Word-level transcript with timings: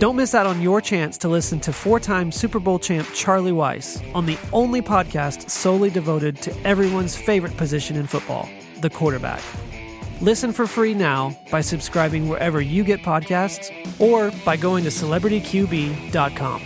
Don't 0.00 0.16
miss 0.16 0.34
out 0.34 0.46
on 0.46 0.62
your 0.62 0.80
chance 0.80 1.18
to 1.18 1.28
listen 1.28 1.60
to 1.60 1.74
four 1.74 2.00
time 2.00 2.32
Super 2.32 2.58
Bowl 2.58 2.78
champ 2.78 3.06
Charlie 3.14 3.52
Weis 3.52 4.02
on 4.14 4.24
the 4.24 4.38
only 4.50 4.80
podcast 4.80 5.50
solely 5.50 5.90
devoted 5.90 6.40
to 6.40 6.58
everyone's 6.66 7.14
favorite 7.14 7.54
position 7.58 7.96
in 7.96 8.06
football, 8.06 8.48
the 8.80 8.88
quarterback. 8.88 9.42
Listen 10.22 10.54
for 10.54 10.66
free 10.66 10.94
now 10.94 11.38
by 11.50 11.60
subscribing 11.60 12.30
wherever 12.30 12.62
you 12.62 12.82
get 12.82 13.00
podcasts 13.00 13.70
or 14.00 14.32
by 14.42 14.56
going 14.56 14.84
to 14.84 14.90
celebrityqb.com. 14.90 16.62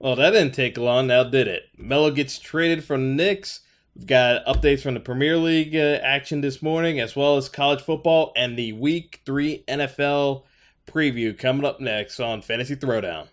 Well, 0.00 0.16
that 0.16 0.30
didn't 0.30 0.54
take 0.54 0.76
long 0.76 1.06
now, 1.06 1.22
did 1.22 1.46
it? 1.46 1.68
Melo 1.78 2.10
gets 2.10 2.40
traded 2.40 2.82
from 2.82 3.14
Knicks 3.14 3.60
We've 3.94 4.06
got 4.06 4.46
updates 4.46 4.82
from 4.82 4.94
the 4.94 5.00
Premier 5.00 5.36
League 5.36 5.76
uh, 5.76 5.98
action 6.02 6.40
this 6.40 6.62
morning, 6.62 6.98
as 6.98 7.14
well 7.14 7.36
as 7.36 7.48
college 7.48 7.82
football 7.82 8.32
and 8.34 8.58
the 8.58 8.72
Week 8.72 9.20
3 9.26 9.64
NFL 9.68 10.44
preview 10.86 11.36
coming 11.38 11.66
up 11.66 11.80
next 11.80 12.18
on 12.18 12.40
Fantasy 12.40 12.76
Throwdown. 12.76 13.28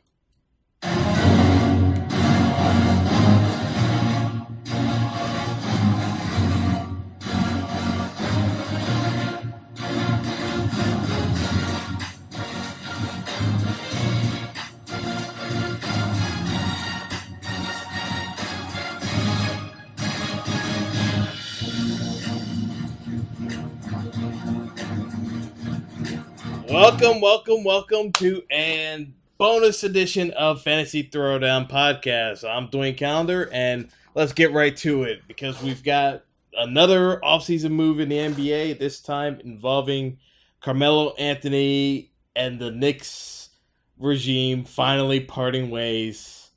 Welcome, 26.69 27.19
welcome, 27.19 27.63
welcome 27.63 28.11
to 28.13 28.43
an 28.51 29.15
bonus 29.39 29.83
edition 29.83 30.29
of 30.31 30.61
Fantasy 30.61 31.03
Throwdown 31.03 31.67
Podcast. 31.67 32.47
I'm 32.47 32.67
Dwayne 32.67 32.95
Calendar, 32.95 33.49
and 33.51 33.89
let's 34.13 34.33
get 34.33 34.53
right 34.53 34.77
to 34.77 35.01
it 35.01 35.23
because 35.27 35.59
we've 35.63 35.83
got 35.83 36.21
another 36.55 37.19
offseason 37.23 37.71
move 37.71 37.99
in 37.99 38.09
the 38.09 38.17
NBA, 38.17 38.77
this 38.77 39.01
time 39.01 39.41
involving 39.43 40.19
Carmelo 40.61 41.15
Anthony 41.15 42.11
and 42.35 42.59
the 42.59 42.69
Knicks 42.69 43.49
regime 43.97 44.63
finally 44.63 45.21
parting 45.21 45.71
ways 45.71 46.51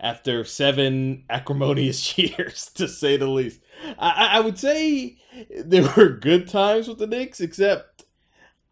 after 0.00 0.44
seven 0.44 1.24
acrimonious 1.28 2.16
years, 2.18 2.70
to 2.76 2.88
say 2.88 3.18
the 3.18 3.26
least. 3.26 3.60
I, 3.98 4.30
I 4.32 4.40
would 4.40 4.58
say 4.58 5.18
there 5.62 5.92
were 5.94 6.08
good 6.08 6.48
times 6.48 6.88
with 6.88 6.98
the 6.98 7.06
Knicks, 7.06 7.38
except 7.42 8.04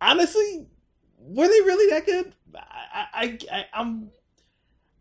honestly, 0.00 0.68
were 1.26 1.48
they 1.48 1.60
really 1.60 1.90
that 1.90 2.06
good? 2.06 2.32
I, 2.54 3.06
I, 3.12 3.38
I 3.52 3.66
I'm 3.74 4.10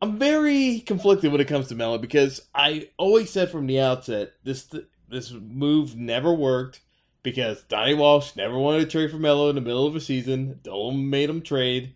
I'm 0.01 0.19
very 0.19 0.79
conflicted 0.79 1.31
when 1.31 1.41
it 1.41 1.47
comes 1.47 1.67
to 1.69 1.75
Melo 1.75 1.97
because 1.97 2.41
I 2.53 2.89
always 2.97 3.29
said 3.29 3.49
from 3.49 3.67
the 3.67 3.79
outset 3.79 4.33
this 4.43 4.69
this 5.07 5.31
move 5.31 5.95
never 5.95 6.33
worked 6.33 6.81
because 7.23 7.63
Donnie 7.63 7.93
Walsh 7.93 8.35
never 8.35 8.57
wanted 8.57 8.81
to 8.81 8.85
trade 8.85 9.11
for 9.11 9.17
Melo 9.17 9.49
in 9.49 9.55
the 9.55 9.61
middle 9.61 9.87
of 9.87 9.95
a 9.95 9.99
season. 9.99 10.59
Dolan 10.63 11.09
made 11.09 11.29
him 11.29 11.41
trade 11.41 11.95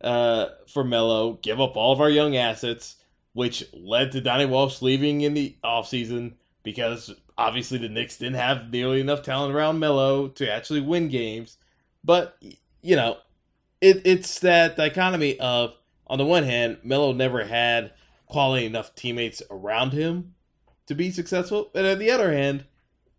uh, 0.00 0.46
for 0.68 0.84
Melo, 0.84 1.34
give 1.42 1.60
up 1.60 1.76
all 1.76 1.92
of 1.92 2.00
our 2.00 2.10
young 2.10 2.36
assets, 2.36 2.96
which 3.32 3.64
led 3.72 4.12
to 4.12 4.20
Donnie 4.20 4.46
Walsh 4.46 4.82
leaving 4.82 5.22
in 5.22 5.34
the 5.34 5.56
offseason 5.64 6.34
because 6.62 7.12
obviously 7.36 7.78
the 7.78 7.88
Knicks 7.88 8.18
didn't 8.18 8.36
have 8.36 8.70
nearly 8.70 9.00
enough 9.00 9.22
talent 9.22 9.54
around 9.54 9.78
Melo 9.78 10.28
to 10.28 10.52
actually 10.52 10.80
win 10.80 11.08
games. 11.08 11.56
But 12.04 12.36
you 12.82 12.96
know, 12.96 13.18
it, 13.80 14.02
it's 14.04 14.40
that 14.40 14.76
dichotomy 14.76 15.38
of 15.38 15.74
on 16.06 16.18
the 16.18 16.24
one 16.24 16.44
hand, 16.44 16.78
Melo 16.82 17.12
never 17.12 17.44
had 17.44 17.92
quality 18.26 18.66
enough 18.66 18.94
teammates 18.94 19.42
around 19.50 19.92
him 19.92 20.34
to 20.86 20.94
be 20.94 21.10
successful, 21.10 21.70
and 21.74 21.86
on 21.86 21.98
the 21.98 22.10
other 22.10 22.32
hand, 22.32 22.64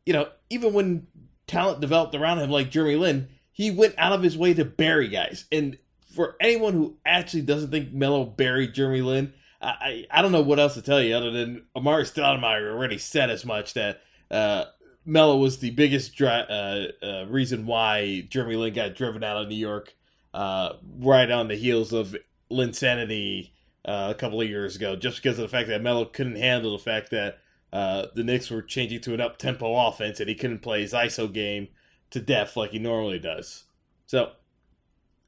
you 0.05 0.13
know, 0.13 0.29
even 0.49 0.73
when 0.73 1.07
talent 1.45 1.81
developed 1.81 2.15
around 2.15 2.39
him 2.39 2.49
like 2.49 2.71
Jeremy 2.71 2.95
Lin, 2.95 3.29
he 3.51 3.69
went 3.69 3.93
out 3.97 4.13
of 4.13 4.23
his 4.23 4.37
way 4.37 4.53
to 4.53 4.65
bury 4.65 5.07
guys. 5.07 5.45
And 5.51 5.77
for 6.15 6.35
anyone 6.39 6.73
who 6.73 6.97
actually 7.05 7.43
doesn't 7.43 7.71
think 7.71 7.93
Melo 7.93 8.25
buried 8.25 8.73
Jeremy 8.73 9.01
Lin, 9.01 9.33
I, 9.61 9.67
I, 10.11 10.19
I 10.19 10.21
don't 10.21 10.31
know 10.31 10.41
what 10.41 10.59
else 10.59 10.75
to 10.75 10.81
tell 10.81 11.01
you 11.01 11.15
other 11.15 11.31
than 11.31 11.65
Amar'e 11.75 12.11
Stoudemire 12.11 12.71
already 12.71 12.97
said 12.97 13.29
as 13.29 13.45
much 13.45 13.73
that 13.73 14.01
uh, 14.31 14.65
Melo 15.05 15.37
was 15.37 15.59
the 15.59 15.71
biggest 15.71 16.15
dri- 16.15 16.27
uh, 16.27 16.87
uh, 17.03 17.25
reason 17.27 17.65
why 17.65 18.21
Jeremy 18.29 18.55
Lin 18.55 18.73
got 18.73 18.95
driven 18.95 19.23
out 19.23 19.37
of 19.37 19.47
New 19.47 19.55
York 19.55 19.93
uh, 20.33 20.73
right 20.99 21.29
on 21.29 21.47
the 21.47 21.55
heels 21.55 21.93
of 21.93 22.15
Linsanity 22.51 23.51
uh, 23.85 24.07
a 24.11 24.15
couple 24.15 24.41
of 24.41 24.49
years 24.49 24.75
ago, 24.75 24.95
just 24.95 25.21
because 25.21 25.37
of 25.37 25.43
the 25.43 25.49
fact 25.49 25.67
that 25.69 25.81
Melo 25.81 26.05
couldn't 26.05 26.35
handle 26.35 26.71
the 26.71 26.83
fact 26.83 27.11
that 27.11 27.39
uh, 27.71 28.07
the 28.15 28.23
Knicks 28.23 28.49
were 28.49 28.61
changing 28.61 29.01
to 29.01 29.13
an 29.13 29.21
up 29.21 29.37
tempo 29.37 29.87
offense 29.87 30.19
and 30.19 30.29
he 30.29 30.35
couldn't 30.35 30.59
play 30.59 30.81
his 30.81 30.93
ISO 30.93 31.31
game 31.31 31.67
to 32.11 32.19
death 32.19 32.57
like 32.57 32.71
he 32.71 32.79
normally 32.79 33.19
does. 33.19 33.65
So, 34.05 34.31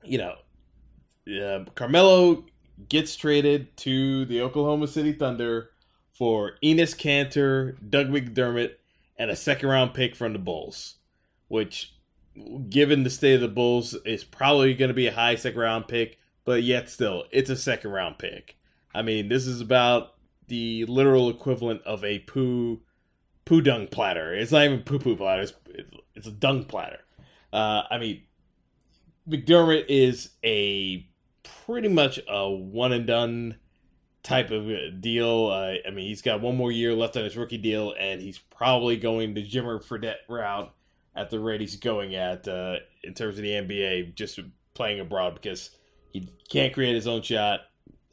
you 0.03 0.17
know, 0.17 0.35
uh, 1.43 1.65
Carmelo 1.75 2.45
gets 2.89 3.15
traded 3.15 3.75
to 3.77 4.25
the 4.25 4.41
Oklahoma 4.41 4.87
City 4.87 5.13
Thunder 5.13 5.69
for 6.13 6.53
Enes 6.63 6.95
Kanter, 6.95 7.77
Doug 7.87 8.09
McDermott, 8.09 8.73
and 9.17 9.29
a 9.29 9.35
second 9.35 9.69
round 9.69 9.93
pick 9.93 10.15
from 10.15 10.33
the 10.33 10.39
Bulls, 10.39 10.95
which 11.47 11.93
given 12.69 13.03
the 13.03 13.09
state 13.09 13.35
of 13.35 13.41
the 13.41 13.47
Bulls, 13.47 13.93
is 14.05 14.23
probably 14.23 14.73
going 14.73 14.89
to 14.89 14.95
be 14.95 15.07
a 15.07 15.13
high 15.13 15.35
second 15.35 15.59
round 15.59 15.87
pick, 15.87 16.17
but 16.45 16.63
yet 16.63 16.89
still, 16.89 17.25
it's 17.31 17.49
a 17.49 17.55
second 17.55 17.91
round 17.91 18.17
pick. 18.17 18.57
I 18.93 19.01
mean, 19.01 19.29
this 19.29 19.47
is 19.47 19.61
about 19.61 20.15
the 20.47 20.85
literal 20.85 21.29
equivalent 21.29 21.81
of 21.83 22.03
a 22.03 22.19
poo 22.19 22.81
poo 23.45 23.61
dung 23.61 23.87
platter. 23.87 24.33
It's 24.33 24.51
not 24.51 24.65
even 24.65 24.81
poo 24.81 24.99
poo 24.99 25.15
platter. 25.15 25.43
It's, 25.43 25.53
it's 26.15 26.27
a 26.27 26.31
dung 26.31 26.65
platter. 26.65 26.99
Uh, 27.53 27.83
I 27.89 27.97
mean, 27.97 28.23
McDermott 29.27 29.85
is 29.87 30.31
a 30.43 31.07
pretty 31.65 31.87
much 31.87 32.19
a 32.27 32.49
one 32.49 32.91
and 32.91 33.07
done 33.07 33.57
type 34.23 34.51
of 34.51 35.01
deal. 35.01 35.47
Uh, 35.47 35.75
I 35.87 35.91
mean, 35.91 36.07
he's 36.07 36.21
got 36.21 36.41
one 36.41 36.55
more 36.55 36.71
year 36.71 36.93
left 36.93 37.17
on 37.17 37.23
his 37.23 37.37
rookie 37.37 37.57
deal, 37.57 37.93
and 37.97 38.21
he's 38.21 38.39
probably 38.39 38.97
going 38.97 39.33
the 39.33 39.47
Jimmer 39.47 39.83
Fredette 39.83 40.27
route 40.29 40.73
at 41.15 41.29
the 41.29 41.39
rate 41.39 41.61
he's 41.61 41.75
going 41.75 42.15
at 42.15 42.47
uh, 42.47 42.77
in 43.03 43.13
terms 43.13 43.37
of 43.37 43.43
the 43.43 43.51
NBA, 43.51 44.15
just 44.15 44.39
playing 44.73 44.99
abroad 44.99 45.33
because 45.35 45.71
he 46.11 46.29
can't 46.49 46.73
create 46.73 46.95
his 46.95 47.07
own 47.07 47.21
shot. 47.21 47.61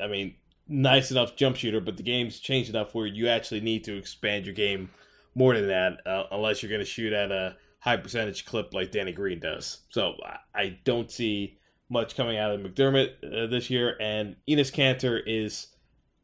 I 0.01 0.07
mean, 0.07 0.35
nice 0.69 1.11
enough 1.11 1.37
jump 1.37 1.57
shooter, 1.57 1.81
but 1.81 1.97
the 1.97 2.03
game's 2.03 2.39
changed 2.39 2.71
enough 2.71 2.95
where 2.95 3.07
you 3.07 3.29
actually 3.29 3.61
need 3.61 3.85
to 3.85 3.97
expand 3.97 4.47
your 4.47 4.55
game 4.55 4.91
more 5.35 5.55
than 5.55 5.69
that, 5.69 6.07
uh, 6.07 6.25
unless 6.33 6.63
you're 6.63 6.71
going 6.71 6.81
to 6.81 6.85
shoot 6.85 7.13
at 7.13 7.31
a 7.31 7.57
high 7.81 7.97
percentage 7.97 8.45
clip 8.45 8.75
like 8.75 8.91
Danny 8.91 9.13
Green 9.13 9.39
does. 9.39 9.79
So 9.91 10.17
I 10.55 10.79
don't 10.85 11.11
see 11.11 11.59
much 11.89 12.17
coming 12.17 12.37
out 12.37 12.53
of 12.53 12.61
McDermott 12.61 13.13
uh, 13.25 13.47
this 13.47 13.71
year, 13.71 13.97
and 14.01 14.37
Enes 14.49 14.73
Kanter 14.73 15.21
is 15.25 15.69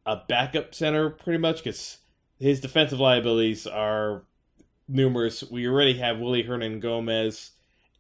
a 0.05 0.17
backup 0.17 0.75
center 0.75 1.11
pretty 1.11 1.39
much 1.39 1.63
because 1.65 1.99
his 2.39 2.61
defensive 2.61 3.01
liabilities 3.01 3.67
are 3.67 4.25
numerous. 4.89 5.43
We 5.43 5.67
already 5.67 5.99
have 5.99 6.19
Willy 6.19 6.45
Hernangomez 6.45 7.51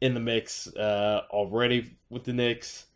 in 0.00 0.14
the 0.14 0.20
mix 0.20 0.66
uh, 0.76 1.22
already 1.30 1.96
with 2.10 2.24
the 2.24 2.32
Knicks. 2.32 2.86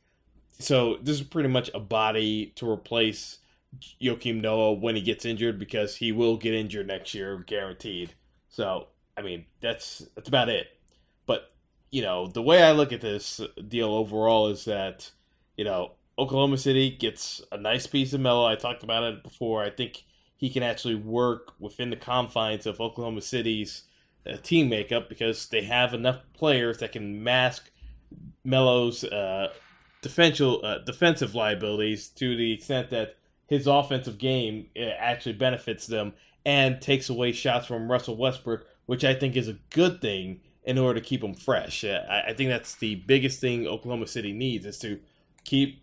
So 0.59 0.99
this 1.03 1.21
is 1.21 1.27
pretty 1.27 1.49
much 1.49 1.71
a 1.73 1.81
body 1.81 2.53
to 2.57 2.69
replace 2.69 3.39
Joakim 4.03 4.41
Noah 4.41 4.73
when 4.73 4.97
he 4.97 5.03
gets 5.03 5.25
injured 5.25 5.59
because 5.59 5.97
he 5.97 6.13
will 6.13 6.37
get 6.37 6.55
injured 6.55 6.87
next 6.87 7.15
year, 7.15 7.39
guaranteed. 7.47 8.15
So 8.49 8.89
I 9.17 9.23
mean 9.23 9.47
that's 9.61 10.05
that's 10.15 10.29
about 10.29 10.49
it. 10.49 10.69
But 11.27 11.53
you 11.91 12.03
know 12.03 12.27
the 12.27 12.43
way 12.43 12.63
I 12.63 12.73
look 12.73 12.93
at 12.93 13.01
this 13.01 13.41
deal 13.69 13.91
overall 13.91 14.49
is 14.49 14.65
that 14.65 15.11
you 15.57 15.65
know 15.65 15.93
Oklahoma 16.19 16.59
City 16.59 16.91
gets 16.91 17.41
a 17.53 17.57
nice 17.57 17.87
piece 17.87 18.13
of 18.13 18.21
Melo. 18.21 18.47
I 18.47 18.57
talked 18.57 18.83
about 18.83 19.05
it 19.05 19.23
before. 19.23 19.63
I 19.63 19.71
think 19.71 20.05
he 20.39 20.49
can 20.49 20.63
actually 20.63 20.95
work 20.95 21.53
within 21.59 21.91
the 21.91 21.97
confines 21.97 22.65
of 22.65 22.81
Oklahoma 22.81 23.21
City's 23.21 23.83
uh, 24.25 24.37
team 24.43 24.69
makeup 24.69 25.09
because 25.09 25.49
they 25.49 25.63
have 25.63 25.93
enough 25.93 26.21
players 26.33 26.79
that 26.79 26.93
can 26.93 27.23
mask 27.23 27.71
Melo's 28.45 29.03
uh, 29.05 29.49
defensive 30.01 30.63
uh, 30.63 30.79
defensive 30.79 31.35
liabilities 31.35 32.09
to 32.09 32.37
the 32.37 32.53
extent 32.53 32.91
that 32.91 33.17
his 33.49 33.67
offensive 33.67 34.17
game 34.17 34.69
uh, 34.79 34.85
actually 34.99 35.33
benefits 35.33 35.87
them 35.89 36.15
and 36.47 36.81
takes 36.81 37.11
away 37.11 37.33
shots 37.33 37.67
from 37.67 37.91
Russell 37.91 38.17
Westbrook, 38.17 38.65
which 38.87 39.05
I 39.05 39.15
think 39.15 39.37
is 39.37 39.49
a 39.49 39.59
good 39.71 40.01
thing 40.01 40.41
in 40.63 40.79
order 40.79 41.01
to 41.01 41.07
keep 41.07 41.21
them 41.21 41.35
fresh. 41.35 41.83
Uh, 41.83 42.05
I, 42.09 42.31
I, 42.31 42.35
think 42.35 42.51
that's 42.51 42.77
the 42.77 42.95
biggest 42.95 43.41
thing 43.41 43.67
Oklahoma 43.67 44.07
City 44.07 44.33
needs 44.33 44.67
is 44.67 44.79
to 44.81 45.01
keep 45.45 45.83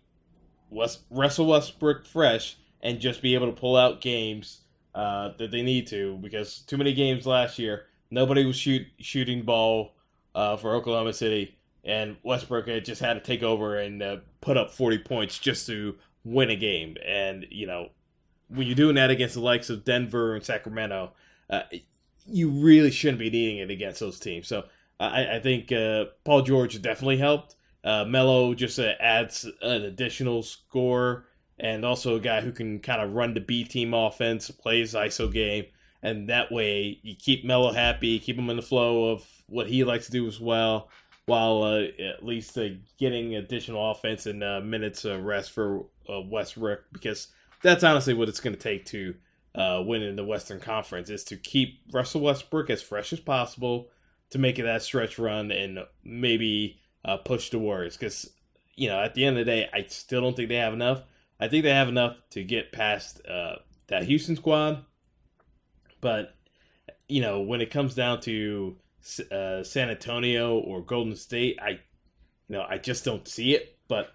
West, 0.70 1.00
Russell 1.10 1.46
Westbrook 1.46 2.06
fresh 2.06 2.56
and 2.82 3.00
just 3.00 3.22
be 3.22 3.34
able 3.34 3.46
to 3.46 3.58
pull 3.58 3.76
out 3.76 4.00
games 4.00 4.62
uh, 4.94 5.30
that 5.38 5.50
they 5.50 5.62
need 5.62 5.86
to 5.88 6.16
because 6.18 6.60
too 6.60 6.76
many 6.76 6.94
games 6.94 7.26
last 7.26 7.58
year 7.58 7.86
nobody 8.10 8.44
was 8.44 8.56
shoot, 8.56 8.86
shooting 8.98 9.42
ball 9.42 9.94
uh, 10.34 10.56
for 10.56 10.74
Oklahoma 10.74 11.12
City 11.12 11.56
and 11.86 12.16
Westbrook 12.24 12.68
had 12.68 12.84
just 12.84 13.00
had 13.00 13.14
to 13.14 13.20
take 13.20 13.42
over 13.42 13.78
and 13.78 14.02
uh, 14.02 14.16
put 14.40 14.56
up 14.56 14.72
40 14.72 14.98
points 14.98 15.38
just 15.38 15.66
to 15.68 15.94
win 16.24 16.50
a 16.50 16.56
game. 16.56 16.96
And, 17.06 17.46
you 17.50 17.66
know, 17.66 17.90
when 18.48 18.66
you're 18.66 18.76
doing 18.76 18.96
that 18.96 19.10
against 19.10 19.34
the 19.34 19.40
likes 19.40 19.70
of 19.70 19.84
Denver 19.84 20.34
and 20.34 20.44
Sacramento, 20.44 21.12
uh, 21.48 21.62
you 22.26 22.50
really 22.50 22.90
shouldn't 22.90 23.20
be 23.20 23.30
needing 23.30 23.58
it 23.58 23.70
against 23.70 24.00
those 24.00 24.18
teams. 24.18 24.48
So 24.48 24.64
I, 24.98 25.36
I 25.36 25.40
think 25.40 25.70
uh, 25.70 26.06
Paul 26.24 26.42
George 26.42 26.80
definitely 26.82 27.18
helped. 27.18 27.54
Uh, 27.84 28.04
Melo 28.04 28.52
just 28.52 28.80
uh, 28.80 28.94
adds 28.98 29.48
an 29.62 29.82
additional 29.84 30.42
score 30.42 31.26
and 31.58 31.84
also 31.84 32.16
a 32.16 32.20
guy 32.20 32.40
who 32.40 32.52
can 32.52 32.80
kind 32.80 33.00
of 33.00 33.12
run 33.12 33.34
the 33.34 33.40
B 33.40 33.64
team 33.64 33.94
offense, 33.94 34.50
plays 34.50 34.94
ISO 34.94 35.32
game. 35.32 35.66
And 36.02 36.28
that 36.28 36.52
way 36.52 37.00
you 37.02 37.16
keep 37.16 37.44
Melo 37.44 37.72
happy, 37.72 38.18
keep 38.18 38.38
him 38.38 38.50
in 38.50 38.56
the 38.56 38.62
flow 38.62 39.10
of 39.10 39.26
what 39.48 39.66
he 39.66 39.82
likes 39.82 40.06
to 40.06 40.12
do 40.12 40.26
as 40.26 40.38
well 40.38 40.88
while 41.26 41.64
uh, 41.64 41.82
at 42.02 42.24
least 42.24 42.56
uh, 42.56 42.68
getting 42.98 43.34
additional 43.34 43.90
offense 43.90 44.26
and 44.26 44.42
uh, 44.42 44.60
minutes 44.60 45.04
of 45.04 45.24
rest 45.24 45.50
for 45.50 45.84
uh, 46.08 46.20
Westbrook 46.20 46.84
because 46.92 47.28
that's 47.62 47.84
honestly 47.84 48.14
what 48.14 48.28
it's 48.28 48.40
going 48.40 48.54
to 48.54 48.60
take 48.60 48.86
to 48.86 49.14
uh, 49.54 49.82
win 49.84 50.02
in 50.02 50.16
the 50.16 50.24
Western 50.24 50.60
Conference 50.60 51.10
is 51.10 51.24
to 51.24 51.36
keep 51.36 51.80
Russell 51.92 52.20
Westbrook 52.20 52.70
as 52.70 52.80
fresh 52.80 53.12
as 53.12 53.20
possible 53.20 53.88
to 54.30 54.38
make 54.38 54.58
it 54.58 54.62
that 54.62 54.82
stretch 54.82 55.18
run 55.18 55.50
and 55.50 55.80
maybe 56.04 56.80
uh, 57.04 57.16
push 57.16 57.50
the 57.50 57.58
Warriors 57.58 57.96
because 57.96 58.30
you 58.76 58.88
know 58.88 59.00
at 59.00 59.14
the 59.14 59.24
end 59.24 59.38
of 59.38 59.44
the 59.44 59.50
day 59.50 59.68
I 59.72 59.84
still 59.88 60.20
don't 60.20 60.36
think 60.36 60.48
they 60.48 60.56
have 60.56 60.74
enough. 60.74 61.02
I 61.38 61.48
think 61.48 61.64
they 61.64 61.70
have 61.70 61.88
enough 61.88 62.16
to 62.30 62.42
get 62.44 62.72
past 62.72 63.20
uh, 63.26 63.56
that 63.88 64.04
Houston 64.04 64.36
squad, 64.36 64.84
but 66.00 66.34
you 67.08 67.20
know 67.20 67.40
when 67.40 67.60
it 67.60 67.70
comes 67.70 67.94
down 67.94 68.20
to 68.22 68.76
uh, 69.30 69.62
San 69.62 69.90
Antonio 69.90 70.58
or 70.58 70.82
Golden 70.82 71.16
State, 71.16 71.58
I, 71.62 71.70
you 71.70 71.78
know, 72.48 72.66
I 72.68 72.78
just 72.78 73.04
don't 73.04 73.26
see 73.26 73.54
it. 73.54 73.78
But 73.88 74.12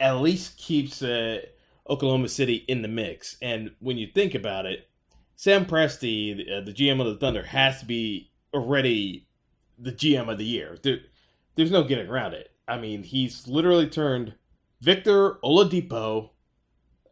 at 0.00 0.20
least 0.20 0.58
keeps 0.58 1.02
uh, 1.02 1.40
Oklahoma 1.88 2.28
City 2.28 2.64
in 2.68 2.82
the 2.82 2.88
mix. 2.88 3.36
And 3.40 3.70
when 3.80 3.98
you 3.98 4.08
think 4.08 4.34
about 4.34 4.66
it, 4.66 4.88
Sam 5.36 5.64
Presti, 5.64 6.36
the, 6.36 6.56
uh, 6.56 6.60
the 6.60 6.72
GM 6.72 7.00
of 7.00 7.06
the 7.06 7.16
Thunder, 7.16 7.42
has 7.42 7.80
to 7.80 7.86
be 7.86 8.30
already 8.54 9.26
the 9.78 9.92
GM 9.92 10.30
of 10.30 10.38
the 10.38 10.44
year. 10.44 10.76
There, 10.82 10.98
there's 11.56 11.70
no 11.70 11.84
getting 11.84 12.08
around 12.08 12.34
it. 12.34 12.50
I 12.68 12.78
mean, 12.78 13.02
he's 13.02 13.48
literally 13.48 13.88
turned 13.88 14.34
Victor 14.82 15.38
Oladipo, 15.44 16.30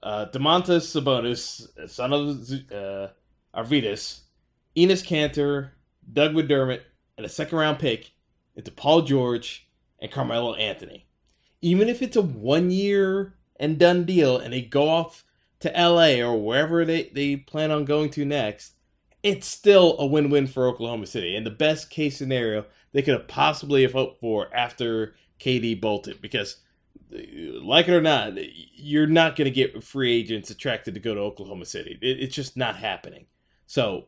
uh, 0.03 0.27
Domantas 0.33 0.91
Sabonis, 0.91 1.69
son 1.89 2.13
of 2.13 2.51
uh, 2.73 3.13
Arvydas, 3.55 4.23
Enes 4.77 5.07
Kanter, 5.07 5.71
Doug 6.13 6.33
McDermott, 6.33 6.81
and 7.17 7.25
a 7.25 7.29
second 7.29 7.57
round 7.57 7.79
pick 7.79 8.11
into 8.57 8.73
Paul 8.73 9.03
George 9.03 9.69
and 10.01 10.11
Carmelo 10.11 10.55
Anthony. 10.55 11.07
Even 11.63 11.89
if 11.89 12.03
it's 12.03 12.17
a 12.17 12.23
one 12.23 12.73
year 12.73 13.37
and 13.61 13.79
done 13.79 14.05
deal 14.05 14.37
and 14.37 14.53
they 14.53 14.63
go 14.63 14.89
off 14.89 15.25
to 15.61 15.71
LA 15.71 16.21
or 16.27 16.37
wherever 16.43 16.85
they, 16.85 17.11
they 17.15 17.37
plan 17.37 17.71
on 17.71 17.85
going 17.85 18.11
to 18.11 18.25
next, 18.25 18.73
it's 19.23 19.47
still 19.47 19.95
a 20.01 20.07
win 20.07 20.29
win 20.29 20.49
for 20.49 20.67
Oklahoma 20.67 21.07
City. 21.07 21.37
And 21.37 21.47
the 21.47 21.51
best 21.51 21.89
case 21.89 22.17
scenario 22.17 22.65
they 22.91 23.03
could 23.03 23.15
have 23.15 23.29
possibly 23.29 23.83
have 23.83 23.93
hoped 23.93 24.19
for 24.19 24.53
after 24.53 25.15
KD 25.39 25.81
bolted. 25.81 26.21
Because, 26.21 26.57
like 27.11 27.89
it 27.89 27.95
or 27.95 28.01
not, 28.01 28.35
you're 28.75 29.07
not 29.07 29.37
going 29.37 29.47
to 29.47 29.51
get 29.51 29.83
free 29.83 30.13
agents 30.13 30.51
attracted 30.51 30.95
to 30.95 31.01
go 31.01 31.15
to 31.15 31.21
Oklahoma 31.21 31.65
City. 31.65 31.99
It, 32.01 32.21
it's 32.21 32.35
just 32.35 32.57
not 32.57 32.77
happening. 32.77 33.27
So, 33.67 34.07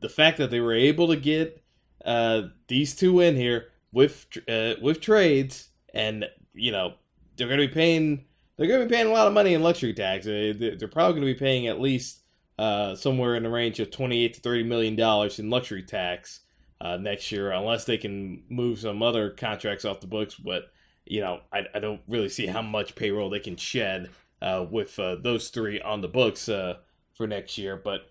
the 0.00 0.08
fact 0.08 0.38
that 0.38 0.50
they 0.50 0.60
were 0.60 0.74
able 0.74 1.08
to 1.08 1.16
get 1.16 1.62
uh, 2.04 2.42
these 2.68 2.94
two 2.94 3.20
in 3.20 3.36
here 3.36 3.68
with 3.92 4.26
uh, 4.48 4.74
with 4.80 5.00
trades, 5.00 5.68
and 5.92 6.26
you 6.54 6.72
know 6.72 6.94
they're 7.36 7.48
going 7.48 7.60
to 7.60 7.66
be 7.66 7.72
paying 7.72 8.24
they're 8.56 8.66
going 8.66 8.80
to 8.80 8.86
be 8.86 8.94
paying 8.94 9.06
a 9.06 9.12
lot 9.12 9.26
of 9.26 9.32
money 9.32 9.54
in 9.54 9.62
luxury 9.62 9.94
tax. 9.94 10.26
They're 10.26 10.88
probably 10.88 11.20
going 11.20 11.26
to 11.26 11.34
be 11.34 11.38
paying 11.38 11.68
at 11.68 11.80
least 11.80 12.22
uh, 12.58 12.96
somewhere 12.96 13.36
in 13.36 13.44
the 13.44 13.50
range 13.50 13.80
of 13.80 13.90
twenty 13.90 14.24
eight 14.24 14.34
to 14.34 14.40
thirty 14.40 14.64
million 14.64 14.96
dollars 14.96 15.38
in 15.38 15.48
luxury 15.48 15.82
tax 15.82 16.40
uh, 16.80 16.96
next 16.96 17.30
year, 17.30 17.52
unless 17.52 17.84
they 17.84 17.98
can 17.98 18.42
move 18.48 18.80
some 18.80 19.02
other 19.02 19.30
contracts 19.30 19.84
off 19.84 20.00
the 20.00 20.06
books. 20.06 20.34
But 20.34 20.70
you 21.10 21.20
know, 21.20 21.40
I, 21.52 21.64
I 21.74 21.78
don't 21.78 22.00
really 22.08 22.28
see 22.28 22.46
how 22.46 22.62
much 22.62 22.94
payroll 22.94 23.30
they 23.30 23.40
can 23.40 23.56
shed 23.56 24.10
uh, 24.40 24.66
with 24.70 24.98
uh, 24.98 25.16
those 25.16 25.48
three 25.48 25.80
on 25.80 26.00
the 26.00 26.08
books 26.08 26.48
uh, 26.48 26.78
for 27.14 27.26
next 27.26 27.58
year. 27.58 27.76
But 27.76 28.10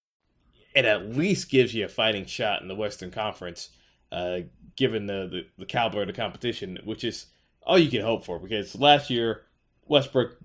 it 0.73 0.85
at 0.85 1.15
least 1.15 1.49
gives 1.49 1.73
you 1.73 1.85
a 1.85 1.89
fighting 1.89 2.25
shot 2.25 2.61
in 2.61 2.67
the 2.67 2.75
Western 2.75 3.11
Conference, 3.11 3.69
uh, 4.11 4.39
given 4.75 5.05
the, 5.05 5.27
the, 5.31 5.45
the 5.59 5.65
caliber 5.65 6.01
of 6.01 6.07
the 6.07 6.13
competition, 6.13 6.79
which 6.83 7.03
is 7.03 7.27
all 7.63 7.77
you 7.77 7.89
can 7.89 8.01
hope 8.01 8.25
for. 8.25 8.39
Because 8.39 8.75
last 8.75 9.09
year, 9.09 9.43
Westbrook 9.87 10.37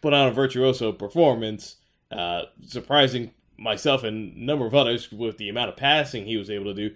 put 0.00 0.12
on 0.12 0.28
a 0.28 0.32
virtuoso 0.32 0.92
performance, 0.92 1.76
uh, 2.10 2.42
surprising 2.66 3.32
myself 3.58 4.02
and 4.02 4.34
a 4.34 4.44
number 4.44 4.66
of 4.66 4.74
others 4.74 5.12
with 5.12 5.36
the 5.36 5.48
amount 5.48 5.68
of 5.68 5.76
passing 5.76 6.24
he 6.24 6.36
was 6.36 6.50
able 6.50 6.66
to 6.66 6.74
do 6.74 6.94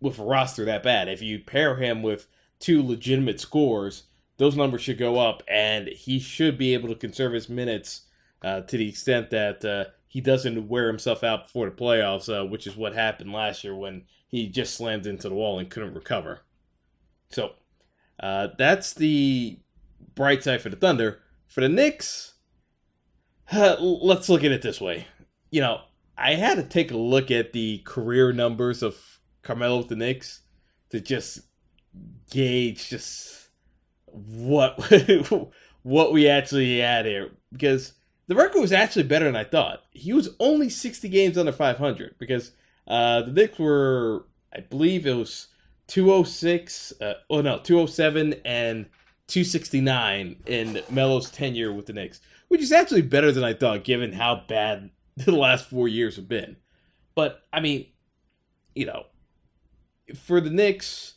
with 0.00 0.18
a 0.18 0.24
roster 0.24 0.64
that 0.64 0.82
bad. 0.82 1.08
If 1.08 1.20
you 1.22 1.38
pair 1.38 1.76
him 1.76 2.02
with 2.02 2.26
two 2.58 2.82
legitimate 2.82 3.40
scores, 3.40 4.04
those 4.38 4.56
numbers 4.56 4.82
should 4.82 4.98
go 4.98 5.18
up, 5.18 5.42
and 5.48 5.88
he 5.88 6.18
should 6.18 6.56
be 6.56 6.72
able 6.74 6.88
to 6.88 6.94
conserve 6.94 7.32
his 7.32 7.48
minutes 7.48 8.02
uh, 8.42 8.60
to 8.62 8.76
the 8.76 8.88
extent 8.88 9.30
that 9.30 9.64
uh, 9.64 9.90
he 10.08 10.20
doesn't 10.20 10.68
wear 10.68 10.88
himself 10.88 11.22
out 11.22 11.44
before 11.44 11.66
the 11.66 11.76
playoffs, 11.76 12.28
uh, 12.32 12.44
which 12.46 12.66
is 12.66 12.76
what 12.76 12.94
happened 12.94 13.32
last 13.32 13.62
year 13.62 13.74
when 13.74 14.04
he 14.26 14.48
just 14.48 14.74
slammed 14.74 15.06
into 15.06 15.28
the 15.28 15.34
wall 15.34 15.58
and 15.58 15.70
couldn't 15.70 15.94
recover. 15.94 16.40
So 17.30 17.52
uh, 18.18 18.48
that's 18.56 18.94
the 18.94 19.58
bright 20.14 20.42
side 20.42 20.62
for 20.62 20.70
the 20.70 20.76
Thunder. 20.76 21.20
For 21.46 21.60
the 21.60 21.68
Knicks, 21.68 22.34
uh, 23.52 23.76
let's 23.80 24.28
look 24.28 24.44
at 24.44 24.52
it 24.52 24.62
this 24.62 24.80
way. 24.80 25.06
You 25.50 25.60
know, 25.60 25.82
I 26.16 26.34
had 26.34 26.56
to 26.56 26.64
take 26.64 26.90
a 26.90 26.96
look 26.96 27.30
at 27.30 27.52
the 27.52 27.78
career 27.84 28.32
numbers 28.32 28.82
of 28.82 28.96
Carmelo 29.42 29.78
with 29.78 29.88
the 29.88 29.96
Knicks 29.96 30.40
to 30.90 31.00
just 31.00 31.40
gauge 32.30 32.88
just 32.88 33.48
what 34.06 34.78
what 35.82 36.12
we 36.12 36.28
actually 36.28 36.80
had 36.80 37.06
here 37.06 37.30
because 37.52 37.92
the 38.28 38.34
record 38.34 38.60
was 38.60 38.72
actually 38.72 39.04
better 39.04 39.24
than 39.24 39.36
I 39.36 39.44
thought. 39.44 39.84
He 39.90 40.12
was 40.12 40.28
only 40.38 40.68
60 40.68 41.08
games 41.08 41.36
under 41.36 41.50
500 41.50 42.14
because 42.18 42.52
uh, 42.86 43.22
the 43.22 43.32
Knicks 43.32 43.58
were, 43.58 44.26
I 44.54 44.60
believe 44.60 45.06
it 45.06 45.14
was 45.14 45.48
206, 45.88 46.92
uh, 47.00 47.14
oh 47.30 47.40
no, 47.40 47.58
207 47.58 48.34
and 48.44 48.86
269 49.28 50.36
in 50.46 50.82
Melo's 50.90 51.30
tenure 51.30 51.72
with 51.72 51.86
the 51.86 51.94
Knicks, 51.94 52.20
which 52.48 52.60
is 52.60 52.70
actually 52.70 53.02
better 53.02 53.32
than 53.32 53.44
I 53.44 53.54
thought 53.54 53.82
given 53.82 54.12
how 54.12 54.42
bad 54.46 54.90
the 55.16 55.32
last 55.32 55.68
four 55.68 55.88
years 55.88 56.16
have 56.16 56.28
been. 56.28 56.56
But, 57.14 57.42
I 57.50 57.60
mean, 57.60 57.86
you 58.74 58.86
know, 58.86 59.06
for 60.14 60.40
the 60.40 60.50
Knicks, 60.50 61.14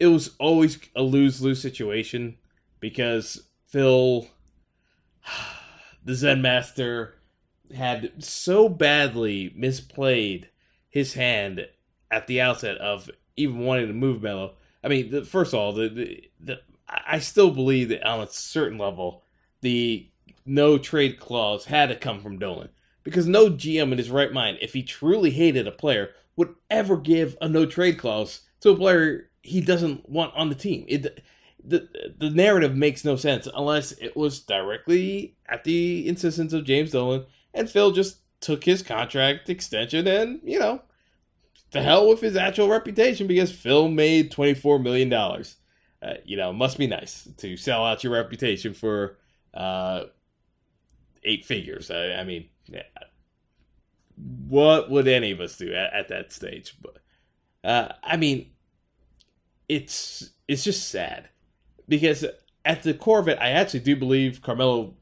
it 0.00 0.06
was 0.06 0.34
always 0.38 0.78
a 0.96 1.02
lose 1.02 1.40
lose 1.40 1.60
situation 1.60 2.38
because 2.80 3.42
Phil 3.66 4.28
the 6.06 6.14
Zen 6.14 6.40
Master 6.40 7.16
had 7.74 8.12
so 8.22 8.68
badly 8.68 9.52
misplayed 9.58 10.46
his 10.88 11.14
hand 11.14 11.66
at 12.10 12.28
the 12.28 12.40
outset 12.40 12.78
of 12.78 13.10
even 13.36 13.58
wanting 13.58 13.88
to 13.88 13.92
move 13.92 14.22
Melo. 14.22 14.54
I 14.82 14.88
mean, 14.88 15.10
the, 15.10 15.24
first 15.24 15.52
of 15.52 15.58
all, 15.58 15.72
the, 15.72 15.88
the, 15.88 16.30
the 16.40 16.60
I 16.88 17.18
still 17.18 17.50
believe 17.50 17.88
that 17.88 18.06
on 18.06 18.20
a 18.20 18.28
certain 18.28 18.78
level, 18.78 19.24
the 19.60 20.08
no 20.46 20.78
trade 20.78 21.18
clause 21.18 21.64
had 21.64 21.88
to 21.88 21.96
come 21.96 22.20
from 22.20 22.38
Dolan 22.38 22.68
because 23.02 23.26
no 23.26 23.50
GM 23.50 23.90
in 23.90 23.98
his 23.98 24.10
right 24.10 24.32
mind, 24.32 24.58
if 24.60 24.72
he 24.72 24.84
truly 24.84 25.30
hated 25.30 25.66
a 25.66 25.72
player, 25.72 26.10
would 26.36 26.54
ever 26.70 26.96
give 26.96 27.36
a 27.40 27.48
no 27.48 27.66
trade 27.66 27.98
clause 27.98 28.42
to 28.60 28.70
a 28.70 28.76
player 28.76 29.28
he 29.42 29.60
doesn't 29.60 30.08
want 30.08 30.32
on 30.36 30.50
the 30.50 30.54
team. 30.54 30.84
It, 30.88 31.20
the 31.66 31.88
the 32.18 32.30
narrative 32.30 32.76
makes 32.76 33.04
no 33.04 33.16
sense 33.16 33.48
unless 33.54 33.92
it 33.92 34.16
was 34.16 34.40
directly 34.40 35.36
at 35.48 35.64
the 35.64 36.06
insistence 36.06 36.52
of 36.52 36.64
James 36.64 36.92
Dolan 36.92 37.26
and 37.52 37.68
Phil 37.68 37.92
just 37.92 38.18
took 38.40 38.64
his 38.64 38.82
contract 38.82 39.48
extension 39.48 40.06
and 40.06 40.40
you 40.44 40.58
know 40.58 40.82
to 41.72 41.82
hell 41.82 42.08
with 42.08 42.20
his 42.20 42.36
actual 42.36 42.68
reputation 42.68 43.26
because 43.26 43.52
Phil 43.52 43.88
made 43.88 44.30
twenty 44.30 44.54
four 44.54 44.78
million 44.78 45.08
dollars. 45.08 45.56
Uh, 46.02 46.14
you 46.24 46.36
know, 46.36 46.52
must 46.52 46.78
be 46.78 46.86
nice 46.86 47.26
to 47.38 47.56
sell 47.56 47.84
out 47.84 48.04
your 48.04 48.12
reputation 48.12 48.74
for 48.74 49.16
uh, 49.54 50.04
eight 51.24 51.44
figures. 51.44 51.90
I, 51.90 52.12
I 52.12 52.24
mean, 52.24 52.48
yeah. 52.66 52.82
what 54.46 54.90
would 54.90 55.08
any 55.08 55.30
of 55.30 55.40
us 55.40 55.56
do 55.56 55.72
at, 55.72 55.92
at 55.92 56.08
that 56.08 56.32
stage? 56.32 56.76
But 56.80 56.98
uh, 57.68 57.92
I 58.02 58.16
mean, 58.16 58.50
it's 59.68 60.30
it's 60.46 60.64
just 60.64 60.88
sad 60.90 61.28
because 61.88 62.24
at 62.64 62.82
the 62.82 62.94
core 62.94 63.20
of 63.20 63.28
it, 63.28 63.38
I 63.40 63.50
actually 63.50 63.80
do 63.80 63.96
believe 63.96 64.42
Carmelo 64.42 64.94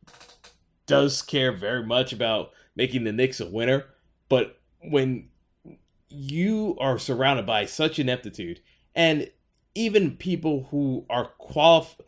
does 0.86 1.22
care 1.22 1.52
very 1.52 1.84
much 1.84 2.12
about 2.12 2.50
making 2.76 3.04
the 3.04 3.12
Knicks 3.12 3.40
a 3.40 3.46
winner. 3.46 3.86
But 4.28 4.60
when 4.82 5.28
you 6.08 6.76
are 6.78 6.98
surrounded 6.98 7.46
by 7.46 7.66
such 7.66 7.98
ineptitude, 7.98 8.60
and 8.94 9.30
even 9.74 10.16
people 10.16 10.68
who 10.70 11.04
are 11.10 11.26
qualified, 11.38 12.06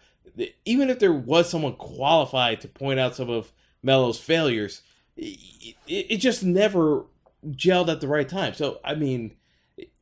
even 0.65 0.91
if 0.91 0.99
there 0.99 1.13
was 1.13 1.49
someone 1.49 1.75
qualified 1.75 2.61
to 2.61 2.69
point 2.69 3.01
out 3.01 3.17
some 3.17 3.31
of 3.31 3.53
Melo's 3.83 4.19
failures, 4.19 4.83
it, 5.17 5.75
it 5.87 6.17
just 6.19 6.45
never 6.45 7.05
gelled 7.51 7.89
at 7.89 8.01
the 8.01 8.09
right 8.09 8.29
time. 8.29 8.55
So, 8.55 8.81
I 8.85 8.95
mean, 8.95 9.35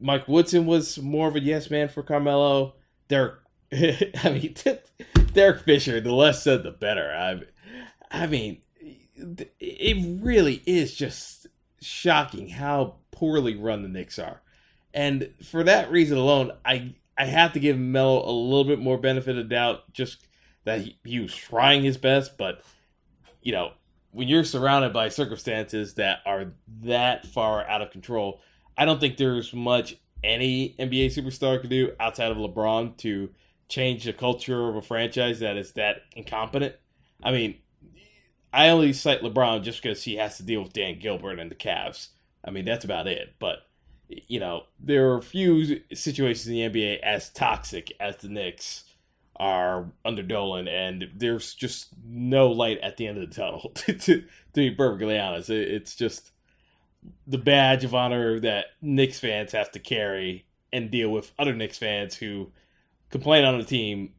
Mike 0.01 0.29
Woodson 0.29 0.67
was 0.67 0.99
more 0.99 1.29
of 1.29 1.37
a 1.37 1.41
yes 1.41 1.71
man 1.71 1.89
for 1.89 2.03
Carmelo. 2.03 2.75
Derek, 3.09 3.35
I 4.23 4.31
mean, 4.31 4.55
Derek 5.33 5.63
Fisher, 5.63 6.01
the 6.01 6.13
less 6.13 6.43
said, 6.43 6.63
the 6.63 6.71
better. 6.71 7.11
I, 7.11 7.41
I 8.11 8.27
mean, 8.27 8.63
it 9.17 10.23
really 10.23 10.63
is 10.67 10.95
just 10.95 11.47
shocking 11.81 12.49
how 12.49 12.97
poorly 13.11 13.57
run 13.57 13.83
the 13.83 13.89
Knicks 13.89 14.19
are. 14.19 14.43
And 14.93 15.31
for 15.43 15.65
that 15.65 15.91
reason 15.91 16.19
alone, 16.19 16.53
I 16.65 16.95
I 17.17 17.27
have 17.27 17.53
to 17.53 17.61
give 17.61 17.79
Melo 17.79 18.29
a 18.29 18.31
little 18.31 18.65
bit 18.65 18.79
more 18.79 18.99
benefit 18.99 19.39
of 19.39 19.49
doubt, 19.49 19.93
just 19.93 20.27
that 20.65 20.81
he, 20.81 20.99
he 21.05 21.21
was 21.21 21.35
trying 21.35 21.83
his 21.83 21.97
best. 21.97 22.37
But 22.39 22.63
you 23.43 23.53
know, 23.53 23.73
when 24.13 24.29
you're 24.29 24.45
surrounded 24.45 24.93
by 24.93 25.09
circumstances 25.09 25.95
that 25.95 26.21
are 26.25 26.53
that 26.83 27.27
far 27.27 27.67
out 27.67 27.83
of 27.83 27.91
control, 27.91 28.41
I 28.77 28.85
don't 28.85 29.01
think 29.01 29.17
there's 29.17 29.53
much 29.53 29.97
any 30.23 30.75
NBA 30.79 31.07
superstar 31.07 31.61
can 31.61 31.71
do 31.71 31.93
outside 31.99 32.31
of 32.31 32.39
LeBron 32.39 32.97
to 32.99 33.31
change 33.69 34.05
the 34.05 34.13
culture 34.13 34.69
of 34.69 34.77
a 34.77 34.83
franchise 34.83 35.41
that 35.41 35.57
is 35.57 35.73
that 35.73 36.03
incompetent. 36.15 36.75
I 37.23 37.33
mean, 37.33 37.57
I 38.53 38.69
only 38.69 38.93
cite 38.93 39.23
LeBron 39.23 39.63
just 39.63 39.83
because 39.83 40.05
he 40.05 40.17
has 40.17 40.37
to 40.37 40.43
deal 40.43 40.63
with 40.63 40.73
Dan 40.73 40.99
Gilbert 40.99 41.39
and 41.39 41.51
the 41.51 41.57
Cavs. 41.57 42.09
I 42.45 42.51
mean, 42.51 42.65
that's 42.65 42.85
about 42.85 43.07
it. 43.07 43.35
But 43.39 43.59
you 44.09 44.39
know, 44.39 44.65
there 44.79 45.13
are 45.13 45.23
few 45.23 45.81
situations 45.93 46.47
in 46.47 46.55
the 46.55 46.69
NBA 46.69 47.01
as 47.01 47.31
toxic 47.31 47.93
as 47.99 48.19
the 48.19 48.29
Knicks 48.29 48.85
are 49.37 49.91
under 50.05 50.23
Dolan, 50.23 50.69
and 50.69 51.11
there's 51.15 51.55
just 51.55 51.89
no 52.05 52.49
light 52.49 52.79
at 52.83 52.97
the 52.97 53.07
end 53.07 53.19
of 53.19 53.29
the 53.29 53.35
tunnel. 53.35 53.71
to, 53.75 53.95
to, 53.95 54.21
to 54.21 54.25
be 54.55 54.71
perfectly 54.71 55.19
honest, 55.19 55.51
it's 55.51 55.97
just 55.97 56.31
the 57.27 57.39
badge 57.39 57.85
of 57.85 57.95
honor 57.95 58.39
that 58.41 58.67
Knicks 58.81 59.19
fans 59.19 59.53
have 59.53 59.71
to 59.73 59.79
carry 59.79 60.47
and 60.73 60.91
deal 60.91 61.09
with 61.11 61.33
other 61.39 61.55
Knicks 61.55 61.79
fans 61.79 62.17
who 62.17 62.53
complain 63.15 63.45
on 63.45 63.57
the 63.57 63.65
team, 63.65 64.13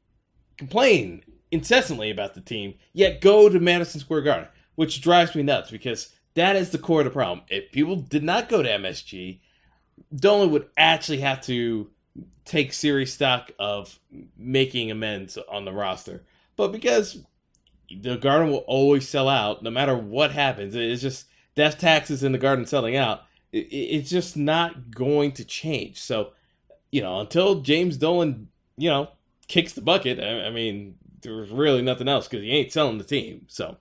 complain 0.55 1.21
incessantly 1.51 2.09
about 2.09 2.33
the 2.33 2.39
team, 2.39 2.75
yet 2.93 3.19
go 3.19 3.49
to 3.49 3.59
Madison 3.59 3.99
Square 3.99 4.21
Garden, 4.21 4.47
which 4.75 5.01
drives 5.01 5.35
me 5.35 5.43
nuts 5.43 5.69
because 5.69 6.15
that 6.35 6.55
is 6.55 6.69
the 6.69 6.77
core 6.77 7.01
of 7.01 7.03
the 7.03 7.11
problem. 7.11 7.41
If 7.49 7.73
people 7.73 7.97
did 7.97 8.23
not 8.23 8.47
go 8.47 8.63
to 8.63 8.69
MSG, 8.69 9.41
Dolan 10.15 10.49
would 10.51 10.69
actually 10.77 11.17
have 11.17 11.41
to 11.41 11.89
take 12.45 12.71
serious 12.71 13.11
stock 13.11 13.51
of 13.59 13.99
making 14.37 14.89
amends 14.91 15.37
on 15.49 15.65
the 15.65 15.73
roster. 15.73 16.23
But 16.55 16.71
because 16.71 17.17
the 17.89 18.15
Garden 18.15 18.49
will 18.49 18.59
always 18.59 19.09
sell 19.09 19.27
out, 19.27 19.61
no 19.61 19.71
matter 19.71 19.97
what 19.97 20.31
happens, 20.31 20.73
it's 20.73 21.01
just 21.01 21.25
death 21.53 21.77
taxes 21.77 22.23
in 22.23 22.31
the 22.31 22.37
Garden 22.37 22.65
selling 22.65 22.95
out. 22.95 23.23
It's 23.51 24.09
just 24.09 24.37
not 24.37 24.89
going 24.91 25.33
to 25.33 25.43
change. 25.43 26.01
So, 26.01 26.31
you 26.93 27.01
know, 27.01 27.19
until 27.19 27.59
James 27.59 27.97
Dolan, 27.97 28.47
you 28.77 28.89
know, 28.89 29.09
kicks 29.47 29.73
the 29.73 29.81
bucket, 29.81 30.19
I 30.19 30.49
mean, 30.49 30.95
there's 31.21 31.49
really 31.49 31.81
nothing 31.81 32.07
else 32.07 32.27
because 32.27 32.43
he 32.43 32.51
ain't 32.51 32.71
selling 32.71 32.97
the 32.97 33.03
team. 33.03 33.45
So 33.47 33.77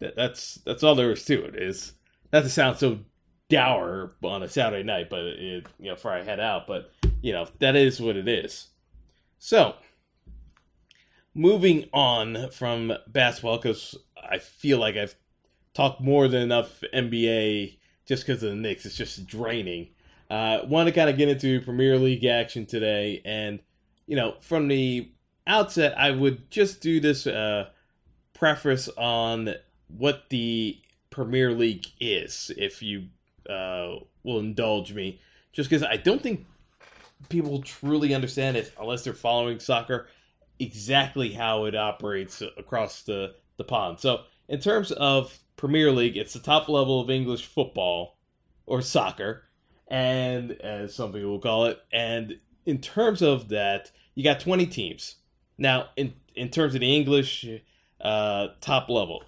that, 0.00 0.16
that's 0.16 0.56
that's 0.66 0.82
all 0.82 0.94
there 0.94 1.12
is 1.12 1.24
to 1.26 1.44
it. 1.44 1.56
Is 1.56 1.92
not 2.32 2.42
to 2.42 2.50
sound 2.50 2.78
so 2.78 3.00
dour 3.48 4.12
on 4.22 4.42
a 4.42 4.48
Saturday 4.48 4.82
night, 4.82 5.10
but 5.10 5.20
it, 5.20 5.66
you 5.78 5.88
know, 5.88 5.94
before 5.94 6.12
I 6.12 6.22
head 6.22 6.40
out, 6.40 6.66
but 6.66 6.92
you 7.22 7.32
know, 7.32 7.46
that 7.58 7.76
is 7.76 8.00
what 8.00 8.16
it 8.16 8.28
is. 8.28 8.68
So, 9.38 9.74
moving 11.34 11.88
on 11.92 12.50
from 12.50 12.92
basketball, 13.08 13.58
because 13.58 13.96
I 14.16 14.38
feel 14.38 14.78
like 14.78 14.96
I've 14.96 15.14
talked 15.74 16.00
more 16.00 16.28
than 16.28 16.42
enough 16.42 16.82
NBA 16.94 17.78
just 18.06 18.26
because 18.26 18.42
of 18.42 18.50
the 18.50 18.56
Knicks. 18.56 18.86
It's 18.86 18.96
just 18.96 19.26
draining. 19.26 19.88
Uh, 20.28 20.60
Want 20.66 20.86
to 20.86 20.92
kind 20.92 21.10
of 21.10 21.16
get 21.16 21.28
into 21.28 21.60
Premier 21.60 21.98
League 21.98 22.24
action 22.24 22.66
today, 22.66 23.20
and 23.24 23.60
you 24.10 24.16
know, 24.16 24.34
from 24.40 24.66
the 24.66 25.08
outset, 25.46 25.96
I 25.96 26.10
would 26.10 26.50
just 26.50 26.80
do 26.80 26.98
this 26.98 27.28
uh, 27.28 27.68
preface 28.34 28.88
on 28.98 29.54
what 29.86 30.24
the 30.30 30.80
Premier 31.10 31.52
League 31.52 31.86
is, 32.00 32.50
if 32.56 32.82
you 32.82 33.06
uh, 33.48 33.98
will 34.24 34.40
indulge 34.40 34.92
me, 34.92 35.20
just 35.52 35.70
because 35.70 35.84
I 35.84 35.96
don't 35.96 36.20
think 36.20 36.44
people 37.28 37.62
truly 37.62 38.12
understand 38.12 38.56
it 38.56 38.72
unless 38.80 39.04
they're 39.04 39.12
following 39.12 39.60
soccer 39.60 40.08
exactly 40.58 41.30
how 41.32 41.66
it 41.66 41.76
operates 41.76 42.42
across 42.58 43.04
the, 43.04 43.36
the 43.58 43.64
pond. 43.64 44.00
So, 44.00 44.22
in 44.48 44.58
terms 44.58 44.90
of 44.90 45.38
Premier 45.56 45.92
League, 45.92 46.16
it's 46.16 46.32
the 46.32 46.40
top 46.40 46.68
level 46.68 47.00
of 47.00 47.10
English 47.10 47.46
football 47.46 48.18
or 48.66 48.82
soccer, 48.82 49.44
and 49.86 50.50
as 50.50 50.96
some 50.96 51.12
people 51.12 51.30
will 51.30 51.38
call 51.38 51.66
it. 51.66 51.78
And 51.92 52.40
in 52.66 52.78
terms 52.78 53.22
of 53.22 53.48
that, 53.48 53.90
you 54.14 54.24
got 54.24 54.40
20 54.40 54.66
teams. 54.66 55.16
Now, 55.58 55.88
in 55.96 56.14
in 56.34 56.48
terms 56.48 56.74
of 56.74 56.80
the 56.80 56.96
English 56.96 57.46
uh, 58.00 58.48
top 58.60 58.88
level, 58.88 59.24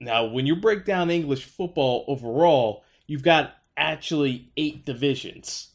now 0.00 0.24
when 0.24 0.46
you 0.46 0.54
break 0.54 0.84
down 0.84 1.10
English 1.10 1.44
football 1.44 2.04
overall, 2.06 2.84
you've 3.06 3.22
got 3.22 3.54
actually 3.76 4.50
eight 4.56 4.84
divisions 4.84 5.68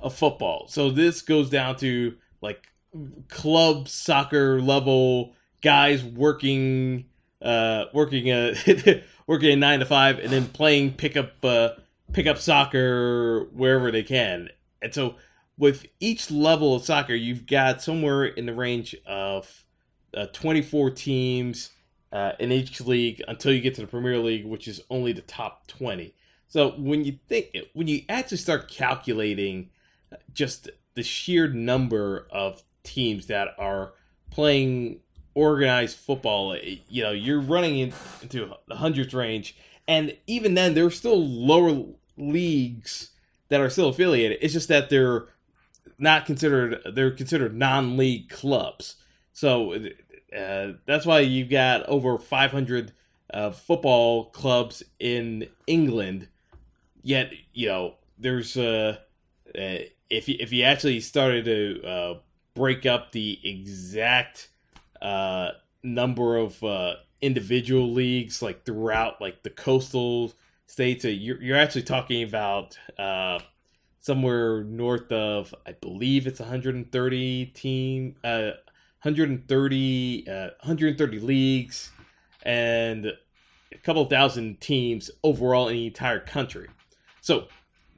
of 0.00 0.14
football. 0.14 0.66
So 0.68 0.90
this 0.90 1.22
goes 1.22 1.50
down 1.50 1.76
to 1.76 2.16
like 2.40 2.68
club 3.28 3.88
soccer 3.88 4.60
level 4.60 5.34
guys 5.60 6.04
working 6.04 7.04
uh 7.42 7.84
working 7.92 8.30
uh 8.30 8.54
working 9.26 9.50
a 9.50 9.56
9 9.56 9.80
to 9.80 9.86
5 9.86 10.18
and 10.18 10.30
then 10.30 10.46
playing 10.46 10.94
pickup 10.94 11.32
uh 11.44 11.70
pickup 12.12 12.38
soccer 12.38 13.48
wherever 13.52 13.90
they 13.90 14.02
can. 14.02 14.48
And 14.80 14.94
so 14.94 15.16
with 15.58 15.86
each 16.00 16.30
level 16.30 16.74
of 16.74 16.84
soccer 16.84 17.14
you've 17.14 17.46
got 17.46 17.82
somewhere 17.82 18.24
in 18.24 18.46
the 18.46 18.54
range 18.54 18.94
of 19.04 19.64
uh, 20.14 20.26
24 20.26 20.90
teams 20.90 21.70
uh, 22.12 22.32
in 22.38 22.52
each 22.52 22.80
league 22.80 23.22
until 23.28 23.52
you 23.52 23.60
get 23.60 23.74
to 23.74 23.82
the 23.82 23.86
Premier 23.86 24.18
League, 24.18 24.46
which 24.46 24.66
is 24.66 24.80
only 24.88 25.12
the 25.12 25.22
top 25.22 25.66
20. 25.66 26.14
So 26.48 26.70
when 26.78 27.04
you 27.04 27.18
think, 27.28 27.54
when 27.74 27.88
you 27.88 28.02
actually 28.08 28.38
start 28.38 28.70
calculating 28.70 29.68
just 30.32 30.70
the 30.94 31.02
sheer 31.02 31.48
number 31.48 32.26
of 32.30 32.62
teams 32.82 33.26
that 33.26 33.48
are 33.58 33.92
playing 34.30 35.00
organized 35.34 35.98
football, 35.98 36.56
you 36.88 37.02
know, 37.02 37.10
you're 37.10 37.40
running 37.40 37.78
into 37.78 38.50
the 38.66 38.76
hundreds 38.76 39.12
range, 39.12 39.56
and 39.86 40.16
even 40.26 40.54
then, 40.54 40.74
there's 40.74 40.96
still 40.96 41.22
lower 41.26 41.84
leagues 42.16 43.10
that 43.48 43.60
are 43.60 43.70
still 43.70 43.88
affiliated. 43.88 44.38
It's 44.40 44.52
just 44.52 44.68
that 44.68 44.90
they're 44.90 45.28
not 45.98 46.26
considered; 46.26 46.80
they're 46.94 47.10
considered 47.10 47.56
non-league 47.56 48.28
clubs. 48.28 48.96
So 49.32 49.74
uh, 50.36 50.72
that's 50.86 51.06
why 51.06 51.20
you've 51.20 51.50
got 51.50 51.86
over 51.86 52.18
500 52.18 52.92
uh, 53.32 53.50
football 53.50 54.26
clubs 54.26 54.82
in 54.98 55.48
England. 55.66 56.28
Yet, 57.02 57.32
you 57.52 57.68
know, 57.68 57.94
there's 58.18 58.56
uh, 58.56 58.98
uh 59.54 59.78
if 60.10 60.28
you, 60.28 60.36
if 60.40 60.52
you 60.52 60.64
actually 60.64 61.00
started 61.00 61.44
to 61.44 61.86
uh, 61.86 62.14
break 62.54 62.86
up 62.86 63.12
the 63.12 63.38
exact 63.44 64.48
uh, 65.00 65.50
number 65.82 66.36
of 66.36 66.62
uh, 66.64 66.94
individual 67.20 67.92
leagues, 67.92 68.42
like 68.42 68.64
throughout 68.64 69.20
like 69.20 69.42
the 69.42 69.50
coastal 69.50 70.32
states, 70.66 71.04
you're 71.04 71.40
you're 71.42 71.56
actually 71.56 71.82
talking 71.82 72.22
about 72.22 72.78
uh, 72.98 73.38
somewhere 74.08 74.64
north 74.64 75.12
of, 75.12 75.54
I 75.66 75.72
believe 75.72 76.26
it's 76.26 76.40
130 76.40 77.44
team, 77.54 78.16
uh, 78.24 78.52
130, 79.02 80.24
uh, 80.26 80.32
130 80.32 81.20
leagues, 81.20 81.90
and 82.42 83.04
a 83.04 83.78
couple 83.82 84.02
thousand 84.06 84.62
teams 84.62 85.10
overall 85.22 85.68
in 85.68 85.76
the 85.76 85.86
entire 85.88 86.20
country. 86.20 86.68
So 87.20 87.48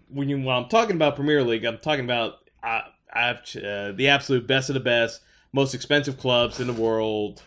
when 0.08 0.28
you 0.28 0.50
I'm 0.50 0.68
talking 0.68 0.96
about 0.96 1.14
Premier 1.14 1.44
League, 1.44 1.64
I'm 1.64 1.78
talking 1.78 2.04
about 2.04 2.38
uh, 2.64 2.80
uh, 3.14 3.92
the 3.92 4.08
absolute 4.08 4.48
best 4.48 4.68
of 4.68 4.74
the 4.74 4.80
best, 4.80 5.20
most 5.52 5.74
expensive 5.74 6.18
clubs 6.18 6.58
in 6.58 6.66
the 6.66 6.72
world, 6.72 7.40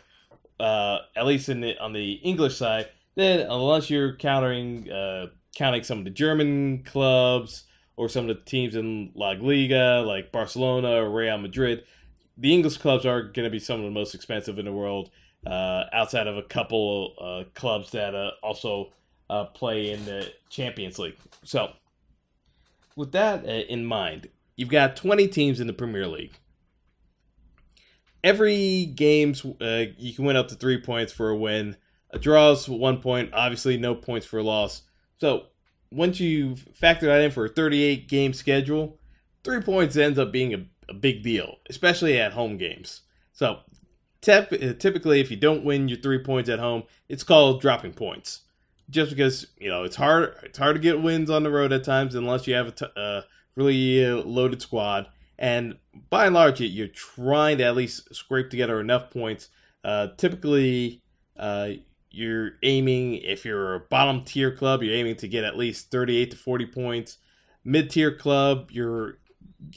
uh, 0.61 0.99
at 1.17 1.25
least 1.25 1.49
in 1.49 1.59
the, 1.59 1.77
on 1.79 1.91
the 1.91 2.13
English 2.13 2.55
side. 2.55 2.87
Then, 3.15 3.41
unless 3.41 3.89
you're 3.89 4.15
counting 4.15 4.89
uh, 4.89 5.27
counting 5.53 5.83
some 5.83 5.97
of 5.97 6.05
the 6.05 6.11
German 6.11 6.83
clubs 6.85 7.65
or 7.95 8.09
some 8.09 8.29
of 8.29 8.35
the 8.35 8.43
teams 8.43 8.75
in 8.75 9.11
La 9.15 9.31
Liga, 9.31 10.03
like 10.05 10.31
Barcelona 10.31 11.03
or 11.03 11.09
Real 11.09 11.37
Madrid, 11.37 11.83
the 12.37 12.53
English 12.53 12.77
clubs 12.77 13.05
are 13.05 13.21
going 13.21 13.45
to 13.45 13.49
be 13.49 13.59
some 13.59 13.79
of 13.79 13.85
the 13.85 13.91
most 13.91 14.15
expensive 14.15 14.57
in 14.59 14.65
the 14.65 14.73
world. 14.73 15.09
Uh, 15.45 15.83
outside 15.91 16.25
of 16.25 16.37
a 16.37 16.43
couple 16.43 17.13
uh, 17.19 17.43
clubs 17.53 17.91
that 17.91 18.15
uh, 18.15 18.31
also 18.41 18.93
uh, 19.29 19.43
play 19.45 19.91
in 19.91 20.05
the 20.05 20.31
Champions 20.49 20.97
League. 20.97 21.17
So, 21.43 21.73
with 22.95 23.11
that 23.11 23.45
uh, 23.45 23.49
in 23.49 23.85
mind, 23.85 24.29
you've 24.55 24.69
got 24.69 24.95
20 24.95 25.27
teams 25.27 25.59
in 25.59 25.67
the 25.67 25.73
Premier 25.73 26.07
League. 26.07 26.39
Every 28.23 28.85
game's 28.85 29.43
uh, 29.43 29.87
you 29.97 30.13
can 30.13 30.23
win 30.23 30.37
up 30.37 30.47
to 30.47 30.55
three 30.55 30.79
points 30.79 31.11
for 31.11 31.29
a 31.29 31.35
win. 31.35 31.75
A 32.11 32.19
draw's 32.19 32.69
one 32.69 33.01
point. 33.01 33.33
Obviously, 33.33 33.75
no 33.77 33.95
points 33.95 34.25
for 34.25 34.39
a 34.39 34.43
loss. 34.43 34.83
So 35.17 35.47
once 35.93 36.19
you 36.19 36.55
factor 36.55 37.05
that 37.05 37.21
in 37.21 37.31
for 37.31 37.45
a 37.45 37.49
38 37.49 38.07
game 38.07 38.33
schedule, 38.33 38.99
three 39.43 39.61
points 39.61 39.95
ends 39.95 40.17
up 40.17 40.31
being 40.31 40.53
a, 40.53 40.65
a 40.89 40.93
big 40.93 41.23
deal, 41.23 41.57
especially 41.69 42.19
at 42.19 42.33
home 42.33 42.57
games. 42.57 43.01
So 43.31 43.59
uh, 44.27 44.45
typically, 44.79 45.19
if 45.19 45.29
you 45.29 45.37
don't 45.37 45.63
win 45.63 45.87
your 45.87 45.99
three 45.99 46.19
points 46.19 46.49
at 46.49 46.59
home, 46.59 46.83
it's 47.09 47.23
called 47.23 47.61
dropping 47.61 47.93
points. 47.93 48.41
Just 48.89 49.11
because 49.11 49.47
you 49.57 49.69
know 49.69 49.83
it's 49.83 49.95
hard, 49.95 50.35
it's 50.43 50.57
hard 50.57 50.75
to 50.75 50.81
get 50.81 51.01
wins 51.01 51.29
on 51.29 51.43
the 51.43 51.51
road 51.51 51.71
at 51.71 51.83
times 51.83 52.15
unless 52.15 52.47
you 52.47 52.53
have 52.53 52.67
a 52.67 52.71
t- 52.71 52.85
uh, 52.97 53.21
really 53.55 54.05
uh, 54.05 54.17
loaded 54.17 54.61
squad. 54.61 55.07
And 55.39 55.77
by 56.09 56.25
and 56.25 56.35
large, 56.35 56.59
you're 56.59 56.87
trying 56.87 57.57
to 57.59 57.63
at 57.63 57.75
least 57.75 58.13
scrape 58.13 58.49
together 58.49 58.79
enough 58.79 59.09
points. 59.09 59.49
Uh, 59.83 60.07
typically, 60.17 61.01
uh, 61.37 61.69
you're 62.13 62.51
aiming, 62.63 63.15
if 63.15 63.43
you're 63.43 63.75
a 63.75 63.79
bottom 63.79 64.23
tier 64.23 64.51
club, 64.51 64.83
you're 64.83 64.95
aiming 64.95 65.15
to 65.17 65.27
get 65.27 65.43
at 65.43 65.57
least 65.57 65.91
38 65.91 66.31
to 66.31 66.37
40 66.37 66.65
points. 66.67 67.17
Mid 67.65 67.89
tier 67.89 68.15
club, 68.15 68.69
you're 68.71 69.17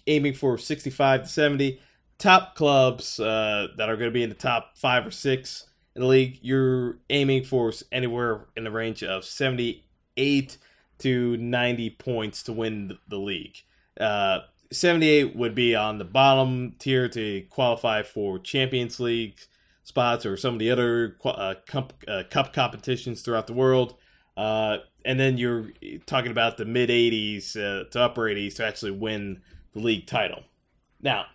aiming 0.07 0.35
for 0.35 0.59
65 0.59 1.23
to 1.23 1.28
70. 1.28 1.81
Top 2.19 2.55
clubs 2.55 3.19
uh, 3.19 3.69
that 3.76 3.88
are 3.88 3.97
going 3.97 4.11
to 4.11 4.14
be 4.14 4.23
in 4.23 4.28
the 4.28 4.35
top 4.35 4.76
five 4.76 5.07
or 5.07 5.11
six 5.11 5.66
in 5.97 6.02
the 6.02 6.09
league, 6.09 6.38
you're 6.43 6.99
aiming 7.09 7.43
for 7.43 7.73
anywhere 7.90 8.45
in 8.55 8.64
the 8.64 8.71
range 8.71 9.02
of 9.02 9.25
78 9.25 10.59
to 10.99 11.37
90 11.38 11.90
points 11.90 12.43
to 12.45 12.52
win 12.52 12.99
the 13.09 13.16
league. 13.16 13.57
Uh, 13.99 14.40
78 14.71 15.35
would 15.35 15.55
be 15.55 15.75
on 15.75 15.97
the 15.97 16.05
bottom 16.05 16.75
tier 16.78 17.09
to 17.09 17.43
qualify 17.49 18.02
for 18.02 18.38
Champions 18.38 19.00
League 19.00 19.38
spots 19.87 20.27
or 20.27 20.37
some 20.37 20.55
of 20.55 20.59
the 20.59 20.68
other 20.68 21.16
uh, 21.25 21.55
cup, 21.64 21.92
uh, 22.09 22.25
cup 22.29 22.53
competitions 22.53 23.22
throughout 23.22 23.46
the 23.46 23.53
world. 23.53 23.94
Uh, 24.37 24.79
and 25.05 25.18
then 25.18 25.38
you're 25.38 25.70
talking 26.07 26.33
about 26.33 26.57
the 26.57 26.64
mid 26.64 26.90
80s 26.90 27.57
uh, 27.57 27.88
to 27.90 28.01
upper 28.01 28.22
80s 28.22 28.57
to 28.57 28.66
actually 28.66 28.90
win 28.90 29.40
the 29.75 29.79
league 29.79 30.09
title. 30.09 30.42
Now, 31.01 31.27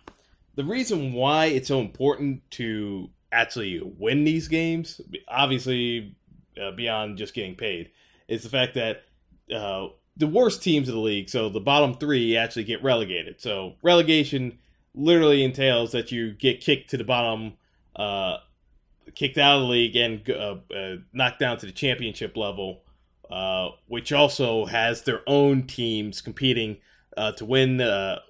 the 0.54 0.64
reason 0.64 1.14
why 1.14 1.46
it's 1.46 1.68
so 1.68 1.80
important 1.80 2.42
to 2.52 3.08
actually 3.32 3.80
win 3.98 4.24
these 4.24 4.48
games, 4.48 5.00
obviously 5.28 6.14
uh, 6.62 6.72
beyond 6.72 7.16
just 7.16 7.32
getting 7.32 7.54
paid, 7.54 7.90
is 8.28 8.42
the 8.42 8.50
fact 8.50 8.74
that 8.74 9.04
uh, 9.50 9.88
the 10.18 10.26
worst 10.26 10.62
teams 10.62 10.90
of 10.90 10.94
the 10.94 11.00
league, 11.00 11.30
so 11.30 11.48
the 11.48 11.58
bottom 11.58 11.94
three, 11.94 12.36
actually 12.36 12.64
get 12.64 12.82
relegated. 12.82 13.40
So 13.40 13.76
relegation 13.82 14.58
literally 14.94 15.42
entails 15.42 15.92
that 15.92 16.12
you 16.12 16.32
get 16.32 16.60
kicked 16.60 16.90
to 16.90 16.98
the 16.98 17.04
bottom, 17.04 17.54
uh, 17.96 18.38
kicked 19.14 19.38
out 19.38 19.56
of 19.56 19.62
the 19.62 19.68
league, 19.68 19.96
and 19.96 20.28
uh, 20.30 20.56
uh, 20.74 20.96
knocked 21.12 21.38
down 21.38 21.58
to 21.58 21.66
the 21.66 21.72
championship 21.72 22.36
level, 22.36 22.82
uh, 23.30 23.70
which 23.86 24.12
also 24.12 24.66
has 24.66 25.02
their 25.02 25.20
own 25.26 25.66
teams 25.66 26.20
competing 26.20 26.78
uh, 27.16 27.32
to 27.32 27.44
win 27.44 27.78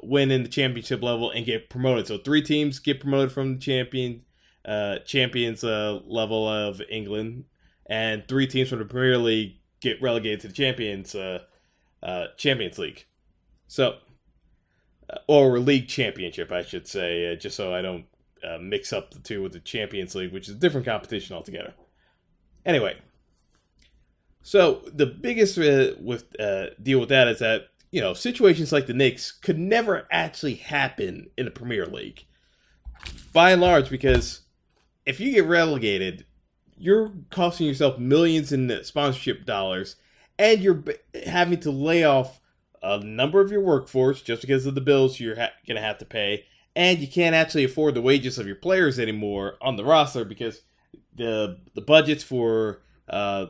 win 0.03 0.31
in 0.31 0.43
the 0.43 0.49
championship 0.49 1.03
level 1.03 1.31
and 1.31 1.47
get 1.47 1.71
promoted. 1.71 2.07
So 2.07 2.19
three 2.19 2.43
teams 2.43 2.79
get 2.79 3.01
promoted 3.01 3.33
from 3.33 3.55
the 3.55 3.61
champion 3.61 4.23
champions 5.05 5.63
level 5.63 6.49
of 6.49 6.81
England, 6.89 7.45
and 7.87 8.27
three 8.29 8.47
teams 8.47 8.71
from 8.71 8.79
the 8.81 8.85
Premier 8.85 9.19
League 9.19 9.57
get 9.81 10.01
relegated 10.01 10.41
to 10.41 10.49
the 10.49 10.55
champions 10.55 11.15
uh, 12.03 12.27
Champions 12.37 12.79
League. 12.79 13.07
So, 13.69 13.99
or 15.29 15.59
league 15.59 15.89
championship, 15.89 16.51
I 16.51 16.63
should 16.63 16.87
say, 16.87 17.33
uh, 17.33 17.37
just 17.37 17.57
so 17.57 17.75
I 17.75 17.83
don't 17.83 18.07
uh, 18.45 18.59
mix 18.61 18.93
up 18.93 19.13
the 19.13 19.21
two 19.21 19.43
with 19.43 19.53
the 19.53 19.61
Champions 19.61 20.15
League, 20.15 20.33
which 20.33 20.49
is 20.49 20.55
a 20.55 20.59
different 20.59 20.87
competition 20.87 21.35
altogether. 21.35 21.75
Anyway, 22.65 22.97
so 24.43 24.83
the 24.93 25.07
biggest 25.07 25.59
uh, 25.59 25.93
with 26.01 26.25
uh, 26.41 26.67
deal 26.83 27.01
with 27.01 27.09
that 27.09 27.29
is 27.29 27.39
that 27.41 27.69
you 27.91 28.01
know 28.01 28.15
situations 28.15 28.73
like 28.73 28.87
the 28.87 28.95
Knicks 28.95 29.33
could 29.33 29.59
never 29.59 30.07
actually 30.11 30.55
happen 30.55 31.31
in 31.37 31.45
the 31.45 31.51
Premier 31.51 31.87
League, 31.87 32.25
by 33.33 33.51
and 33.53 33.61
large, 33.61 33.91
because 33.91 34.43
if 35.07 35.21
you 35.21 35.33
get 35.33 35.47
relegated, 35.47 36.25
you're 36.77 37.13
costing 37.31 37.67
yourself 37.67 37.99
millions 37.99 38.53
in 38.53 38.85
sponsorship 38.85 39.45
dollars 39.45 39.97
and 40.39 40.61
you're 40.61 40.83
having 41.27 41.61
to 41.61 41.71
lay 41.71 42.05
off 42.05 42.41
a 42.83 42.99
number 42.99 43.41
of 43.41 43.51
your 43.51 43.61
workforce 43.61 44.23
just 44.23 44.43
because 44.43 44.67
of 44.67 44.75
the 44.75 44.81
bills 44.81 45.21
you're 45.21 45.37
ha- 45.37 45.53
going 45.67 45.77
to 45.77 45.83
have 45.83 45.99
to 45.99 46.05
pay, 46.05 46.45
and 46.75 46.99
you 46.99 47.09
can't 47.09 47.35
actually 47.35 47.65
afford 47.65 47.95
the 47.95 48.03
wages 48.03 48.39
of 48.39 48.47
your 48.47 48.57
players 48.57 48.99
anymore 48.99 49.55
on 49.61 49.77
the 49.77 49.85
roster 49.85 50.25
because 50.25 50.63
the 51.15 51.59
the 51.75 51.81
budgets 51.81 52.23
for 52.23 52.83
uh, 53.09 53.47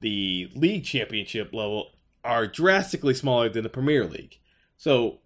the 0.00 0.50
league 0.54 0.84
championship 0.84 1.52
level 1.52 1.90
are 2.24 2.46
drastically 2.46 3.14
smaller 3.14 3.48
than 3.48 3.62
the 3.62 3.68
Premier 3.68 4.04
League. 4.04 4.38
So, 4.76 5.18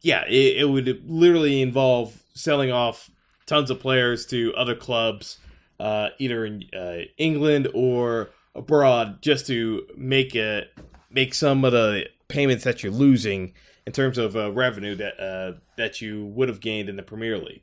yeah, 0.00 0.24
it, 0.26 0.58
it 0.58 0.68
would 0.68 1.04
literally 1.08 1.60
involve 1.60 2.22
selling 2.34 2.72
off 2.72 3.10
tons 3.46 3.70
of 3.70 3.80
players 3.80 4.26
to 4.26 4.54
other 4.56 4.74
clubs, 4.74 5.38
uh, 5.78 6.08
either 6.18 6.46
in 6.46 6.64
uh, 6.74 7.00
England 7.18 7.68
or 7.74 8.30
abroad 8.54 9.20
just 9.20 9.46
to 9.46 9.86
make 9.96 10.34
a 10.34 10.64
make 11.10 11.34
some 11.34 11.64
of 11.64 11.72
the 11.72 12.06
payments 12.28 12.64
that 12.64 12.82
you're 12.82 12.92
losing 12.92 13.52
in 13.86 13.92
terms 13.92 14.18
of 14.18 14.36
uh, 14.36 14.50
revenue 14.52 14.96
that 14.96 15.20
uh, 15.20 15.58
that 15.76 16.00
you 16.00 16.26
would 16.26 16.48
have 16.48 16.60
gained 16.60 16.88
in 16.88 16.96
the 16.96 17.02
Premier 17.02 17.38
League. 17.38 17.62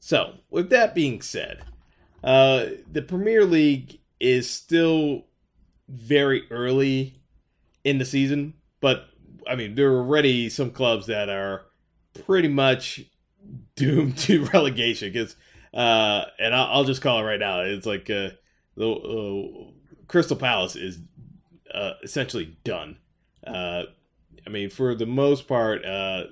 So, 0.00 0.34
with 0.50 0.70
that 0.70 0.94
being 0.94 1.22
said, 1.22 1.64
uh, 2.24 2.66
the 2.90 3.02
Premier 3.02 3.44
League 3.44 4.00
is 4.18 4.50
still 4.50 5.26
very 5.88 6.42
early 6.50 7.20
in 7.84 7.98
the 7.98 8.04
season, 8.04 8.54
but 8.80 9.06
I 9.48 9.54
mean, 9.54 9.76
there 9.76 9.92
are 9.92 9.98
already 9.98 10.48
some 10.48 10.70
clubs 10.72 11.06
that 11.06 11.28
are 11.28 11.66
pretty 12.26 12.48
much 12.48 13.02
doomed 13.76 14.18
to 14.18 14.44
relegation 14.52 15.12
because, 15.12 15.36
uh, 15.72 16.24
and 16.38 16.54
I'll, 16.54 16.66
I'll, 16.66 16.84
just 16.84 17.02
call 17.02 17.20
it 17.20 17.24
right 17.24 17.40
now. 17.40 17.60
It's 17.60 17.86
like 17.86 18.10
uh, 18.10 18.30
the 18.76 18.90
uh, 18.90 19.70
Crystal 20.08 20.36
Palace 20.36 20.74
is 20.74 20.98
essentially 22.02 22.56
done. 22.64 22.98
I 24.46 24.50
mean, 24.50 24.70
for 24.70 24.94
the 24.94 25.06
most 25.06 25.46
part, 25.46 25.84
uh, 25.84 26.24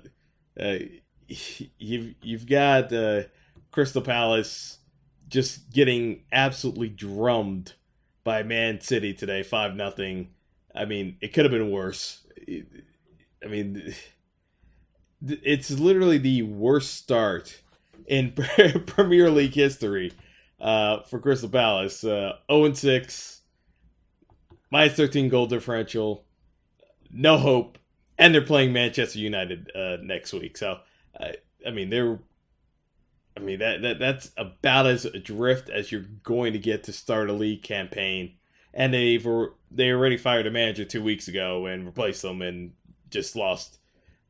uh, 0.59 0.79
you've 1.29 2.15
you've 2.23 2.47
got 2.47 2.93
uh, 2.93 3.23
Crystal 3.71 4.03
Palace 4.03 4.79
just 5.29 5.71
getting 5.71 6.25
absolutely 6.33 6.89
drummed 6.89 7.75
by 8.25 8.43
Man 8.43 8.81
City 8.81 9.15
today, 9.15 9.43
five 9.43 9.75
nothing. 9.75 10.31
I 10.75 10.85
mean, 10.85 11.17
it 11.21 11.33
could 11.33 11.45
have 11.45 11.53
been 11.53 11.71
worse. 11.71 12.27
I 12.49 13.47
mean, 13.49 13.95
it's 15.23 15.71
literally 15.71 16.19
the 16.19 16.43
worst 16.43 16.95
start 16.95 17.61
in 18.07 18.33
Premier 18.87 19.31
League 19.31 19.55
history 19.55 20.13
uh, 20.61 21.03
for 21.03 21.19
Crystal 21.19 21.49
Palace. 21.49 22.05
Uh, 22.05 22.35
0 22.51 22.73
6, 22.73 23.41
minus 24.71 24.95
13 24.95 25.29
goal 25.29 25.47
differential, 25.47 26.25
no 27.11 27.39
hope, 27.39 27.79
and 28.21 28.35
they're 28.35 28.43
playing 28.43 28.73
Manchester 28.73 29.19
United 29.19 29.73
uh, 29.75 29.97
next 30.03 30.33
week. 30.35 30.59
So, 30.59 30.81
uh, 31.19 31.33
I 31.67 31.71
mean, 31.71 31.91
they're. 31.91 32.21
I 33.37 33.41
mean 33.41 33.61
that, 33.61 33.81
that 33.83 33.99
that's 33.99 34.33
about 34.37 34.87
as 34.87 35.05
adrift 35.05 35.71
as 35.71 35.91
you're 35.91 36.05
going 36.25 36.53
to 36.53 36.59
get 36.59 36.85
to 36.85 36.93
start 36.93 37.31
a 37.31 37.33
league 37.33 37.63
campaign, 37.63 38.35
and 38.75 38.93
they've 38.93 39.27
they 39.71 39.91
already 39.91 40.17
fired 40.17 40.47
a 40.47 40.51
manager 40.51 40.85
two 40.85 41.03
weeks 41.03 41.29
ago 41.29 41.65
and 41.67 41.87
replaced 41.87 42.23
them, 42.23 42.43
and 42.43 42.73
just 43.09 43.37
lost 43.37 43.79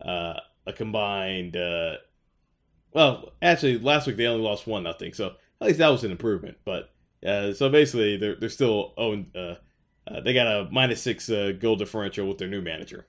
uh, 0.05 0.35
a 0.67 0.73
combined. 0.73 1.57
Uh, 1.57 1.97
well, 2.93 3.33
actually, 3.41 3.79
last 3.79 4.07
week 4.07 4.17
they 4.17 4.27
only 4.27 4.45
lost 4.45 4.67
one 4.67 4.83
nothing, 4.85 5.15
so 5.15 5.35
at 5.61 5.67
least 5.67 5.79
that 5.79 5.89
was 5.89 6.05
an 6.05 6.13
improvement. 6.13 6.59
But 6.65 6.93
uh, 7.27 7.55
so 7.55 7.69
basically, 7.71 8.19
they're 8.19 8.37
they're 8.37 8.51
still 8.51 8.93
oh, 8.99 9.25
uh, 9.35 9.57
uh, 10.07 10.21
they 10.21 10.35
got 10.35 10.47
a 10.47 10.69
minus 10.71 11.03
six 11.03 11.29
goal 11.59 11.77
differential 11.77 12.29
with 12.29 12.39
their 12.39 12.49
new 12.49 12.61
manager. 12.61 13.07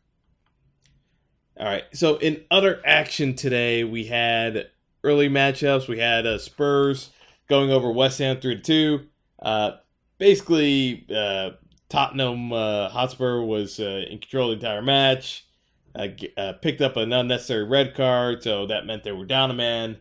All 1.60 1.68
right. 1.68 1.84
So 1.94 2.18
in 2.18 2.44
other 2.50 2.82
action 2.86 3.36
today, 3.36 3.84
we 3.84 4.06
had 4.06 4.68
early 5.04 5.30
matchups. 5.30 5.88
We 5.88 6.00
had 6.00 6.26
uh, 6.26 6.38
Spurs 6.38 7.12
going 7.50 7.70
over 7.70 7.92
West 7.92 8.20
Ham 8.20 8.40
three 8.40 8.56
to 8.56 8.62
two. 8.62 9.08
Uh, 9.42 9.72
basically, 10.18 11.06
uh, 11.14 11.52
Tottenham 11.90 12.54
uh, 12.54 12.90
Hotspur 12.90 13.42
was 13.42 13.80
uh, 13.80 14.06
in 14.10 14.20
control 14.20 14.48
the 14.48 14.54
entire 14.54 14.82
match. 14.82 15.46
Uh, 15.94 16.08
uh, 16.38 16.54
picked 16.54 16.80
up 16.80 16.96
an 16.96 17.12
unnecessary 17.12 17.66
red 17.66 17.94
card, 17.94 18.42
so 18.42 18.66
that 18.66 18.86
meant 18.86 19.04
they 19.04 19.12
were 19.12 19.26
down 19.26 19.52
a 19.52 19.54
man. 19.54 19.98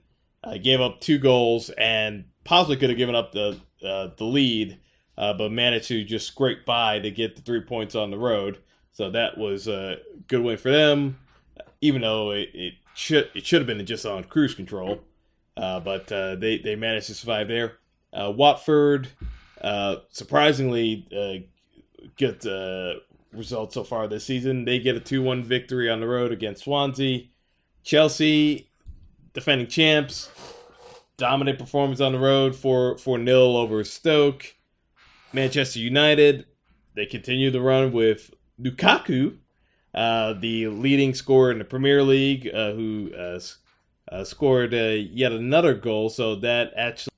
Gave 0.62 0.80
up 0.80 1.00
two 1.00 1.18
goals 1.18 1.68
and 1.70 2.24
possibly 2.44 2.76
could 2.76 2.90
have 2.90 2.96
given 2.98 3.14
up 3.14 3.32
the 3.32 3.60
the 3.80 4.24
lead, 4.24 4.78
but 5.16 5.50
managed 5.50 5.88
to 5.88 6.04
just 6.04 6.28
scrape 6.28 6.64
by 6.64 6.98
to 7.00 7.10
get 7.10 7.36
the 7.36 7.42
three 7.42 7.60
points 7.60 7.94
on 7.94 8.10
the 8.10 8.18
road. 8.18 8.58
So 8.92 9.10
that 9.10 9.36
was 9.36 9.68
a 9.68 9.96
good 10.28 10.42
win 10.42 10.56
for 10.56 10.70
them, 10.70 11.18
even 11.80 12.02
though 12.02 12.30
it, 12.30 12.50
it 12.54 12.74
should 12.94 13.30
it 13.34 13.46
should 13.46 13.60
have 13.60 13.66
been 13.66 13.84
just 13.86 14.06
on 14.06 14.24
cruise 14.24 14.54
control, 14.54 15.00
uh, 15.56 15.80
but 15.80 16.10
uh, 16.12 16.36
they 16.36 16.58
they 16.58 16.76
managed 16.76 17.06
to 17.06 17.14
survive 17.14 17.48
there. 17.48 17.78
Uh, 18.12 18.32
Watford, 18.34 19.08
uh, 19.60 19.96
surprisingly, 20.10 21.06
good 22.16 23.00
results 23.32 23.74
so 23.74 23.84
far 23.84 24.08
this 24.08 24.24
season. 24.24 24.64
They 24.64 24.78
get 24.78 24.96
a 24.96 25.00
2 25.00 25.22
1 25.22 25.44
victory 25.44 25.88
on 25.88 26.00
the 26.00 26.08
road 26.08 26.32
against 26.32 26.64
Swansea. 26.64 27.28
Chelsea, 27.82 28.68
defending 29.32 29.68
champs, 29.68 30.30
dominant 31.16 31.58
performance 31.58 32.00
on 32.00 32.12
the 32.12 32.18
road 32.18 32.54
for 32.54 32.98
4 32.98 33.24
0 33.24 33.38
over 33.56 33.84
Stoke. 33.84 34.54
Manchester 35.32 35.78
United, 35.78 36.46
they 36.94 37.06
continue 37.06 37.50
the 37.50 37.60
run 37.60 37.92
with 37.92 38.34
Lukaku, 38.60 39.36
uh, 39.94 40.34
the 40.34 40.68
leading 40.68 41.14
scorer 41.14 41.52
in 41.52 41.58
the 41.58 41.64
Premier 41.64 42.02
League, 42.02 42.48
uh, 42.52 42.72
who 42.72 43.10
uh, 43.16 43.40
uh 44.10 44.24
scored 44.24 44.74
uh, 44.74 44.96
yet 45.10 45.32
another 45.32 45.74
goal. 45.74 46.08
So 46.08 46.36
that 46.36 46.72
actually 46.76 47.10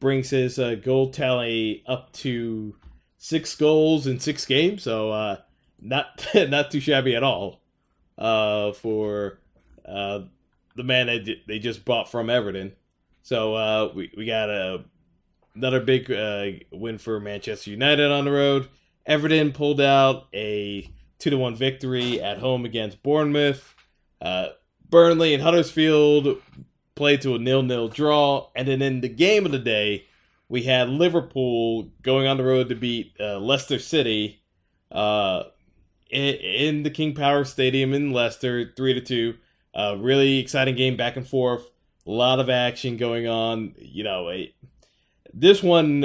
brings 0.00 0.30
his 0.30 0.58
uh, 0.58 0.74
goal 0.74 1.10
tally 1.10 1.82
up 1.86 2.12
to 2.12 2.76
six 3.18 3.54
goals 3.54 4.06
in 4.06 4.20
six 4.20 4.44
games, 4.46 4.82
so 4.82 5.10
uh, 5.10 5.36
not 5.80 6.26
not 6.34 6.70
too 6.70 6.80
shabby 6.80 7.14
at 7.14 7.22
all 7.22 7.60
uh, 8.18 8.72
for 8.72 9.40
uh, 9.84 10.20
the 10.74 10.84
man 10.84 11.06
that 11.06 11.36
they 11.46 11.58
just 11.58 11.84
bought 11.84 12.10
from 12.10 12.30
Everton. 12.30 12.72
So 13.22 13.54
uh, 13.54 13.92
we 13.94 14.12
we 14.16 14.26
got 14.26 14.50
a 14.50 14.84
another 15.54 15.80
big 15.80 16.10
uh, 16.10 16.46
win 16.70 16.98
for 16.98 17.18
Manchester 17.20 17.70
United 17.70 18.10
on 18.10 18.24
the 18.24 18.30
road. 18.30 18.68
Everton 19.06 19.52
pulled 19.52 19.80
out 19.80 20.26
a 20.34 20.90
two 21.18 21.30
to 21.30 21.38
one 21.38 21.54
victory 21.54 22.20
at 22.20 22.38
home 22.38 22.64
against 22.64 23.02
Bournemouth. 23.02 23.74
Uh, 24.20 24.48
Burnley 24.88 25.34
and 25.34 25.42
Huddersfield 25.42 26.40
played 26.94 27.20
to 27.22 27.34
a 27.34 27.38
nil 27.38 27.62
nil 27.62 27.88
draw, 27.88 28.48
and 28.54 28.68
then 28.68 28.82
in 28.82 29.00
the 29.00 29.08
game 29.08 29.46
of 29.46 29.52
the 29.52 29.58
day, 29.58 30.06
we 30.48 30.62
had 30.62 30.88
Liverpool 30.88 31.90
going 32.02 32.26
on 32.26 32.36
the 32.36 32.44
road 32.44 32.68
to 32.68 32.74
beat 32.74 33.14
uh, 33.18 33.38
Leicester 33.38 33.78
City 33.78 34.42
uh, 34.92 35.44
in, 36.10 36.82
the 36.84 36.90
King 36.90 37.14
Power 37.14 37.44
Stadium 37.44 37.92
in 37.92 38.12
Leicester, 38.12 38.72
three 38.76 38.94
to 38.94 39.00
two. 39.00 39.34
Uh, 39.74 39.96
really 39.98 40.38
exciting 40.38 40.76
game, 40.76 40.96
back 40.96 41.16
and 41.16 41.26
forth. 41.26 41.68
A 42.06 42.10
lot 42.10 42.38
of 42.38 42.48
action 42.48 42.96
going 42.96 43.26
on. 43.26 43.74
You 43.78 44.04
know, 44.04 44.30
a, 44.30 44.54
this 45.34 45.62
one 45.62 46.04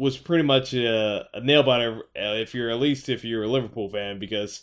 was 0.00 0.16
pretty 0.16 0.42
much 0.42 0.72
a, 0.72 1.28
a 1.34 1.40
nail 1.40 1.62
biter. 1.62 1.98
Uh, 2.16 2.32
if 2.34 2.54
you're 2.54 2.70
at 2.70 2.80
least 2.80 3.10
if 3.10 3.22
you're 3.22 3.42
a 3.42 3.48
Liverpool 3.48 3.90
fan, 3.90 4.18
because 4.18 4.62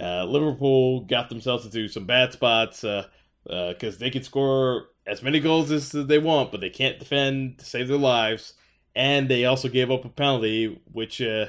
uh, 0.00 0.24
Liverpool 0.24 1.02
got 1.02 1.28
themselves 1.28 1.66
into 1.66 1.88
some 1.88 2.06
bad 2.06 2.32
spots 2.32 2.80
because 2.80 3.94
uh, 3.94 3.98
they 3.98 4.08
can 4.08 4.22
score 4.22 4.86
as 5.06 5.22
many 5.22 5.40
goals 5.40 5.70
as 5.70 5.90
they 5.92 6.18
want, 6.18 6.50
but 6.50 6.62
they 6.62 6.70
can't 6.70 6.98
defend 6.98 7.58
to 7.58 7.66
save 7.66 7.88
their 7.88 7.98
lives. 7.98 8.54
And 8.94 9.28
they 9.28 9.44
also 9.44 9.68
gave 9.68 9.90
up 9.90 10.06
a 10.06 10.08
penalty, 10.08 10.80
which 10.90 11.20
uh, 11.20 11.48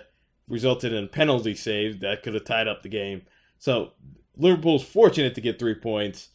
resulted 0.49 0.91
in 0.91 1.05
a 1.05 1.07
penalty 1.07 1.55
save 1.55 2.01
that 2.01 2.23
could 2.23 2.33
have 2.33 2.43
tied 2.43 2.67
up 2.67 2.83
the 2.83 2.89
game. 2.89 3.21
So 3.57 3.93
Liverpool's 4.35 4.83
fortunate 4.83 5.33
to 5.35 5.41
get 5.41 5.59
three 5.59 5.75
points, 5.75 6.27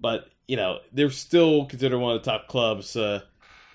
but 0.00 0.28
you 0.46 0.56
know 0.56 0.78
they're 0.92 1.10
still 1.10 1.66
considered 1.66 1.98
one 1.98 2.14
of 2.14 2.22
the 2.22 2.30
top 2.30 2.46
clubs 2.46 2.94
uh, 2.94 3.22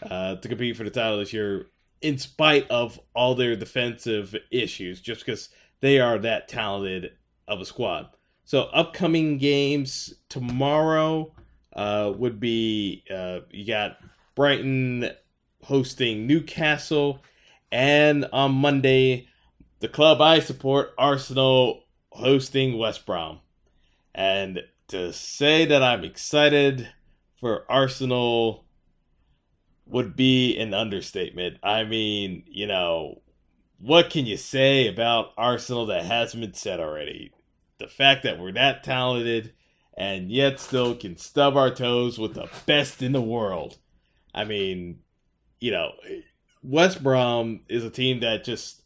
uh, 0.02 0.36
to 0.36 0.48
compete 0.48 0.78
for 0.78 0.86
the 0.86 0.90
title 0.90 1.18
this 1.18 1.34
year, 1.34 1.68
in 2.02 2.18
spite 2.18 2.70
of 2.70 3.00
all 3.14 3.36
their 3.36 3.56
defensive 3.56 4.36
issues, 4.52 5.02
just 5.02 5.26
because 5.26 5.50
they 5.82 6.00
are 6.00 6.18
that 6.20 6.48
talented 6.48 7.12
of 7.48 7.62
a 7.62 7.66
squad. 7.66 8.10
So 8.46 8.64
upcoming 8.64 9.38
games 9.38 10.14
tomorrow 10.30 11.34
uh, 11.74 12.14
would 12.16 12.40
be 12.40 13.04
uh, 13.14 13.40
you 13.52 13.66
got 13.66 13.98
Brighton 14.36 15.10
hosting 15.64 16.28
Newcastle, 16.28 17.24
and 17.72 18.26
on 18.32 18.54
Monday, 18.54 19.28
the 19.80 19.88
club 19.88 20.22
I 20.22 20.40
support, 20.40 20.94
Arsenal, 20.98 21.84
hosting 22.12 22.78
West 22.78 23.06
Brom. 23.06 23.40
And 24.16 24.64
to 24.88 25.12
say 25.12 25.66
that 25.66 25.84
I'm 25.84 26.04
excited 26.04 26.90
for 27.40 27.66
Arsenal 27.70 28.66
would 29.90 30.16
be 30.16 30.58
an 30.58 30.74
understatement. 30.74 31.58
I 31.64 31.84
mean, 31.84 32.44
you 32.48 32.68
know, 32.68 33.22
what 33.80 34.10
can 34.10 34.26
you 34.26 34.38
say 34.38 34.88
about 34.88 35.34
Arsenal 35.38 35.86
that 35.88 36.06
hasn't 36.06 36.42
been 36.42 36.54
said 36.54 36.80
already? 36.80 37.32
The 37.78 37.88
fact 37.88 38.24
that 38.24 38.40
we're 38.40 38.52
that 38.54 38.84
talented 38.84 39.54
and 39.96 40.32
yet 40.32 40.60
still 40.60 40.96
can 40.96 41.18
stub 41.18 41.58
our 41.58 41.72
toes 41.72 42.20
with 42.20 42.36
the 42.36 42.50
best 42.66 43.02
in 43.02 43.12
the 43.12 43.22
world. 43.22 43.78
I 44.34 44.44
mean, 44.44 45.00
you 45.60 45.72
know, 45.72 45.92
West 46.64 47.02
Brom 47.02 47.62
is 47.68 47.84
a 47.84 47.90
team 47.90 48.20
that 48.20 48.44
just 48.44 48.84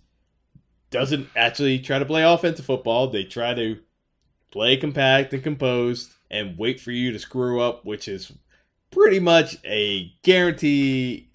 doesn't 0.89 1.27
actually 1.35 1.79
try 1.79 1.99
to 1.99 2.05
play 2.05 2.23
offensive 2.23 2.65
football. 2.65 3.07
They 3.07 3.23
try 3.23 3.53
to 3.53 3.79
play 4.51 4.77
compact 4.77 5.33
and 5.33 5.43
composed 5.43 6.13
and 6.29 6.57
wait 6.57 6.79
for 6.79 6.91
you 6.91 7.11
to 7.11 7.19
screw 7.19 7.61
up, 7.61 7.85
which 7.85 8.07
is 8.07 8.31
pretty 8.91 9.19
much 9.19 9.57
a 9.65 10.13
guarantee 10.23 11.29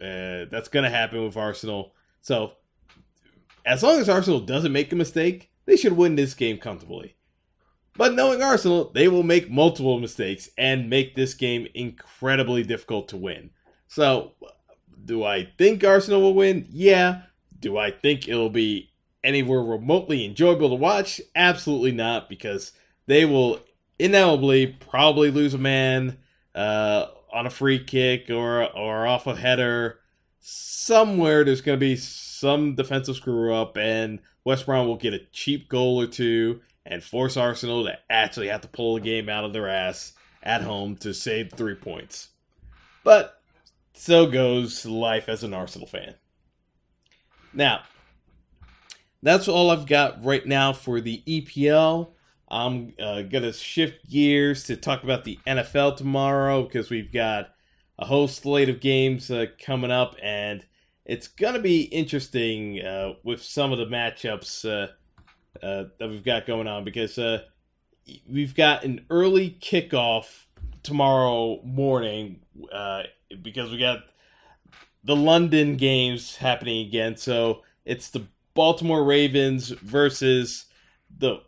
uh, 0.00 0.46
that's 0.50 0.68
going 0.68 0.84
to 0.84 0.90
happen 0.90 1.24
with 1.24 1.36
Arsenal. 1.36 1.92
So, 2.22 2.52
as 3.66 3.82
long 3.82 4.00
as 4.00 4.08
Arsenal 4.08 4.40
doesn't 4.40 4.72
make 4.72 4.92
a 4.92 4.96
mistake, 4.96 5.50
they 5.66 5.76
should 5.76 5.92
win 5.92 6.16
this 6.16 6.34
game 6.34 6.58
comfortably. 6.58 7.16
But 7.96 8.14
knowing 8.14 8.42
Arsenal, 8.42 8.90
they 8.94 9.08
will 9.08 9.22
make 9.22 9.50
multiple 9.50 9.98
mistakes 9.98 10.48
and 10.56 10.88
make 10.88 11.14
this 11.14 11.34
game 11.34 11.66
incredibly 11.74 12.62
difficult 12.62 13.08
to 13.08 13.16
win. 13.16 13.50
So, 13.88 14.32
do 15.04 15.24
I 15.24 15.50
think 15.58 15.84
Arsenal 15.84 16.22
will 16.22 16.34
win? 16.34 16.66
Yeah. 16.70 17.22
Do 17.58 17.76
I 17.76 17.90
think 17.90 18.28
it'll 18.28 18.48
be 18.48 18.90
anywhere 19.22 19.60
remotely 19.60 20.24
enjoyable 20.24 20.70
to 20.70 20.76
watch? 20.76 21.20
Absolutely 21.34 21.92
not, 21.92 22.28
because 22.28 22.72
they 23.06 23.24
will 23.24 23.60
inevitably 23.98 24.78
probably 24.80 25.30
lose 25.30 25.52
a 25.52 25.58
man 25.58 26.16
uh, 26.54 27.06
on 27.32 27.46
a 27.46 27.50
free 27.50 27.82
kick 27.82 28.30
or 28.30 28.64
or 28.76 29.06
off 29.06 29.26
a 29.26 29.36
header. 29.36 29.98
Somewhere 30.40 31.44
there's 31.44 31.60
going 31.60 31.76
to 31.76 31.80
be 31.80 31.96
some 31.96 32.74
defensive 32.74 33.16
screw 33.16 33.54
up, 33.54 33.76
and 33.76 34.20
West 34.44 34.66
Brom 34.66 34.86
will 34.86 34.96
get 34.96 35.14
a 35.14 35.26
cheap 35.32 35.68
goal 35.68 36.00
or 36.00 36.06
two 36.06 36.60
and 36.86 37.02
force 37.02 37.36
Arsenal 37.36 37.84
to 37.84 37.98
actually 38.08 38.48
have 38.48 38.62
to 38.62 38.68
pull 38.68 38.96
a 38.96 39.00
game 39.00 39.28
out 39.28 39.44
of 39.44 39.52
their 39.52 39.68
ass 39.68 40.14
at 40.42 40.62
home 40.62 40.96
to 40.96 41.12
save 41.12 41.52
three 41.52 41.74
points. 41.74 42.30
But 43.04 43.40
so 43.92 44.26
goes 44.26 44.86
life 44.86 45.28
as 45.28 45.44
an 45.44 45.54
Arsenal 45.54 45.86
fan. 45.86 46.14
Now, 47.52 47.82
that's 49.22 49.48
all 49.48 49.70
I've 49.70 49.86
got 49.86 50.24
right 50.24 50.46
now 50.46 50.72
for 50.72 51.00
the 51.00 51.22
EPL. 51.26 52.12
I'm 52.50 52.94
uh, 52.98 53.22
going 53.22 53.44
to 53.44 53.52
shift 53.52 54.10
gears 54.10 54.64
to 54.64 54.76
talk 54.76 55.04
about 55.04 55.24
the 55.24 55.38
NFL 55.46 55.96
tomorrow 55.96 56.64
because 56.64 56.90
we've 56.90 57.12
got 57.12 57.50
a 57.98 58.06
whole 58.06 58.26
slate 58.26 58.68
of 58.68 58.80
games 58.80 59.30
uh, 59.30 59.46
coming 59.64 59.92
up, 59.92 60.16
and 60.20 60.64
it's 61.04 61.28
going 61.28 61.54
to 61.54 61.60
be 61.60 61.82
interesting 61.82 62.80
uh, 62.80 63.12
with 63.22 63.42
some 63.42 63.70
of 63.72 63.78
the 63.78 63.86
matchups 63.86 64.64
uh, 64.64 64.88
uh, 65.64 65.84
that 65.98 66.08
we've 66.08 66.24
got 66.24 66.46
going 66.46 66.66
on 66.66 66.82
because 66.82 67.18
uh, 67.18 67.42
we've 68.28 68.54
got 68.54 68.84
an 68.84 69.06
early 69.10 69.56
kickoff 69.60 70.46
tomorrow 70.82 71.60
morning 71.62 72.40
because 73.42 73.70
we 73.70 73.78
got 73.78 74.00
the 75.04 75.14
London 75.14 75.76
games 75.76 76.36
happening 76.36 76.86
again. 76.86 77.16
So 77.16 77.62
it's 77.84 78.10
the 78.10 78.26
Baltimore 78.54 79.04
Ravens 79.04 79.68
versus 79.68 80.66
the 81.16 81.42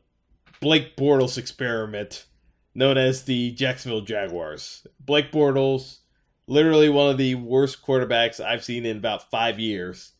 Blake 0.62 0.96
Bortles 0.96 1.38
experiment 1.38 2.24
known 2.72 2.96
as 2.96 3.24
the 3.24 3.50
Jacksonville 3.50 4.00
Jaguars. 4.00 4.86
Blake 5.00 5.32
Bortles, 5.32 5.98
literally 6.46 6.88
one 6.88 7.10
of 7.10 7.18
the 7.18 7.34
worst 7.34 7.84
quarterbacks 7.84 8.38
I've 8.38 8.62
seen 8.62 8.86
in 8.86 8.96
about 8.96 9.28
five 9.28 9.58
years, 9.58 10.12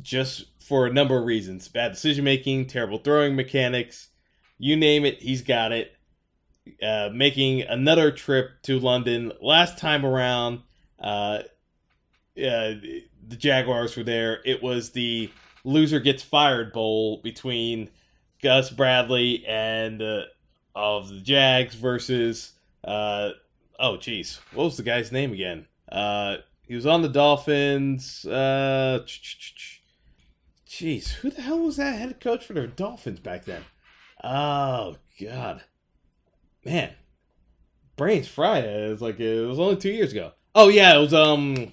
just 0.00 0.46
for 0.58 0.86
a 0.86 0.92
number 0.92 1.18
of 1.18 1.26
reasons 1.26 1.68
bad 1.68 1.92
decision 1.92 2.24
making, 2.24 2.66
terrible 2.66 2.96
throwing 2.96 3.36
mechanics, 3.36 4.08
you 4.56 4.74
name 4.74 5.04
it, 5.04 5.20
he's 5.20 5.42
got 5.42 5.70
it. 5.70 5.92
Uh, 6.82 7.10
making 7.12 7.62
another 7.62 8.10
trip 8.10 8.62
to 8.62 8.78
London. 8.78 9.32
Last 9.40 9.76
time 9.78 10.04
around, 10.04 10.62
uh, 10.98 11.40
uh, 12.36 12.74
the 13.26 13.36
Jaguars 13.36 13.96
were 13.96 14.02
there. 14.02 14.40
It 14.46 14.62
was 14.62 14.90
the 14.90 15.30
loser 15.62 16.00
gets 16.00 16.22
fired 16.22 16.72
bowl 16.72 17.20
between 17.22 17.90
Gus 18.42 18.70
Bradley 18.70 19.44
and 19.46 20.00
uh, 20.00 20.22
of 20.74 21.08
the 21.08 21.20
Jags 21.20 21.74
versus 21.74 22.52
uh, 22.84 23.30
oh 23.78 23.96
jeez, 23.96 24.38
what 24.52 24.64
was 24.64 24.76
the 24.76 24.82
guy's 24.82 25.12
name 25.12 25.32
again? 25.32 25.66
Uh, 25.90 26.36
he 26.62 26.74
was 26.74 26.86
on 26.86 27.02
the 27.02 27.08
Dolphins. 27.08 28.24
Uh, 28.24 29.00
jeez, 30.66 31.08
who 31.14 31.30
the 31.30 31.42
hell 31.42 31.60
was 31.60 31.76
that 31.76 31.98
head 31.98 32.20
coach 32.20 32.44
for 32.44 32.52
the 32.52 32.66
Dolphins 32.66 33.20
back 33.20 33.44
then? 33.44 33.64
Oh 34.22 34.96
God, 35.20 35.62
man, 36.64 36.92
brains 37.96 38.28
fried. 38.28 38.64
It 38.64 38.90
was 38.90 39.02
like 39.02 39.18
it 39.18 39.46
was 39.46 39.58
only 39.58 39.76
two 39.76 39.90
years 39.90 40.12
ago. 40.12 40.32
Oh 40.54 40.68
yeah, 40.68 40.96
it 40.96 41.00
was 41.00 41.14
um, 41.14 41.72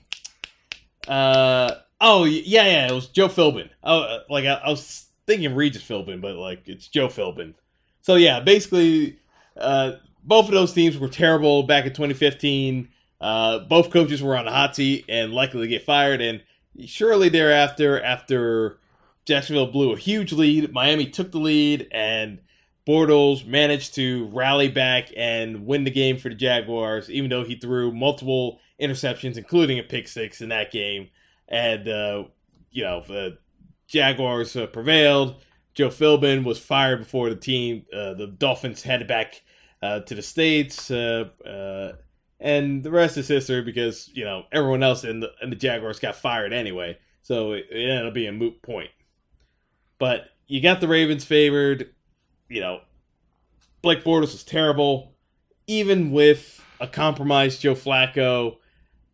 uh, 1.08 1.71
oh 2.01 2.23
yeah, 2.23 2.65
yeah, 2.65 2.88
it 2.88 2.93
was 2.93 3.08
Joe 3.08 3.28
Philbin. 3.28 3.69
Oh, 3.84 4.19
like 4.30 4.45
I, 4.45 4.54
I 4.54 4.69
was 4.69 5.06
thinking 5.27 5.47
of 5.47 5.55
Regis 5.55 5.83
Philbin, 5.83 6.21
but 6.21 6.35
like 6.35 6.67
it's 6.67 6.88
Joe 6.88 7.07
Philbin. 7.07 7.53
So 8.01 8.15
yeah, 8.15 8.39
basically, 8.39 9.19
uh, 9.57 9.93
both 10.23 10.45
of 10.45 10.51
those 10.51 10.73
teams 10.73 10.97
were 10.97 11.07
terrible 11.07 11.63
back 11.63 11.85
in 11.85 11.93
2015. 11.93 12.89
Uh, 13.21 13.59
both 13.59 13.91
coaches 13.91 14.21
were 14.21 14.38
on 14.38 14.45
the 14.45 14.51
hot 14.51 14.75
seat 14.75 15.05
and 15.07 15.33
likely 15.33 15.61
to 15.61 15.67
get 15.67 15.83
fired. 15.83 16.21
And 16.21 16.43
shortly 16.85 17.29
thereafter, 17.29 18.01
after 18.01 18.79
Jacksonville 19.25 19.71
blew 19.71 19.93
a 19.93 19.97
huge 19.97 20.33
lead, 20.33 20.71
Miami 20.71 21.07
took 21.07 21.31
the 21.31 21.39
lead, 21.39 21.88
and 21.91 22.39
Bortles 22.88 23.45
managed 23.45 23.95
to 23.95 24.27
rally 24.27 24.67
back 24.67 25.11
and 25.15 25.65
win 25.65 25.83
the 25.83 25.91
game 25.91 26.17
for 26.17 26.29
the 26.29 26.35
Jaguars, 26.35 27.09
even 27.09 27.29
though 27.29 27.43
he 27.43 27.55
threw 27.55 27.91
multiple 27.91 28.59
interceptions, 28.79 29.38
including 29.38 29.79
a 29.79 29.83
pick 29.83 30.07
six 30.07 30.41
in 30.41 30.49
that 30.49 30.71
game. 30.71 31.09
And 31.47 31.88
uh, 31.88 32.25
you 32.71 32.83
know, 32.83 33.03
the 33.07 33.38
Jaguars 33.88 34.56
uh, 34.56 34.67
prevailed. 34.67 35.36
Joe 35.74 35.89
Philbin 35.89 36.43
was 36.43 36.58
fired 36.58 37.00
before 37.00 37.30
the 37.30 37.36
team. 37.36 37.86
Uh, 37.93 38.13
the 38.13 38.28
Dolphins 38.28 38.84
headed 38.84 39.08
back 39.08 39.41
uh, 39.84 40.00
to 40.02 40.15
the 40.15 40.21
states, 40.21 40.89
uh, 40.89 41.26
uh, 41.45 41.93
and 42.39 42.82
the 42.82 42.91
rest 42.91 43.17
is 43.17 43.28
history 43.28 43.62
because 43.62 44.10
you 44.13 44.24
know 44.24 44.45
everyone 44.52 44.84
else 44.84 45.04
in 45.04 45.19
the, 45.19 45.32
in 45.41 45.50
the 45.50 45.56
Jaguars 45.56 46.00
got 46.00 46.15
fired 46.15 46.54
anyway, 46.54 46.98
so 47.21 47.52
it, 47.52 47.67
it 47.69 47.89
ended 47.89 48.08
up 48.08 48.13
being 48.13 48.30
a 48.30 48.32
moot 48.32 48.62
point. 48.62 48.89
But 50.00 50.30
you 50.48 50.62
got 50.62 50.82
the 50.82 50.88
Ravens 50.88 51.26
favored. 51.26 51.93
You 52.50 52.62
know, 52.62 52.82
Blake 53.82 54.04
Bortles 54.04 54.32
was 54.32 54.43
terrible, 54.43 55.13
even 55.67 56.12
with 56.12 56.63
a 56.80 56.88
compromised 56.88 57.62
Joe 57.62 57.76
Flacco. 57.76 58.58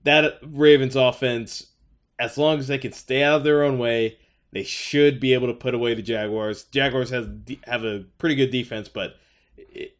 That 0.04 0.40
Ravens 0.44 0.96
offense, 0.96 1.74
as 2.20 2.38
long 2.38 2.60
as 2.60 2.68
they 2.68 2.78
can 2.78 2.92
stay 2.92 3.24
out 3.24 3.38
of 3.38 3.44
their 3.44 3.64
own 3.64 3.78
way 3.78 4.18
they 4.52 4.64
should 4.64 5.20
be 5.20 5.34
able 5.34 5.48
to 5.48 5.54
put 5.54 5.74
away 5.74 5.94
the 5.94 6.02
Jaguars. 6.02 6.64
Jaguars 6.66 7.10
has 7.10 7.28
have 7.64 7.84
a 7.84 8.06
pretty 8.18 8.36
good 8.36 8.52
defense, 8.52 8.90
but 8.90 9.16
it, 9.58 9.98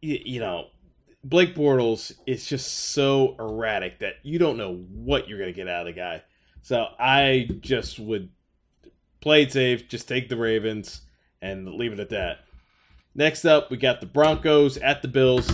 you 0.00 0.40
know, 0.40 0.68
Blake 1.24 1.54
Bortles 1.54 2.12
is 2.26 2.46
just 2.46 2.92
so 2.92 3.36
erratic 3.38 3.98
that 3.98 4.14
you 4.22 4.38
don't 4.38 4.56
know 4.56 4.74
what 4.74 5.28
you're 5.28 5.38
going 5.38 5.52
to 5.52 5.56
get 5.56 5.68
out 5.68 5.86
of 5.86 5.94
the 5.94 6.00
guy. 6.00 6.22
So 6.62 6.86
I 6.98 7.48
just 7.60 7.98
would 7.98 8.30
play 9.20 9.42
it 9.42 9.52
safe, 9.52 9.88
just 9.88 10.08
take 10.08 10.28
the 10.28 10.36
Ravens 10.36 11.02
and 11.42 11.68
leave 11.68 11.92
it 11.92 12.00
at 12.00 12.10
that. 12.10 12.38
Next 13.14 13.44
up, 13.44 13.70
we 13.70 13.76
got 13.76 14.00
the 14.00 14.06
Broncos 14.06 14.76
at 14.78 15.02
the 15.02 15.08
Bills. 15.08 15.50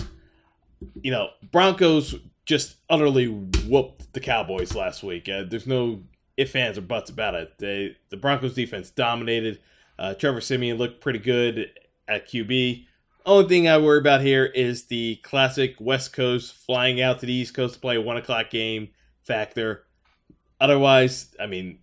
You 1.01 1.11
know, 1.11 1.29
Broncos 1.51 2.15
just 2.45 2.75
utterly 2.89 3.27
whooped 3.27 4.13
the 4.13 4.19
Cowboys 4.19 4.75
last 4.75 5.03
week. 5.03 5.27
Uh, 5.27 5.43
there's 5.47 5.65
no 5.67 6.03
if 6.37 6.51
fans 6.51 6.77
or 6.77 6.81
buts 6.81 7.09
about 7.09 7.35
it. 7.35 7.57
They, 7.57 7.97
the 8.09 8.17
Broncos 8.17 8.53
defense 8.53 8.89
dominated. 8.89 9.59
Uh, 9.97 10.13
Trevor 10.13 10.41
Siemian 10.41 10.77
looked 10.77 11.01
pretty 11.01 11.19
good 11.19 11.71
at 12.07 12.27
QB. 12.27 12.85
Only 13.25 13.47
thing 13.47 13.67
I 13.67 13.77
worry 13.77 13.97
about 13.97 14.21
here 14.21 14.45
is 14.45 14.85
the 14.85 15.15
classic 15.17 15.75
West 15.79 16.13
Coast 16.13 16.53
flying 16.53 17.01
out 17.01 17.19
to 17.19 17.25
the 17.25 17.33
East 17.33 17.53
Coast 17.53 17.75
to 17.75 17.79
play 17.79 17.95
a 17.95 18.01
one 18.01 18.17
o'clock 18.17 18.49
game 18.49 18.89
factor. 19.23 19.83
Otherwise, 20.61 21.35
I 21.39 21.47
mean, 21.47 21.79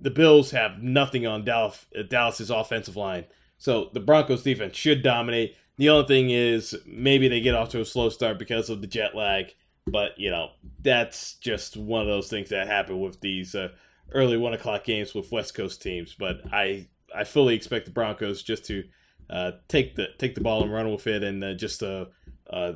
the 0.00 0.10
Bills 0.10 0.50
have 0.52 0.82
nothing 0.82 1.26
on 1.26 1.44
Dallas, 1.44 1.86
Dallas's 2.08 2.50
offensive 2.50 2.96
line, 2.96 3.24
so 3.58 3.90
the 3.92 4.00
Broncos 4.00 4.42
defense 4.42 4.76
should 4.76 5.02
dominate. 5.02 5.56
The 5.78 5.88
only 5.88 6.06
thing 6.06 6.30
is 6.30 6.76
maybe 6.86 7.28
they 7.28 7.40
get 7.40 7.54
off 7.54 7.70
to 7.70 7.80
a 7.80 7.84
slow 7.84 8.08
start 8.08 8.38
because 8.38 8.70
of 8.70 8.80
the 8.80 8.86
jet 8.86 9.16
lag 9.16 9.54
but 9.86 10.18
you 10.18 10.30
know, 10.30 10.50
that's 10.80 11.34
just 11.34 11.76
one 11.76 12.02
of 12.02 12.06
those 12.06 12.28
things 12.28 12.50
that 12.50 12.66
happen 12.66 13.00
with 13.00 13.20
these 13.20 13.54
uh, 13.54 13.68
early 14.12 14.36
one 14.36 14.54
o'clock 14.54 14.84
games 14.84 15.14
with 15.14 15.32
West 15.32 15.54
Coast 15.54 15.82
teams. 15.82 16.14
But 16.18 16.42
I 16.52 16.88
I 17.14 17.24
fully 17.24 17.54
expect 17.54 17.86
the 17.86 17.92
Broncos 17.92 18.42
just 18.42 18.64
to 18.66 18.84
uh, 19.28 19.52
take 19.68 19.96
the 19.96 20.08
take 20.18 20.34
the 20.34 20.40
ball 20.40 20.62
and 20.62 20.72
run 20.72 20.90
with 20.90 21.06
it, 21.06 21.22
and 21.22 21.42
uh, 21.42 21.54
just 21.54 21.82
uh, 21.82 22.06
uh, 22.50 22.74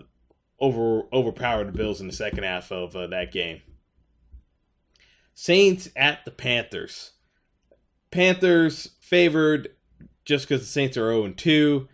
over 0.58 1.02
overpower 1.12 1.64
the 1.64 1.72
Bills 1.72 2.00
in 2.00 2.06
the 2.06 2.12
second 2.12 2.44
half 2.44 2.72
of 2.72 2.96
uh, 2.96 3.06
that 3.08 3.32
game. 3.32 3.62
Saints 5.34 5.90
at 5.94 6.24
the 6.24 6.30
Panthers. 6.30 7.12
Panthers 8.10 8.90
favored 9.00 9.68
just 10.24 10.48
because 10.48 10.62
the 10.62 10.66
Saints 10.66 10.96
are 10.96 11.10
0 11.10 11.24
and 11.24 11.36
2. 11.36 11.86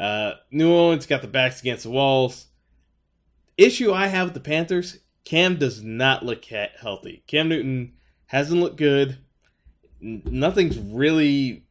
Uh, 0.00 0.32
New 0.50 0.72
Orleans 0.72 1.06
got 1.06 1.22
the 1.22 1.28
backs 1.28 1.60
against 1.60 1.84
the 1.84 1.90
walls 1.90 2.47
issue 3.58 3.92
I 3.92 4.06
have 4.06 4.28
with 4.28 4.34
the 4.34 4.40
Panthers, 4.40 5.00
Cam 5.24 5.56
does 5.56 5.82
not 5.82 6.24
look 6.24 6.44
healthy. 6.46 7.22
Cam 7.26 7.50
Newton 7.50 7.92
hasn't 8.26 8.60
looked 8.60 8.76
good. 8.76 9.18
Nothing's 10.00 10.78
really 10.78 11.64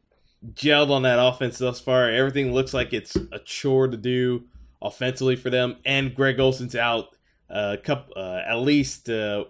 gelled 0.54 0.92
on 0.92 1.02
that 1.04 1.20
offense 1.20 1.58
thus 1.58 1.80
far. 1.80 2.10
Everything 2.10 2.54
looks 2.54 2.74
like 2.74 2.94
it's 2.94 3.16
a 3.16 3.40
chore 3.40 3.88
to 3.88 3.98
do 3.98 4.44
offensively 4.82 5.36
for 5.36 5.50
them. 5.50 5.78
And 5.86 6.14
Greg 6.14 6.40
Olsen's 6.40 6.76
out 6.76 7.16
uh, 7.50 7.78
couple, 7.84 8.14
uh, 8.16 8.42
at 8.46 8.60
least 8.60 9.10
uh, 9.10 9.46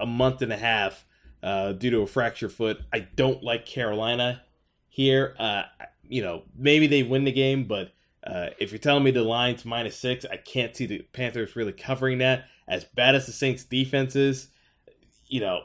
a 0.00 0.06
month 0.06 0.42
and 0.42 0.52
a 0.52 0.56
half 0.56 1.04
uh, 1.42 1.72
due 1.72 1.90
to 1.90 2.00
a 2.00 2.06
fractured 2.06 2.52
foot. 2.52 2.80
I 2.92 3.00
don't 3.00 3.42
like 3.42 3.66
Carolina 3.66 4.42
here. 4.88 5.36
Uh, 5.38 5.62
you 6.02 6.22
know, 6.22 6.42
maybe 6.56 6.86
they 6.86 7.02
win 7.02 7.24
the 7.24 7.32
game, 7.32 7.64
but 7.64 7.92
uh, 8.26 8.50
if 8.58 8.72
you're 8.72 8.78
telling 8.78 9.04
me 9.04 9.10
the 9.10 9.22
line's 9.22 9.64
minus 9.64 9.96
six, 9.96 10.24
I 10.30 10.36
can't 10.36 10.74
see 10.74 10.86
the 10.86 11.00
Panthers 11.12 11.56
really 11.56 11.72
covering 11.72 12.18
that. 12.18 12.46
As 12.66 12.84
bad 12.84 13.14
as 13.14 13.26
the 13.26 13.32
Saints' 13.32 13.64
defense 13.64 14.16
is, 14.16 14.48
you 15.26 15.40
know, 15.40 15.64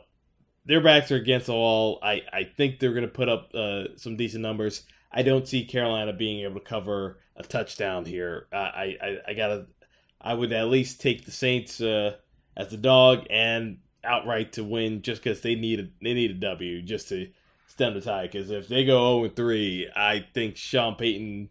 their 0.66 0.82
backs 0.82 1.12
are 1.12 1.16
against 1.16 1.48
the 1.48 1.54
wall. 1.54 2.00
I, 2.04 2.22
I 2.34 2.44
think 2.44 2.80
they're 2.80 2.94
going 2.94 3.04
to 3.04 3.08
put 3.08 3.30
up 3.30 3.52
uh, 3.56 3.96
some 3.96 4.18
decent 4.18 4.44
numbers. 4.44 4.84
I 5.12 5.24
don't 5.24 5.48
see 5.48 5.66
Carolina 5.66 6.14
being 6.14 6.44
able 6.44 6.60
to 6.60 6.66
cover 6.66 7.20
a 7.36 7.44
touchdown 7.44 8.06
here. 8.06 8.48
I 8.54 8.98
I, 9.02 9.18
I 9.30 9.34
gotta. 9.34 9.68
I 10.22 10.34
would 10.34 10.52
at 10.52 10.68
least 10.68 11.00
take 11.00 11.26
the 11.26 11.32
Saints 11.32 11.80
uh, 11.80 12.18
as 12.58 12.70
the 12.70 12.78
dog 12.78 13.26
and 13.30 13.78
outright 14.04 14.54
to 14.54 14.64
win, 14.64 15.02
just 15.02 15.24
because 15.24 15.42
they 15.42 15.56
need 15.56 15.80
a 15.80 15.88
they 16.04 16.14
need 16.14 16.32
a 16.32 16.34
W 16.36 16.82
just 16.82 17.10
to 17.10 17.30
stem 17.68 17.94
the 17.94 18.02
tide. 18.02 18.32
Because 18.32 18.52
if 18.52 18.68
they 18.68 18.84
go 18.84 19.22
zero 19.22 19.26
oh 19.26 19.30
three, 19.30 19.90
I 19.96 20.26
think 20.34 20.58
Sean 20.58 20.96
Payton 20.96 21.50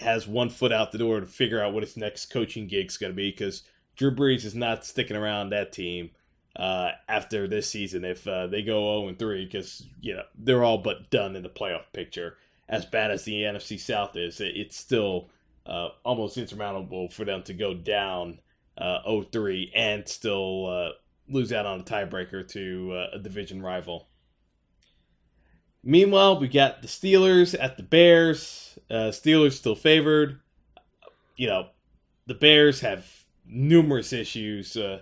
has 0.00 0.26
one 0.26 0.50
foot 0.50 0.72
out 0.72 0.92
the 0.92 0.98
door 0.98 1.20
to 1.20 1.26
figure 1.26 1.62
out 1.62 1.72
what 1.72 1.82
his 1.82 1.96
next 1.96 2.26
coaching 2.26 2.66
gig's 2.66 2.96
going 2.96 3.12
to 3.12 3.16
be 3.16 3.30
because 3.30 3.62
Drew 3.96 4.14
Brees 4.14 4.44
is 4.44 4.54
not 4.54 4.84
sticking 4.84 5.16
around 5.16 5.50
that 5.50 5.72
team 5.72 6.10
uh, 6.56 6.90
after 7.08 7.48
this 7.48 7.68
season 7.68 8.04
if 8.04 8.26
uh, 8.26 8.46
they 8.46 8.62
go 8.62 9.00
0 9.02 9.14
3 9.18 9.44
because 9.44 9.86
you 10.00 10.14
know 10.14 10.24
they're 10.36 10.64
all 10.64 10.78
but 10.78 11.10
done 11.10 11.36
in 11.36 11.42
the 11.42 11.48
playoff 11.48 11.84
picture. 11.92 12.36
As 12.68 12.86
bad 12.86 13.10
as 13.10 13.24
the 13.24 13.42
NFC 13.42 13.78
South 13.78 14.16
is, 14.16 14.40
it's 14.40 14.76
still 14.76 15.28
uh, 15.66 15.88
almost 16.04 16.38
insurmountable 16.38 17.08
for 17.08 17.24
them 17.24 17.42
to 17.44 17.54
go 17.54 17.74
down 17.74 18.38
uh, 18.78 19.02
0 19.04 19.26
3 19.32 19.72
and 19.74 20.08
still 20.08 20.66
uh, 20.66 20.88
lose 21.28 21.52
out 21.52 21.66
on 21.66 21.80
a 21.80 21.84
tiebreaker 21.84 22.46
to 22.48 22.92
uh, 22.92 23.16
a 23.16 23.18
division 23.18 23.62
rival. 23.62 24.08
Meanwhile, 25.84 26.38
we 26.38 26.48
got 26.48 26.82
the 26.82 26.88
Steelers 26.88 27.56
at 27.58 27.76
the 27.76 27.82
Bears. 27.82 28.78
Uh, 28.90 29.10
Steelers 29.10 29.52
still 29.52 29.74
favored. 29.74 30.40
You 31.36 31.48
know, 31.48 31.68
the 32.26 32.34
Bears 32.34 32.80
have 32.80 33.06
numerous 33.46 34.12
issues. 34.12 34.76
Uh, 34.76 35.00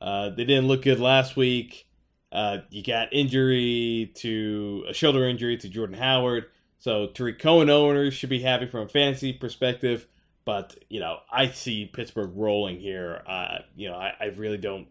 uh, 0.00 0.30
they 0.30 0.44
didn't 0.44 0.68
look 0.68 0.82
good 0.82 1.00
last 1.00 1.36
week. 1.36 1.86
Uh, 2.32 2.58
you 2.70 2.82
got 2.82 3.12
injury 3.12 4.12
to 4.14 4.84
a 4.88 4.94
shoulder 4.94 5.26
injury 5.28 5.56
to 5.56 5.68
Jordan 5.68 5.96
Howard. 5.96 6.46
So 6.78 7.08
Tarik 7.08 7.38
Cohen 7.38 7.68
owners 7.68 8.14
should 8.14 8.30
be 8.30 8.40
happy 8.40 8.66
from 8.66 8.80
a 8.82 8.88
fantasy 8.88 9.32
perspective. 9.32 10.06
But, 10.44 10.76
you 10.88 11.00
know, 11.00 11.18
I 11.30 11.50
see 11.50 11.86
Pittsburgh 11.86 12.32
rolling 12.34 12.80
here. 12.80 13.22
Uh, 13.26 13.58
you 13.76 13.88
know, 13.88 13.96
I, 13.96 14.14
I 14.18 14.24
really 14.26 14.56
don't 14.56 14.86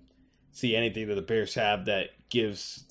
see 0.51 0.75
anything 0.75 1.07
that 1.07 1.15
the 1.15 1.21
Bears 1.21 1.55
have 1.55 1.85
that 1.85 2.09
gives 2.29 2.83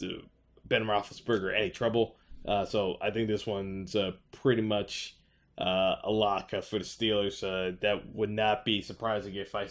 Ben 0.67 0.85
Roethlisberger 0.85 1.57
any 1.57 1.71
trouble. 1.71 2.17
Uh, 2.46 2.64
so 2.64 2.96
I 3.01 3.11
think 3.11 3.29
this 3.29 3.46
one's 3.46 3.94
uh, 3.94 4.12
pretty 4.33 4.62
much 4.62 5.16
uh, 5.59 5.96
a 6.05 6.11
lock 6.11 6.51
for 6.51 6.79
the 6.79 6.85
Steelers. 6.85 7.42
Uh, 7.42 7.77
that 7.81 8.14
would 8.14 8.31
not 8.31 8.64
be 8.64 8.81
surprising 8.81 9.35
if 9.35 9.55
I 9.55 9.68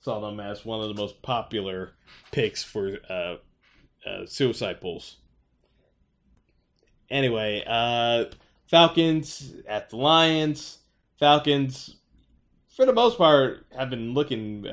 saw 0.00 0.20
them 0.20 0.40
as 0.40 0.64
one 0.64 0.80
of 0.80 0.88
the 0.88 1.00
most 1.00 1.20
popular 1.22 1.92
picks 2.30 2.62
for 2.62 2.98
uh, 3.10 3.36
uh, 4.06 4.26
suicide 4.26 4.80
pools. 4.80 5.16
Anyway, 7.10 7.62
Falcons 8.66 9.54
at 9.68 9.90
the 9.90 9.96
Lions. 9.96 10.78
Falcons, 11.18 11.96
for 12.68 12.84
the 12.84 12.92
most 12.92 13.16
part, 13.16 13.66
have 13.76 13.90
been 13.90 14.12
looking 14.12 14.66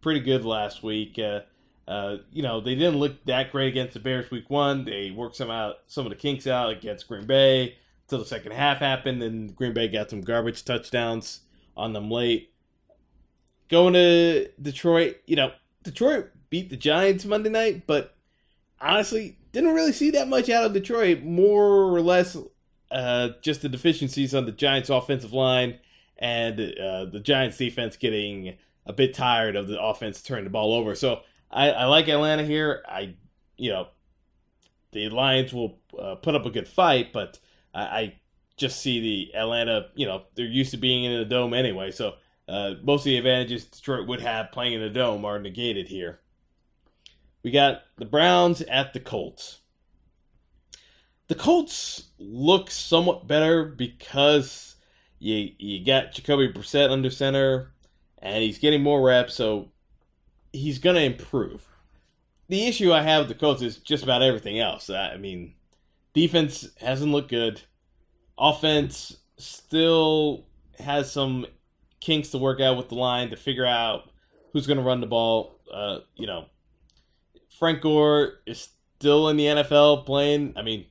pretty 0.00 0.20
good 0.20 0.44
last 0.44 0.82
week. 0.82 1.18
Uh, 1.88 2.18
you 2.30 2.42
know, 2.42 2.60
they 2.60 2.74
didn't 2.74 2.98
look 2.98 3.24
that 3.24 3.50
great 3.50 3.68
against 3.68 3.94
the 3.94 4.00
Bears 4.00 4.30
week 4.30 4.50
one. 4.50 4.84
They 4.84 5.10
worked 5.10 5.36
some 5.36 5.50
out, 5.50 5.76
some 5.86 6.04
of 6.04 6.10
the 6.10 6.16
kinks 6.16 6.46
out 6.46 6.68
against 6.70 7.08
Green 7.08 7.26
Bay 7.26 7.76
until 8.02 8.18
the 8.18 8.26
second 8.26 8.52
half 8.52 8.78
happened, 8.78 9.22
and 9.22 9.56
Green 9.56 9.72
Bay 9.72 9.88
got 9.88 10.10
some 10.10 10.20
garbage 10.20 10.66
touchdowns 10.66 11.40
on 11.78 11.94
them 11.94 12.10
late. 12.10 12.52
Going 13.70 13.94
to 13.94 14.50
Detroit, 14.60 15.16
you 15.26 15.36
know, 15.36 15.52
Detroit 15.82 16.28
beat 16.50 16.68
the 16.68 16.76
Giants 16.76 17.24
Monday 17.24 17.48
night, 17.48 17.86
but 17.86 18.14
honestly, 18.82 19.38
didn't 19.52 19.72
really 19.72 19.92
see 19.92 20.10
that 20.10 20.28
much 20.28 20.50
out 20.50 20.64
of 20.64 20.74
Detroit. 20.74 21.22
More 21.22 21.94
or 21.94 22.02
less, 22.02 22.36
uh, 22.90 23.30
just 23.40 23.62
the 23.62 23.68
deficiencies 23.70 24.34
on 24.34 24.44
the 24.44 24.52
Giants' 24.52 24.90
offensive 24.90 25.32
line 25.32 25.78
and 26.18 26.60
uh, 26.60 27.06
the 27.06 27.20
Giants' 27.22 27.56
defense 27.56 27.96
getting 27.96 28.56
a 28.84 28.92
bit 28.92 29.14
tired 29.14 29.56
of 29.56 29.68
the 29.68 29.80
offense 29.80 30.20
turning 30.20 30.44
the 30.44 30.50
ball 30.50 30.74
over. 30.74 30.94
So 30.94 31.22
I, 31.50 31.70
I 31.70 31.84
like 31.86 32.08
Atlanta 32.08 32.44
here. 32.44 32.82
I, 32.88 33.14
you 33.56 33.70
know, 33.70 33.88
the 34.92 35.08
Lions 35.08 35.52
will 35.52 35.78
uh, 35.98 36.16
put 36.16 36.34
up 36.34 36.46
a 36.46 36.50
good 36.50 36.68
fight, 36.68 37.12
but 37.12 37.38
I, 37.74 37.82
I, 37.82 38.14
just 38.56 38.80
see 38.80 39.00
the 39.00 39.38
Atlanta. 39.38 39.86
You 39.94 40.06
know, 40.06 40.22
they're 40.34 40.44
used 40.44 40.72
to 40.72 40.78
being 40.78 41.04
in 41.04 41.12
a 41.12 41.24
dome 41.24 41.54
anyway, 41.54 41.92
so 41.92 42.14
uh, 42.48 42.74
most 42.82 43.02
of 43.02 43.04
the 43.04 43.16
advantages 43.16 43.66
Detroit 43.66 44.08
would 44.08 44.20
have 44.20 44.50
playing 44.50 44.72
in 44.72 44.82
a 44.82 44.90
dome 44.90 45.24
are 45.24 45.38
negated 45.38 45.86
here. 45.86 46.18
We 47.44 47.52
got 47.52 47.82
the 47.96 48.04
Browns 48.04 48.62
at 48.62 48.94
the 48.94 49.00
Colts. 49.00 49.60
The 51.28 51.36
Colts 51.36 52.08
look 52.18 52.70
somewhat 52.70 53.28
better 53.28 53.64
because 53.64 54.76
you 55.18 55.52
you 55.58 55.84
got 55.84 56.12
Jacoby 56.12 56.52
Brissett 56.52 56.90
under 56.90 57.10
center, 57.10 57.74
and 58.18 58.42
he's 58.42 58.58
getting 58.58 58.82
more 58.82 59.02
reps. 59.02 59.34
So 59.34 59.70
he's 60.52 60.78
going 60.78 60.96
to 60.96 61.02
improve. 61.02 61.66
The 62.48 62.66
issue 62.66 62.92
I 62.92 63.02
have 63.02 63.20
with 63.20 63.28
the 63.28 63.34
Colts 63.34 63.62
is 63.62 63.76
just 63.76 64.02
about 64.02 64.22
everything 64.22 64.58
else. 64.58 64.88
I 64.88 65.16
mean, 65.16 65.54
defense 66.14 66.68
hasn't 66.80 67.12
looked 67.12 67.30
good. 67.30 67.62
Offense 68.38 69.18
still 69.36 70.46
has 70.78 71.10
some 71.10 71.46
kinks 72.00 72.30
to 72.30 72.38
work 72.38 72.60
out 72.60 72.76
with 72.76 72.88
the 72.88 72.94
line 72.94 73.30
to 73.30 73.36
figure 73.36 73.66
out 73.66 74.10
who's 74.52 74.66
going 74.66 74.78
to 74.78 74.82
run 74.82 75.00
the 75.00 75.06
ball. 75.06 75.58
Uh, 75.72 75.98
you 76.14 76.26
know, 76.26 76.46
Frank 77.58 77.82
Gore 77.82 78.34
is 78.46 78.70
still 78.98 79.28
in 79.28 79.36
the 79.36 79.44
NFL 79.44 80.06
playing. 80.06 80.54
I 80.56 80.62
mean, 80.62 80.86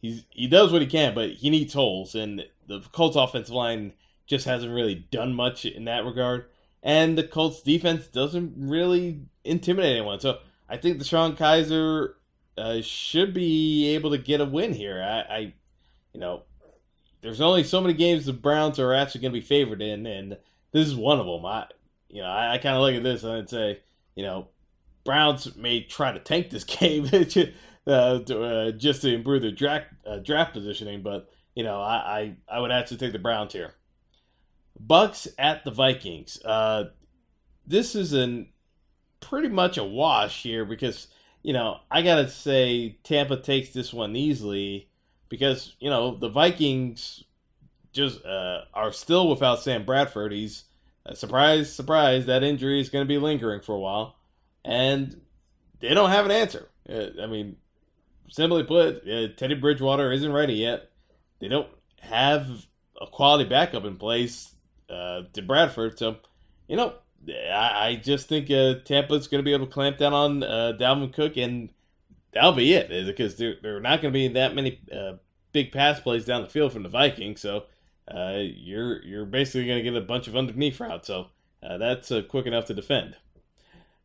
he's 0.00 0.24
he 0.30 0.46
does 0.46 0.72
what 0.72 0.82
he 0.82 0.88
can, 0.88 1.14
but 1.14 1.30
he 1.30 1.48
needs 1.48 1.72
holes, 1.72 2.14
and 2.14 2.44
the 2.66 2.80
Colts 2.92 3.16
offensive 3.16 3.54
line 3.54 3.94
just 4.26 4.44
hasn't 4.44 4.72
really 4.72 5.06
done 5.10 5.32
much 5.32 5.64
in 5.64 5.84
that 5.86 6.04
regard 6.04 6.46
and 6.82 7.18
the 7.18 7.24
Colts 7.24 7.62
defense 7.62 8.06
doesn't 8.06 8.54
really 8.56 9.22
intimidate 9.44 9.96
anyone. 9.96 10.20
So 10.20 10.38
I 10.68 10.76
think 10.76 10.98
DeShone 10.98 11.36
Kizer 11.36 12.14
uh, 12.56 12.80
should 12.82 13.34
be 13.34 13.88
able 13.94 14.10
to 14.10 14.18
get 14.18 14.40
a 14.40 14.44
win 14.44 14.72
here. 14.72 15.02
I, 15.02 15.34
I, 15.34 15.38
you 16.12 16.20
know, 16.20 16.42
there's 17.20 17.40
only 17.40 17.64
so 17.64 17.80
many 17.80 17.94
games 17.94 18.26
the 18.26 18.32
Browns 18.32 18.78
are 18.78 18.94
actually 18.94 19.22
going 19.22 19.32
to 19.32 19.40
be 19.40 19.46
favored 19.46 19.82
in, 19.82 20.06
and 20.06 20.36
this 20.72 20.86
is 20.86 20.94
one 20.94 21.18
of 21.18 21.26
them. 21.26 21.44
I, 21.44 21.66
you 22.08 22.22
know, 22.22 22.28
I, 22.28 22.54
I 22.54 22.58
kind 22.58 22.76
of 22.76 22.82
look 22.82 22.94
at 22.94 23.02
this 23.02 23.22
and 23.22 23.32
I'd 23.32 23.50
say, 23.50 23.80
you 24.14 24.24
know, 24.24 24.48
Browns 25.04 25.56
may 25.56 25.82
try 25.82 26.12
to 26.12 26.20
tank 26.20 26.50
this 26.50 26.64
game 26.64 27.06
uh, 27.86 28.18
to, 28.18 28.44
uh, 28.44 28.70
just 28.72 29.02
to 29.02 29.12
improve 29.12 29.42
their 29.42 29.50
draft 29.50 29.86
uh, 30.06 30.18
draft 30.18 30.52
positioning, 30.52 31.02
but 31.02 31.28
you 31.54 31.64
know, 31.64 31.80
I, 31.80 31.96
I, 31.96 32.36
I 32.56 32.60
would 32.60 32.70
actually 32.70 32.98
take 32.98 33.12
the 33.12 33.18
Browns 33.18 33.52
here. 33.52 33.74
Bucks 34.80 35.28
at 35.38 35.64
the 35.64 35.70
Vikings. 35.70 36.40
Uh, 36.44 36.90
this 37.66 37.94
is 37.94 38.12
an 38.12 38.48
pretty 39.20 39.48
much 39.48 39.76
a 39.76 39.84
wash 39.84 40.42
here 40.42 40.64
because 40.64 41.08
you 41.42 41.52
know 41.52 41.78
I 41.90 42.02
gotta 42.02 42.28
say 42.28 42.98
Tampa 43.02 43.36
takes 43.36 43.70
this 43.70 43.92
one 43.92 44.16
easily 44.16 44.88
because 45.28 45.74
you 45.80 45.90
know 45.90 46.16
the 46.16 46.28
Vikings 46.28 47.24
just 47.92 48.24
uh, 48.24 48.62
are 48.74 48.92
still 48.92 49.28
without 49.28 49.60
Sam 49.60 49.84
Bradford. 49.84 50.32
He's 50.32 50.64
uh, 51.06 51.14
surprise, 51.14 51.72
surprise. 51.72 52.26
That 52.26 52.42
injury 52.42 52.80
is 52.80 52.90
going 52.90 53.04
to 53.04 53.08
be 53.08 53.18
lingering 53.18 53.60
for 53.60 53.74
a 53.74 53.78
while, 53.78 54.16
and 54.64 55.20
they 55.80 55.94
don't 55.94 56.10
have 56.10 56.24
an 56.24 56.30
answer. 56.30 56.68
Uh, 56.88 57.22
I 57.22 57.26
mean, 57.26 57.56
simply 58.28 58.64
put, 58.64 59.08
uh, 59.08 59.28
Teddy 59.36 59.54
Bridgewater 59.54 60.12
isn't 60.12 60.32
ready 60.32 60.54
yet. 60.54 60.90
They 61.40 61.48
don't 61.48 61.68
have 62.00 62.66
a 63.00 63.06
quality 63.06 63.48
backup 63.48 63.84
in 63.84 63.96
place 63.96 64.54
uh, 64.88 65.22
to 65.32 65.42
Bradford. 65.42 65.98
So, 65.98 66.16
you 66.66 66.76
know, 66.76 66.94
I, 67.28 67.88
I 67.88 67.96
just 67.96 68.28
think 68.28 68.50
uh, 68.50 68.74
Tampa's 68.84 69.28
going 69.28 69.40
to 69.40 69.44
be 69.44 69.52
able 69.52 69.66
to 69.66 69.72
clamp 69.72 69.98
down 69.98 70.12
on 70.12 70.42
uh, 70.42 70.72
Dalvin 70.78 71.12
Cook, 71.12 71.36
and 71.36 71.70
that'll 72.32 72.52
be 72.52 72.72
it. 72.72 72.88
Because 73.06 73.36
there, 73.36 73.56
there 73.62 73.76
are 73.76 73.80
not 73.80 74.00
going 74.02 74.12
to 74.12 74.18
be 74.18 74.28
that 74.28 74.54
many 74.54 74.80
uh, 74.92 75.14
big 75.52 75.72
pass 75.72 76.00
plays 76.00 76.24
down 76.24 76.42
the 76.42 76.48
field 76.48 76.72
from 76.72 76.82
the 76.82 76.88
Vikings. 76.88 77.40
So 77.40 77.64
uh, 78.08 78.38
you're 78.42 79.02
you're 79.02 79.26
basically 79.26 79.66
going 79.66 79.78
to 79.78 79.90
get 79.90 79.96
a 79.96 80.04
bunch 80.04 80.28
of 80.28 80.36
underneath 80.36 80.80
routes. 80.80 81.08
So 81.08 81.28
uh, 81.62 81.78
that's 81.78 82.10
uh, 82.10 82.22
quick 82.22 82.46
enough 82.46 82.66
to 82.66 82.74
defend. 82.74 83.16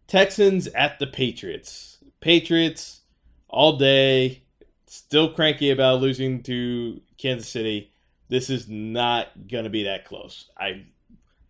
Texans 0.08 0.68
at 0.68 1.00
the 1.00 1.08
Patriots. 1.08 1.98
Patriots 2.20 3.02
all 3.48 3.78
day, 3.78 4.44
still 4.88 5.32
cranky 5.32 5.70
about 5.70 6.02
losing 6.02 6.44
to 6.44 7.02
Kansas 7.18 7.48
City 7.48 7.93
this 8.34 8.50
is 8.50 8.68
not 8.68 9.28
going 9.48 9.64
to 9.64 9.70
be 9.70 9.84
that 9.84 10.06
close. 10.06 10.50
I 10.58 10.86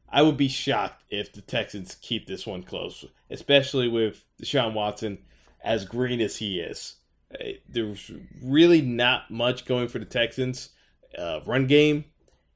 I 0.10 0.22
would 0.22 0.36
be 0.36 0.50
shocked 0.50 1.02
if 1.10 1.32
the 1.32 1.40
Texans 1.40 1.96
keep 2.02 2.28
this 2.28 2.46
one 2.46 2.62
close, 2.62 3.06
especially 3.30 3.88
with 3.88 4.24
Deshaun 4.42 4.74
Watson 4.74 5.20
as 5.64 5.86
green 5.86 6.20
as 6.20 6.36
he 6.36 6.60
is. 6.60 6.98
Uh, 7.34 7.54
there's 7.70 8.12
really 8.44 8.82
not 8.82 9.32
much 9.32 9.64
going 9.66 9.88
for 9.88 9.98
the 9.98 10.06
Texans. 10.06 10.70
Uh, 11.18 11.40
run 11.46 11.68
game, 11.68 12.04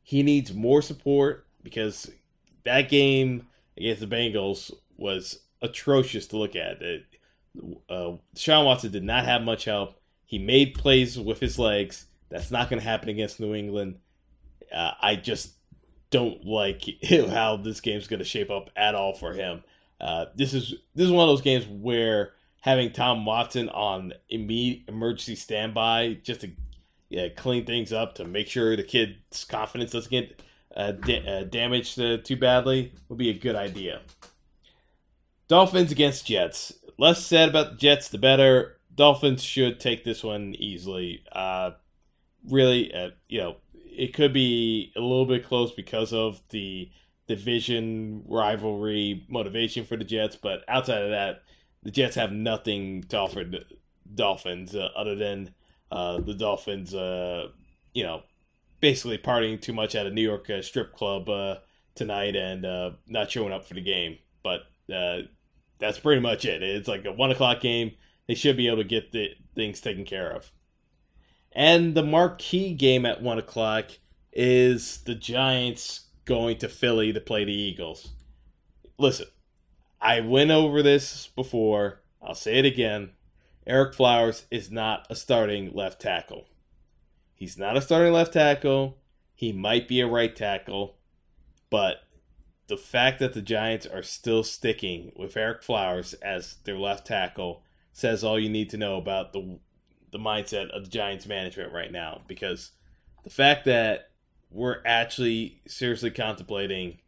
he 0.03 0.23
needs 0.23 0.53
more 0.53 0.81
support 0.81 1.47
because 1.63 2.11
that 2.65 2.89
game 2.89 3.47
against 3.77 4.01
the 4.01 4.07
Bengals 4.07 4.73
was 4.97 5.39
atrocious 5.61 6.27
to 6.27 6.37
look 6.37 6.55
at. 6.57 6.83
Uh, 7.89 8.17
Deshaun 8.35 8.65
Watson 8.65 8.91
did 8.91 9.05
not 9.05 9.23
have 9.23 9.41
much 9.41 9.63
help. 9.63 9.99
He 10.25 10.37
made 10.37 10.73
plays 10.75 11.17
with 11.17 11.39
his 11.39 11.57
legs. 11.57 12.07
That's 12.29 12.51
not 12.51 12.69
going 12.69 12.81
to 12.81 12.87
happen 12.87 13.07
against 13.07 13.39
New 13.39 13.55
England 13.55 13.99
uh, 14.73 14.91
I 15.01 15.15
just 15.15 15.53
don't 16.09 16.45
like 16.45 16.83
how 17.29 17.57
this 17.57 17.81
game's 17.81 18.07
going 18.07 18.19
to 18.19 18.25
shape 18.25 18.49
up 18.49 18.69
at 18.75 18.95
all 18.95 19.13
for 19.13 19.33
him. 19.33 19.63
Uh, 19.99 20.25
this 20.35 20.53
is 20.53 20.75
this 20.95 21.05
is 21.05 21.11
one 21.11 21.27
of 21.27 21.33
those 21.33 21.41
games 21.41 21.65
where 21.65 22.33
having 22.61 22.91
Tom 22.91 23.25
Watson 23.25 23.69
on 23.69 24.13
immediate 24.29 24.83
emergency 24.87 25.35
standby 25.35 26.19
just 26.23 26.41
to 26.41 26.51
yeah, 27.09 27.29
clean 27.29 27.65
things 27.65 27.93
up 27.93 28.15
to 28.15 28.25
make 28.25 28.47
sure 28.47 28.75
the 28.75 28.83
kid's 28.83 29.45
confidence 29.45 29.91
doesn't 29.91 30.11
get 30.11 30.41
uh, 30.75 30.91
da- 30.91 31.25
uh, 31.25 31.43
damaged 31.43 31.99
uh, 31.99 32.17
too 32.17 32.35
badly 32.35 32.91
would 33.07 33.17
be 33.17 33.29
a 33.29 33.33
good 33.33 33.55
idea. 33.55 34.01
Dolphins 35.47 35.91
against 35.91 36.27
Jets. 36.27 36.73
Less 36.97 37.25
said 37.25 37.49
about 37.49 37.71
the 37.71 37.77
Jets, 37.77 38.09
the 38.09 38.17
better. 38.17 38.77
Dolphins 38.93 39.43
should 39.43 39.79
take 39.79 40.03
this 40.03 40.23
one 40.23 40.55
easily. 40.55 41.23
Uh, 41.31 41.71
really, 42.49 42.91
you 43.29 43.39
know, 43.39 43.57
it 43.97 44.13
could 44.13 44.31
be 44.31 44.91
a 44.95 44.99
little 44.99 45.25
bit 45.25 45.45
close 45.45 45.71
because 45.71 46.13
of 46.13 46.41
the 46.49 46.89
division 47.27 48.23
rivalry 48.27 49.25
motivation 49.27 49.83
for 49.83 49.97
the 49.97 50.03
Jets, 50.03 50.35
but 50.35 50.63
outside 50.67 51.01
of 51.01 51.09
that, 51.09 51.41
the 51.83 51.91
Jets 51.91 52.15
have 52.15 52.31
nothing 52.31 53.03
to 53.09 53.17
offer 53.17 53.43
the 53.43 53.65
Dolphins 54.13 54.75
uh, 54.75 54.89
other 54.95 55.15
than 55.15 55.53
uh, 55.91 56.19
the 56.21 56.33
Dolphins, 56.33 56.93
uh, 56.93 57.47
you 57.93 58.03
know, 58.03 58.21
basically 58.79 59.17
partying 59.17 59.59
too 59.59 59.73
much 59.73 59.95
at 59.95 60.05
a 60.05 60.11
New 60.11 60.21
York 60.21 60.49
uh, 60.49 60.61
strip 60.61 60.93
club 60.93 61.27
uh, 61.27 61.55
tonight 61.95 62.35
and 62.35 62.65
uh, 62.65 62.91
not 63.07 63.31
showing 63.31 63.51
up 63.51 63.65
for 63.65 63.73
the 63.73 63.81
game. 63.81 64.17
But 64.43 64.61
that's 65.79 65.99
pretty 65.99 66.21
much 66.21 66.45
it. 66.45 66.61
It's 66.61 66.87
like 66.87 67.05
a 67.05 67.11
one 67.11 67.31
o'clock 67.31 67.61
game. 67.61 67.91
They 68.27 68.35
should 68.35 68.57
be 68.57 68.67
able 68.67 68.77
to 68.77 68.83
get 68.83 69.11
the 69.11 69.29
things 69.55 69.81
taken 69.81 70.05
care 70.05 70.31
of. 70.31 70.51
And 71.57 71.95
the 71.95 72.03
marquee 72.03 72.71
game 72.75 73.03
at 73.03 73.23
one 73.23 73.39
o'clock 73.39 73.89
is 74.31 74.99
the 74.99 75.15
Giants 75.15 76.01
going 76.25 76.59
to 76.59 76.69
Philly 76.69 77.11
to 77.11 77.19
play 77.19 77.45
the 77.45 77.51
Eagles. 77.51 78.09
Listen, 78.99 79.25
I 79.99 80.19
went 80.19 80.51
over 80.51 80.83
this 80.83 81.25
before. 81.35 82.03
I'll 82.21 82.35
say 82.35 82.59
it 82.59 82.65
again. 82.65 83.09
Ereck 83.65 83.95
Flowers 83.95 84.45
is 84.51 84.69
not 84.69 85.07
a 85.09 85.15
starting 85.15 85.73
left 85.73 85.99
tackle. 85.99 86.45
He's 87.33 87.57
not 87.57 87.75
a 87.75 87.81
starting 87.81 88.13
left 88.13 88.33
tackle. 88.33 88.99
He 89.33 89.51
might 89.51 89.87
be 89.87 89.99
a 89.99 90.07
right 90.07 90.35
tackle, 90.35 90.97
but 91.71 92.03
the 92.67 92.77
fact 92.77 93.17
that 93.17 93.33
the 93.33 93.41
Giants 93.41 93.87
are 93.87 94.03
still 94.03 94.43
sticking 94.43 95.11
with 95.15 95.33
Ereck 95.33 95.63
Flowers 95.63 96.13
as 96.15 96.57
their 96.65 96.77
left 96.77 97.07
tackle 97.07 97.63
says 97.93 98.23
all 98.23 98.39
you 98.39 98.47
need 98.47 98.69
to 98.69 98.77
know 98.77 98.95
about 98.97 99.33
the 99.33 99.57
the 100.11 100.19
mindset 100.19 100.69
of 100.69 100.83
the 100.83 100.89
Giants 100.89 101.25
management 101.25 101.73
right 101.73 101.91
now 101.91 102.21
because 102.27 102.71
the 103.23 103.29
fact 103.29 103.65
that 103.65 104.09
we're 104.49 104.81
actually 104.85 105.61
seriously 105.67 106.11
contemplating 106.11 106.99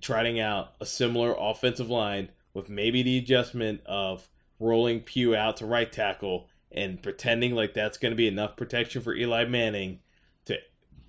trotting 0.00 0.38
out 0.38 0.72
a 0.80 0.86
similar 0.86 1.34
offensive 1.38 1.90
line 1.90 2.30
with 2.54 2.68
maybe 2.68 3.02
the 3.02 3.18
adjustment 3.18 3.80
of 3.86 4.28
rolling 4.58 5.00
Pugh 5.00 5.34
out 5.34 5.56
to 5.58 5.66
right 5.66 5.90
tackle 5.90 6.48
and 6.70 7.02
pretending 7.02 7.54
like 7.54 7.74
that's 7.74 7.98
going 7.98 8.12
to 8.12 8.16
be 8.16 8.28
enough 8.28 8.56
protection 8.56 9.02
for 9.02 9.14
Eli 9.14 9.44
Manning 9.44 10.00
to 10.44 10.56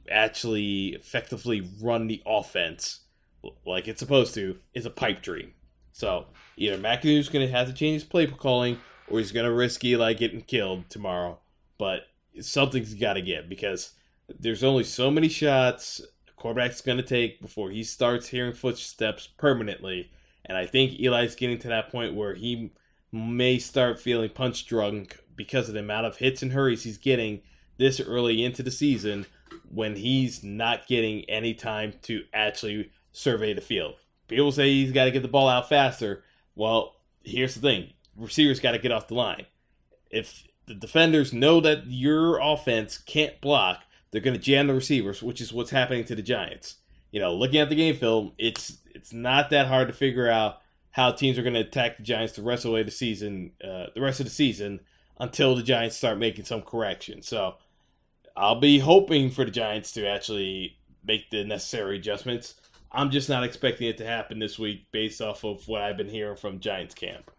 actually 0.09 0.89
effectively 0.89 1.69
run 1.81 2.07
the 2.07 2.21
offense 2.25 3.01
like 3.65 3.87
it's 3.87 3.99
supposed 3.99 4.33
to 4.35 4.57
is 4.73 4.85
a 4.85 4.89
pipe 4.89 5.21
dream. 5.21 5.53
So 5.91 6.27
either 6.57 6.77
McAdoo's 6.77 7.29
going 7.29 7.45
to 7.45 7.51
have 7.51 7.67
to 7.67 7.73
change 7.73 8.01
his 8.01 8.03
play 8.03 8.27
calling 8.27 8.79
or 9.11 9.19
he's 9.19 9.31
going 9.31 9.45
to 9.45 9.51
risk 9.51 9.83
Eli 9.83 10.13
getting 10.13 10.41
killed 10.41 10.89
tomorrow. 10.89 11.39
But 11.77 12.07
something's 12.39 12.93
got 12.93 13.13
to 13.13 13.21
give 13.21 13.49
because 13.49 13.93
there's 14.39 14.63
only 14.63 14.83
so 14.83 15.11
many 15.11 15.27
shots 15.27 16.01
a 16.27 16.31
quarterback's 16.33 16.81
to 16.81 17.01
take 17.03 17.41
before 17.41 17.69
he 17.71 17.83
starts 17.83 18.27
hearing 18.27 18.53
footsteps 18.53 19.27
permanently. 19.27 20.11
And 20.45 20.57
I 20.57 20.65
think 20.65 20.99
Eli's 20.99 21.35
getting 21.35 21.59
to 21.59 21.67
that 21.69 21.91
point 21.91 22.15
where 22.15 22.33
he 22.33 22.71
may 23.11 23.59
start 23.59 23.99
feeling 23.99 24.29
punch 24.29 24.65
drunk 24.65 25.19
because 25.35 25.67
of 25.67 25.73
the 25.73 25.81
amount 25.81 26.05
of 26.05 26.17
hits 26.17 26.41
and 26.41 26.53
hurries 26.53 26.83
he's 26.83 26.97
getting 26.97 27.41
this 27.77 27.99
early 27.99 28.43
into 28.43 28.63
the 28.63 28.71
season 28.71 29.25
when 29.69 29.95
he's 29.95 30.43
not 30.43 30.87
getting 30.87 31.29
any 31.29 31.53
time 31.53 31.93
to 32.03 32.23
actually 32.33 32.91
survey 33.11 33.53
the 33.53 33.61
field. 33.61 33.95
People 34.27 34.51
say 34.51 34.69
he's 34.69 34.91
got 34.91 35.05
to 35.05 35.11
get 35.11 35.23
the 35.23 35.27
ball 35.27 35.49
out 35.49 35.67
faster. 35.67 36.23
Well, 36.55 36.95
here's 37.23 37.55
the 37.55 37.61
thing 37.61 37.93
receivers 38.15 38.59
got 38.59 38.71
to 38.71 38.79
get 38.79 38.91
off 38.91 39.07
the 39.07 39.15
line. 39.15 39.45
If 40.09 40.47
the 40.67 40.75
defenders 40.75 41.33
know 41.33 41.59
that 41.61 41.87
your 41.87 42.39
offense 42.39 42.97
can't 42.97 43.39
block, 43.41 43.83
they're 44.11 44.21
going 44.21 44.37
to 44.37 44.41
jam 44.41 44.67
the 44.67 44.73
receivers, 44.73 45.23
which 45.23 45.41
is 45.41 45.53
what's 45.53 45.71
happening 45.71 46.03
to 46.05 46.15
the 46.15 46.21
Giants. 46.21 46.75
You 47.11 47.19
know, 47.19 47.33
looking 47.33 47.59
at 47.59 47.69
the 47.69 47.75
game 47.75 47.95
film, 47.95 48.33
it's 48.37 48.77
it's 48.93 49.13
not 49.13 49.49
that 49.49 49.67
hard 49.67 49.87
to 49.87 49.93
figure 49.93 50.29
out 50.29 50.61
how 50.91 51.11
teams 51.11 51.37
are 51.37 51.43
going 51.43 51.53
to 51.53 51.61
attack 51.61 51.97
the 51.97 52.03
Giants 52.03 52.33
the 52.33 52.41
rest 52.41 52.65
of 52.65 52.73
the 52.73 52.91
season, 52.91 53.51
uh, 53.63 53.87
the 53.95 54.01
rest 54.01 54.19
of 54.19 54.25
the 54.25 54.31
season, 54.31 54.81
until 55.19 55.55
the 55.55 55.63
Giants 55.63 55.95
start 55.95 56.17
making 56.17 56.45
some 56.45 56.61
correction. 56.61 57.21
So, 57.21 57.55
I'll 58.35 58.59
be 58.59 58.79
hoping 58.79 59.29
for 59.29 59.45
the 59.45 59.51
Giants 59.51 59.91
to 59.93 60.07
actually 60.07 60.77
make 61.03 61.29
the 61.29 61.43
necessary 61.43 61.97
adjustments. 61.97 62.55
I'm 62.91 63.09
just 63.09 63.29
not 63.29 63.43
expecting 63.43 63.87
it 63.87 63.97
to 63.99 64.05
happen 64.05 64.39
this 64.39 64.59
week 64.59 64.87
based 64.91 65.21
off 65.21 65.45
of 65.45 65.67
what 65.67 65.81
I've 65.81 65.97
been 65.97 66.09
hearing 66.09 66.35
from 66.35 66.59
Giants 66.59 66.93
camp. 66.93 67.31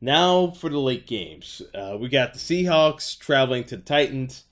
Now 0.00 0.48
for 0.50 0.68
the 0.68 0.78
late 0.78 1.06
games. 1.06 1.62
Uh, 1.74 1.96
we 1.98 2.08
got 2.08 2.34
the 2.34 2.38
Seahawks 2.38 3.18
traveling 3.18 3.64
to 3.64 3.76
the 3.76 3.82
Titans. 3.82 4.44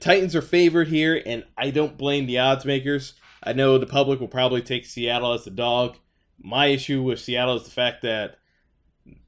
Titans 0.00 0.36
are 0.36 0.42
favored 0.42 0.88
here, 0.88 1.20
and 1.24 1.44
I 1.56 1.70
don't 1.70 1.98
blame 1.98 2.26
the 2.26 2.38
odds 2.38 2.64
makers. 2.64 3.14
I 3.42 3.52
know 3.52 3.78
the 3.78 3.86
public 3.86 4.20
will 4.20 4.28
probably 4.28 4.62
take 4.62 4.86
Seattle 4.86 5.32
as 5.32 5.44
the 5.44 5.50
dog. 5.50 5.96
My 6.38 6.66
issue 6.66 7.02
with 7.02 7.20
Seattle 7.20 7.56
is 7.56 7.64
the 7.64 7.70
fact 7.70 8.02
that 8.02 8.38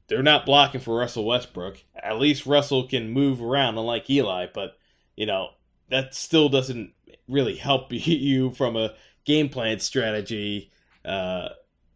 they're 0.07 0.23
not 0.23 0.45
blocking 0.45 0.81
for 0.81 0.97
Russell 0.97 1.25
Westbrook. 1.25 1.83
At 1.95 2.19
least 2.19 2.45
Russell 2.45 2.87
can 2.87 3.09
move 3.09 3.41
around, 3.41 3.77
unlike 3.77 4.09
Eli, 4.09 4.47
but, 4.53 4.77
you 5.15 5.25
know, 5.25 5.49
that 5.89 6.13
still 6.13 6.49
doesn't 6.49 6.93
really 7.27 7.55
help 7.55 7.87
you 7.91 8.51
from 8.51 8.75
a 8.75 8.93
game 9.25 9.49
plan 9.49 9.79
strategy 9.79 10.71
uh, 11.03 11.49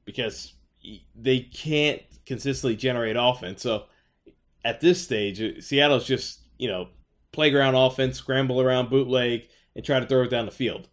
because 0.06 0.54
they 1.16 1.40
can't 1.40 2.02
consistently 2.30 2.76
generate 2.76 3.16
offense. 3.20 3.64
So 3.64 3.86
at 4.64 4.82
this 4.82 5.02
stage, 5.02 5.42
uh, 5.42 5.60
Seattle's 5.60 6.06
just, 6.06 6.42
you 6.60 6.68
know, 6.68 6.90
playground 7.32 7.74
offense, 7.74 8.18
scramble 8.20 8.62
around 8.62 8.92
bootleg, 8.92 9.48
and 9.76 9.84
try 9.84 10.00
to 10.00 10.06
throw 10.06 10.22
it 10.22 10.30
down 10.30 10.46
the 10.46 10.52
field. 10.52 10.88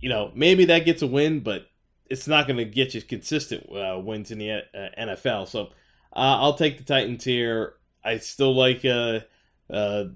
You 0.00 0.08
know, 0.08 0.32
maybe 0.34 0.64
that 0.64 0.84
gets 0.84 1.02
a 1.02 1.06
win, 1.06 1.40
but 1.40 1.68
it's 2.10 2.26
not 2.26 2.48
going 2.48 2.56
to 2.56 2.64
get 2.64 2.94
you 2.94 3.02
consistent 3.02 3.70
uh, 3.70 4.00
wins 4.00 4.32
in 4.32 4.38
the 4.38 4.50
uh, 4.50 4.88
NFL. 4.98 5.46
So 5.46 5.66
uh, 6.12 6.36
I'll 6.40 6.54
take 6.54 6.78
the 6.78 6.84
Titans 6.84 7.22
here. 7.22 7.74
I 8.04 8.18
still 8.18 8.54
like 8.54 8.84
uh, 8.84 9.20
uh, 9.70 10.06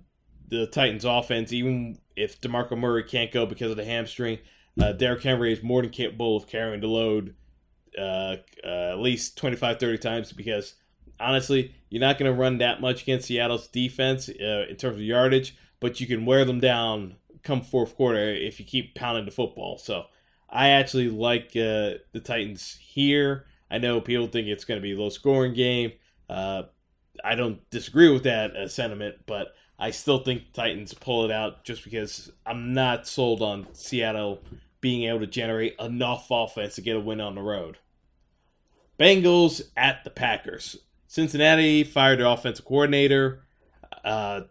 the 0.49 0.67
Titans 0.67 1.05
offense, 1.05 1.53
even 1.53 1.97
if 2.17 2.41
DeMarco 2.41 2.77
Murray 2.77 3.05
can't 3.05 3.31
go 3.31 3.47
because 3.47 3.71
of 3.71 3.77
the 3.77 3.85
hamstring. 3.85 4.39
Uh, 4.81 4.93
Derrick 4.93 5.23
Henry 5.23 5.53
is 5.53 5.63
more 5.63 5.81
than 5.83 5.93
capable 5.93 6.37
of 6.37 6.49
carrying 6.49 6.81
the 6.81 6.89
load 6.89 7.37
uh, 7.99 8.37
uh, 8.65 8.93
at 8.93 8.99
least 8.99 9.37
25, 9.37 9.79
30 9.79 9.99
times 9.99 10.33
because 10.33 10.75
honestly, 11.19 11.75
you're 11.89 12.01
not 12.01 12.19
going 12.19 12.33
to 12.33 12.39
run 12.39 12.59
that 12.59 12.81
much 12.81 13.03
against 13.03 13.29
Seattle's 13.29 13.69
defense 13.69 14.29
uh, 14.29 14.67
in 14.69 14.77
terms 14.77 14.97
of 14.97 15.03
yardage, 15.03 15.57
but 15.81 16.01
you 16.01 16.07
can 16.07 16.25
wear 16.25 16.45
them 16.45 16.61
down 16.61 17.17
come 17.43 17.63
fourth 17.63 17.97
quarter 17.97 18.35
if 18.35 18.61
you 18.61 18.67
keep 18.67 18.95
pounding 18.95 19.25
the 19.25 19.31
football. 19.31 19.79
So 19.79 20.07
I 20.49 20.71
actually 20.71 21.09
like 21.09 21.49
uh, 21.57 22.01
the 22.13 22.23
Titans 22.23 22.79
here. 22.81 23.47
I 23.71 23.79
know 23.79 24.01
people 24.01 24.27
think 24.27 24.49
it's 24.49 24.65
going 24.65 24.79
to 24.79 24.83
be 24.83 24.93
a 24.93 24.99
low 24.99 25.09
scoring 25.09 25.55
game. 25.55 25.93
Uh, 26.29 26.65
I 27.25 27.35
don't 27.35 27.69
disagree 27.71 28.11
with 28.13 28.25
that 28.25 28.71
sentiment, 28.71 29.17
but 29.27 29.55
I 29.79 29.91
still 29.91 30.19
think 30.19 30.53
Titans 30.53 30.93
pull 30.95 31.25
it 31.25 31.31
out 31.31 31.65
just 31.65 31.85
because 31.85 32.31
I'm 32.45 32.75
not 32.75 33.07
sold 33.07 33.43
on 33.43 33.67
Seattle 33.73 34.43
being 34.81 35.05
able 35.05 35.21
to 35.21 35.27
generate 35.27 35.75
enough 35.79 36.29
offense 36.31 36.75
to 36.75 36.81
get 36.81 36.97
a 36.97 37.01
win 37.01 37.21
on 37.21 37.35
the 37.35 37.43
road. 37.43 37.79
Bengals 38.99 39.63
at 39.77 40.05
the 40.05 40.11
Packers. 40.11 40.77
Cincinnati 41.07 41.85
fired 41.85 42.21
their 42.21 42.27
offensive 42.27 42.65
coordinator, 42.65 43.43
uh, 44.05 44.43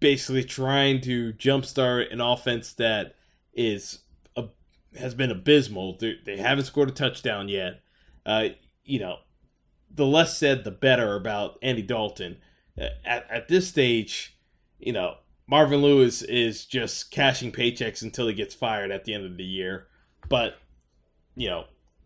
basically 0.00 0.42
trying 0.42 1.00
to 1.02 1.32
jumpstart 1.34 2.12
an 2.12 2.20
offense 2.20 2.72
that 2.74 3.14
is 3.54 4.00
a, 4.36 4.46
has 4.98 5.14
been 5.14 5.30
abysmal. 5.30 5.96
They, 5.98 6.16
they 6.24 6.36
haven't 6.38 6.64
scored 6.64 6.88
a 6.88 6.92
touchdown 6.92 7.48
yet. 7.48 7.80
Uh, 8.26 8.48
you 8.84 8.98
know, 8.98 9.18
the 9.90 10.06
less 10.06 10.36
said, 10.36 10.64
the 10.64 10.70
better 10.70 11.14
about 11.14 11.58
Andy 11.62 11.82
Dalton. 11.82 12.38
Uh, 12.80 12.86
at, 13.04 13.30
at 13.30 13.48
this 13.48 13.68
stage, 13.68 14.36
you 14.78 14.92
know, 14.92 15.16
Marvin 15.50 15.82
Lewis 15.82 16.22
is 16.22 16.64
just 16.64 17.10
cashing 17.10 17.50
paychecks 17.50 18.02
until 18.02 18.28
he 18.28 18.34
gets 18.34 18.54
fired 18.54 18.92
at 18.92 19.04
the 19.04 19.12
end 19.12 19.26
of 19.26 19.36
the 19.36 19.44
year. 19.44 19.88
But, 20.28 20.54
you 21.34 21.48
know, 21.48 21.64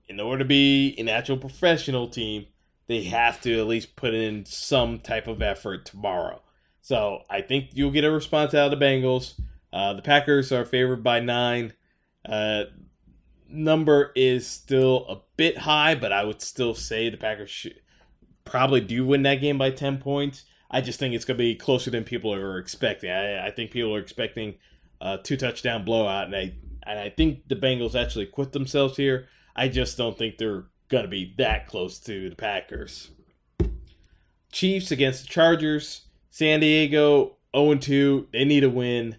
in 0.08 0.18
order 0.18 0.38
to 0.38 0.46
be 0.46 0.94
an 0.96 1.10
actual 1.10 1.36
professional 1.36 2.08
team, 2.08 2.46
they 2.86 3.02
have 3.02 3.42
to 3.42 3.60
at 3.60 3.66
least 3.66 3.96
put 3.96 4.14
in 4.14 4.46
some 4.46 4.98
type 4.98 5.26
of 5.26 5.42
effort 5.42 5.84
tomorrow. 5.84 6.40
So 6.80 7.24
I 7.28 7.42
think 7.42 7.70
you'll 7.74 7.90
get 7.90 8.04
a 8.04 8.10
response 8.10 8.54
out 8.54 8.72
of 8.72 8.78
the 8.78 8.82
Bengals. 8.82 9.38
Uh, 9.70 9.92
the 9.92 10.02
Packers 10.02 10.50
are 10.50 10.64
favored 10.64 11.04
by 11.04 11.20
nine. 11.20 11.74
Uh, 12.26 12.64
number 13.46 14.10
is 14.16 14.46
still 14.46 15.04
a 15.06 15.20
bit 15.36 15.58
high, 15.58 15.94
but 15.94 16.12
I 16.12 16.24
would 16.24 16.40
still 16.40 16.74
say 16.74 17.10
the 17.10 17.18
Packers 17.18 17.50
should 17.50 17.78
probably 18.46 18.80
do 18.80 19.04
win 19.04 19.22
that 19.24 19.42
game 19.42 19.58
by 19.58 19.70
10 19.70 19.98
points. 19.98 20.46
I 20.70 20.80
just 20.80 20.98
think 20.98 21.14
it's 21.14 21.24
going 21.24 21.36
to 21.36 21.42
be 21.42 21.54
closer 21.54 21.90
than 21.90 22.04
people 22.04 22.32
are 22.32 22.58
expecting. 22.58 23.10
I, 23.10 23.46
I 23.46 23.50
think 23.50 23.70
people 23.70 23.94
are 23.94 24.00
expecting 24.00 24.54
a 25.00 25.18
two 25.18 25.36
touchdown 25.36 25.84
blowout, 25.84 26.26
and 26.26 26.36
I 26.36 26.54
and 26.86 26.98
I 26.98 27.10
think 27.10 27.48
the 27.48 27.56
Bengals 27.56 27.94
actually 27.94 28.26
quit 28.26 28.52
themselves 28.52 28.96
here. 28.96 29.28
I 29.56 29.68
just 29.68 29.96
don't 29.96 30.18
think 30.18 30.38
they're 30.38 30.64
going 30.88 31.04
to 31.04 31.08
be 31.08 31.34
that 31.38 31.66
close 31.66 31.98
to 32.00 32.28
the 32.28 32.36
Packers. 32.36 33.10
Chiefs 34.52 34.90
against 34.90 35.22
the 35.22 35.28
Chargers. 35.28 36.02
San 36.30 36.60
Diego 36.60 37.36
0 37.56 37.76
2. 37.76 38.28
They 38.32 38.44
need 38.44 38.64
a 38.64 38.70
win. 38.70 39.16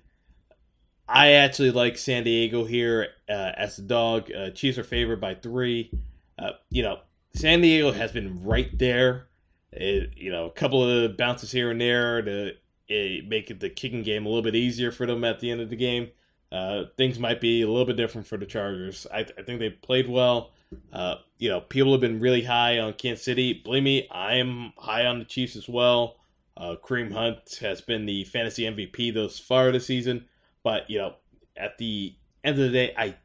I 1.08 1.32
actually 1.32 1.72
like 1.72 1.98
San 1.98 2.24
Diego 2.24 2.66
here 2.66 3.10
uh, 3.30 3.52
as 3.56 3.76
the 3.78 3.84
dog. 3.84 4.32
Uh, 4.32 4.50
Chiefs 4.52 4.78
are 4.78 4.84
favored 4.84 5.22
by 5.22 5.36
three. 5.36 5.92
Uh, 6.38 6.52
you 6.70 6.84
know, 6.84 7.00
San 7.34 7.62
Diego 7.62 7.92
has 7.92 8.12
been 8.12 8.44
right 8.44 8.76
there. 8.78 9.28
It, 9.76 10.12
you 10.16 10.32
know, 10.32 10.46
a 10.46 10.52
couple 10.52 10.84
of 10.88 11.18
bounces 11.18 11.52
here 11.52 11.72
and 11.72 11.82
there 11.82 12.22
to 12.22 12.54
it, 12.88 13.28
make 13.28 13.50
it 13.50 13.60
the 13.60 13.70
kicking 13.70 14.04
game 14.04 14.26
a 14.26 14.30
little 14.30 14.44
bit 14.44 14.56
easier 14.56 14.92
for 14.92 15.06
them 15.06 15.24
at 15.24 15.40
the 15.40 15.52
end 15.52 15.62
of 15.62 15.70
the 15.70 15.76
game. 15.76 16.10
Uh, 16.52 16.86
things 16.98 17.20
might 17.20 17.42
be 17.42 17.62
a 17.62 17.68
little 17.68 17.86
bit 17.86 17.98
different 17.98 18.28
for 18.28 18.38
the 18.38 18.46
Chargers. 18.46 19.06
I, 19.14 19.20
I 19.38 19.42
think 19.44 19.60
they 19.60 19.70
played 19.70 20.08
well. 20.08 20.52
Uh, 20.94 21.16
you 21.38 21.50
know, 21.50 21.62
people 21.62 21.92
have 21.92 22.02
been 22.02 22.20
really 22.20 22.44
high 22.44 22.80
on 22.80 22.94
Kansas 22.94 23.26
City. 23.26 23.54
Believe 23.54 23.84
me, 23.84 24.08
I 24.10 24.36
am 24.36 24.74
high 24.78 25.06
on 25.06 25.20
the 25.20 25.26
Chiefs 25.26 25.56
as 25.56 25.68
well. 25.68 26.18
Uh, 26.58 26.76
Kareem 26.82 27.12
Hunt 27.12 27.58
has 27.60 27.82
been 27.82 28.06
the 28.06 28.24
fantasy 28.26 28.64
MVP 28.64 29.14
thus 29.14 29.38
far 29.38 29.72
this 29.72 29.86
season. 29.86 30.26
But, 30.64 30.90
you 30.90 30.98
know, 30.98 31.16
at 31.58 31.78
the 31.78 32.16
end 32.44 32.58
of 32.60 32.66
the 32.66 32.72
day, 32.72 32.94
I, 32.98 33.16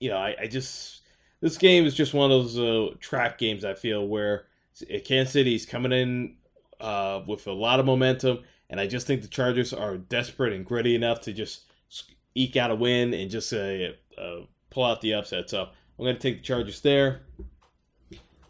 you 0.00 0.10
know, 0.10 0.16
I, 0.16 0.34
I 0.40 0.46
just, 0.46 1.02
this 1.40 1.58
game 1.58 1.84
is 1.84 1.94
just 1.94 2.14
one 2.14 2.30
of 2.30 2.54
those 2.54 2.58
uh, 2.58 2.94
trap 3.00 3.38
games, 3.38 3.64
I 3.64 3.74
feel, 3.74 4.06
where 4.06 4.46
Kansas 5.04 5.32
City's 5.32 5.66
coming 5.66 5.92
in 5.92 6.36
uh, 6.80 7.20
with 7.26 7.46
a 7.46 7.52
lot 7.52 7.80
of 7.80 7.86
momentum. 7.86 8.40
And 8.70 8.80
I 8.80 8.86
just 8.86 9.06
think 9.06 9.22
the 9.22 9.28
Chargers 9.28 9.72
are 9.72 9.96
desperate 9.96 10.52
and 10.52 10.64
gritty 10.64 10.94
enough 10.94 11.20
to 11.22 11.32
just 11.32 11.62
eke 12.34 12.56
out 12.56 12.70
a 12.70 12.74
win 12.74 13.14
and 13.14 13.30
just 13.30 13.52
uh, 13.52 13.88
uh, 14.18 14.40
pull 14.70 14.84
out 14.84 15.00
the 15.00 15.14
upset. 15.14 15.50
So 15.50 15.62
I'm 15.62 16.04
going 16.04 16.16
to 16.16 16.20
take 16.20 16.38
the 16.38 16.44
Chargers 16.44 16.80
there. 16.80 17.22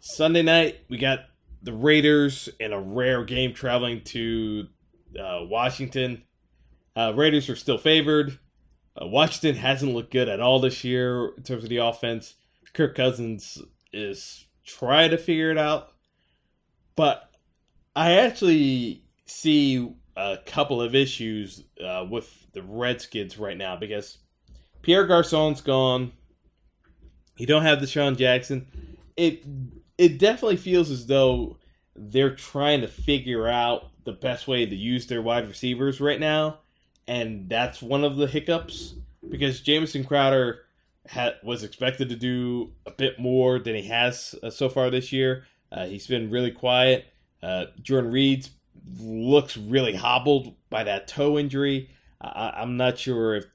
Sunday 0.01 0.41
night, 0.41 0.79
we 0.89 0.97
got 0.97 1.25
the 1.61 1.73
Raiders 1.73 2.49
in 2.59 2.73
a 2.73 2.79
rare 2.79 3.23
game 3.23 3.53
traveling 3.53 4.01
to 4.05 4.67
uh, 5.19 5.41
Washington. 5.43 6.23
Uh, 6.95 7.13
Raiders 7.15 7.49
are 7.49 7.55
still 7.55 7.77
favored. 7.77 8.39
Uh, 8.99 9.07
Washington 9.07 9.61
hasn't 9.61 9.93
looked 9.93 10.11
good 10.11 10.29
at 10.29 10.39
all 10.39 10.59
this 10.59 10.83
year 10.83 11.29
in 11.37 11.43
terms 11.43 11.63
of 11.63 11.69
the 11.69 11.77
offense. 11.77 12.35
Kirk 12.73 12.95
Cousins 12.95 13.61
is 13.91 14.45
trying 14.65 15.11
to 15.11 15.17
figure 15.17 15.51
it 15.51 15.57
out. 15.57 15.93
But 16.99 17.31
I 17.95 18.17
actually 18.17 19.05
see 19.25 19.89
a 20.17 20.37
couple 20.45 20.81
of 20.81 20.93
issues 20.93 21.63
uh, 21.81 22.05
with 22.09 22.51
the 22.51 22.61
Redskins 22.61 23.37
right 23.37 23.55
now 23.55 23.77
because 23.77 24.17
Pierre 24.81 25.07
Garcon's 25.07 25.61
gone. 25.61 26.11
You 27.37 27.45
don't 27.45 27.61
have 27.61 27.79
DeSean 27.79 28.17
Jackson. 28.17 28.67
It 29.15 29.45
it 29.97 30.19
definitely 30.19 30.57
feels 30.57 30.91
as 30.91 31.07
though 31.07 31.55
they're 31.95 32.35
trying 32.35 32.81
to 32.81 32.89
figure 32.89 33.47
out 33.47 33.91
the 34.03 34.11
best 34.11 34.49
way 34.49 34.65
to 34.65 34.75
use 34.75 35.07
their 35.07 35.21
wide 35.21 35.47
receivers 35.47 36.01
right 36.01 36.19
now, 36.19 36.57
and 37.07 37.47
that's 37.47 37.81
one 37.81 38.03
of 38.03 38.17
the 38.17 38.27
hiccups 38.27 38.95
because 39.29 39.61
Jamison 39.61 40.03
Crowder 40.03 40.65
had, 41.07 41.35
was 41.43 41.63
expected 41.63 42.09
to 42.09 42.17
do 42.17 42.73
a 42.85 42.91
bit 42.91 43.21
more 43.21 43.57
than 43.57 43.75
he 43.75 43.83
has 43.83 44.35
uh, 44.43 44.49
so 44.49 44.67
far 44.67 44.89
this 44.89 45.13
year. 45.13 45.45
Uh, 45.71 45.85
he's 45.85 46.07
been 46.07 46.29
really 46.29 46.51
quiet. 46.51 47.05
Uh, 47.41 47.65
Jordan 47.81 48.11
Reed's 48.11 48.49
looks 48.99 49.57
really 49.57 49.95
hobbled 49.95 50.55
by 50.69 50.83
that 50.83 51.07
toe 51.07 51.37
injury. 51.37 51.89
I, 52.21 52.61
am 52.61 52.77
not 52.77 52.97
sure 52.97 53.35
if 53.35 53.45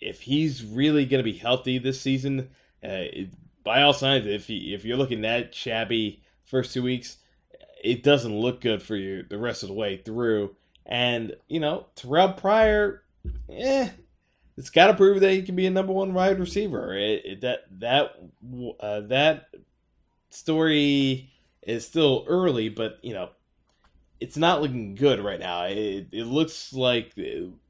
if 0.00 0.20
he's 0.20 0.64
really 0.64 1.06
going 1.06 1.24
to 1.24 1.30
be 1.30 1.36
healthy 1.36 1.78
this 1.78 2.00
season. 2.00 2.50
Uh, 2.82 3.04
by 3.64 3.82
all 3.82 3.92
signs, 3.92 4.26
if 4.26 4.46
he, 4.46 4.74
if 4.74 4.84
you're 4.84 4.96
looking 4.96 5.22
that 5.22 5.54
shabby 5.54 6.22
first 6.44 6.72
two 6.72 6.82
weeks, 6.82 7.18
it 7.82 8.02
doesn't 8.02 8.36
look 8.36 8.60
good 8.60 8.82
for 8.82 8.96
you 8.96 9.24
the 9.28 9.38
rest 9.38 9.62
of 9.62 9.68
the 9.68 9.74
way 9.74 9.96
through. 9.96 10.56
And 10.86 11.36
you 11.48 11.60
know, 11.60 11.86
Terrell 11.94 12.32
Pryor, 12.32 13.02
eh, 13.48 13.88
it's 14.56 14.70
got 14.70 14.88
to 14.88 14.94
prove 14.94 15.20
that 15.20 15.32
he 15.32 15.42
can 15.42 15.56
be 15.56 15.66
a 15.66 15.70
number 15.70 15.92
one 15.92 16.12
wide 16.12 16.40
receiver. 16.40 16.96
It, 16.96 17.24
it, 17.24 17.40
that 17.42 17.60
that 17.78 18.16
uh, 18.80 19.00
that 19.02 19.48
story 20.34 21.30
is 21.62 21.86
still 21.86 22.24
early, 22.28 22.68
but 22.68 22.98
you 23.02 23.14
know, 23.14 23.30
it's 24.20 24.36
not 24.36 24.62
looking 24.62 24.94
good 24.94 25.20
right 25.20 25.40
now. 25.40 25.64
It, 25.64 26.08
it 26.12 26.24
looks 26.24 26.72
like 26.72 27.12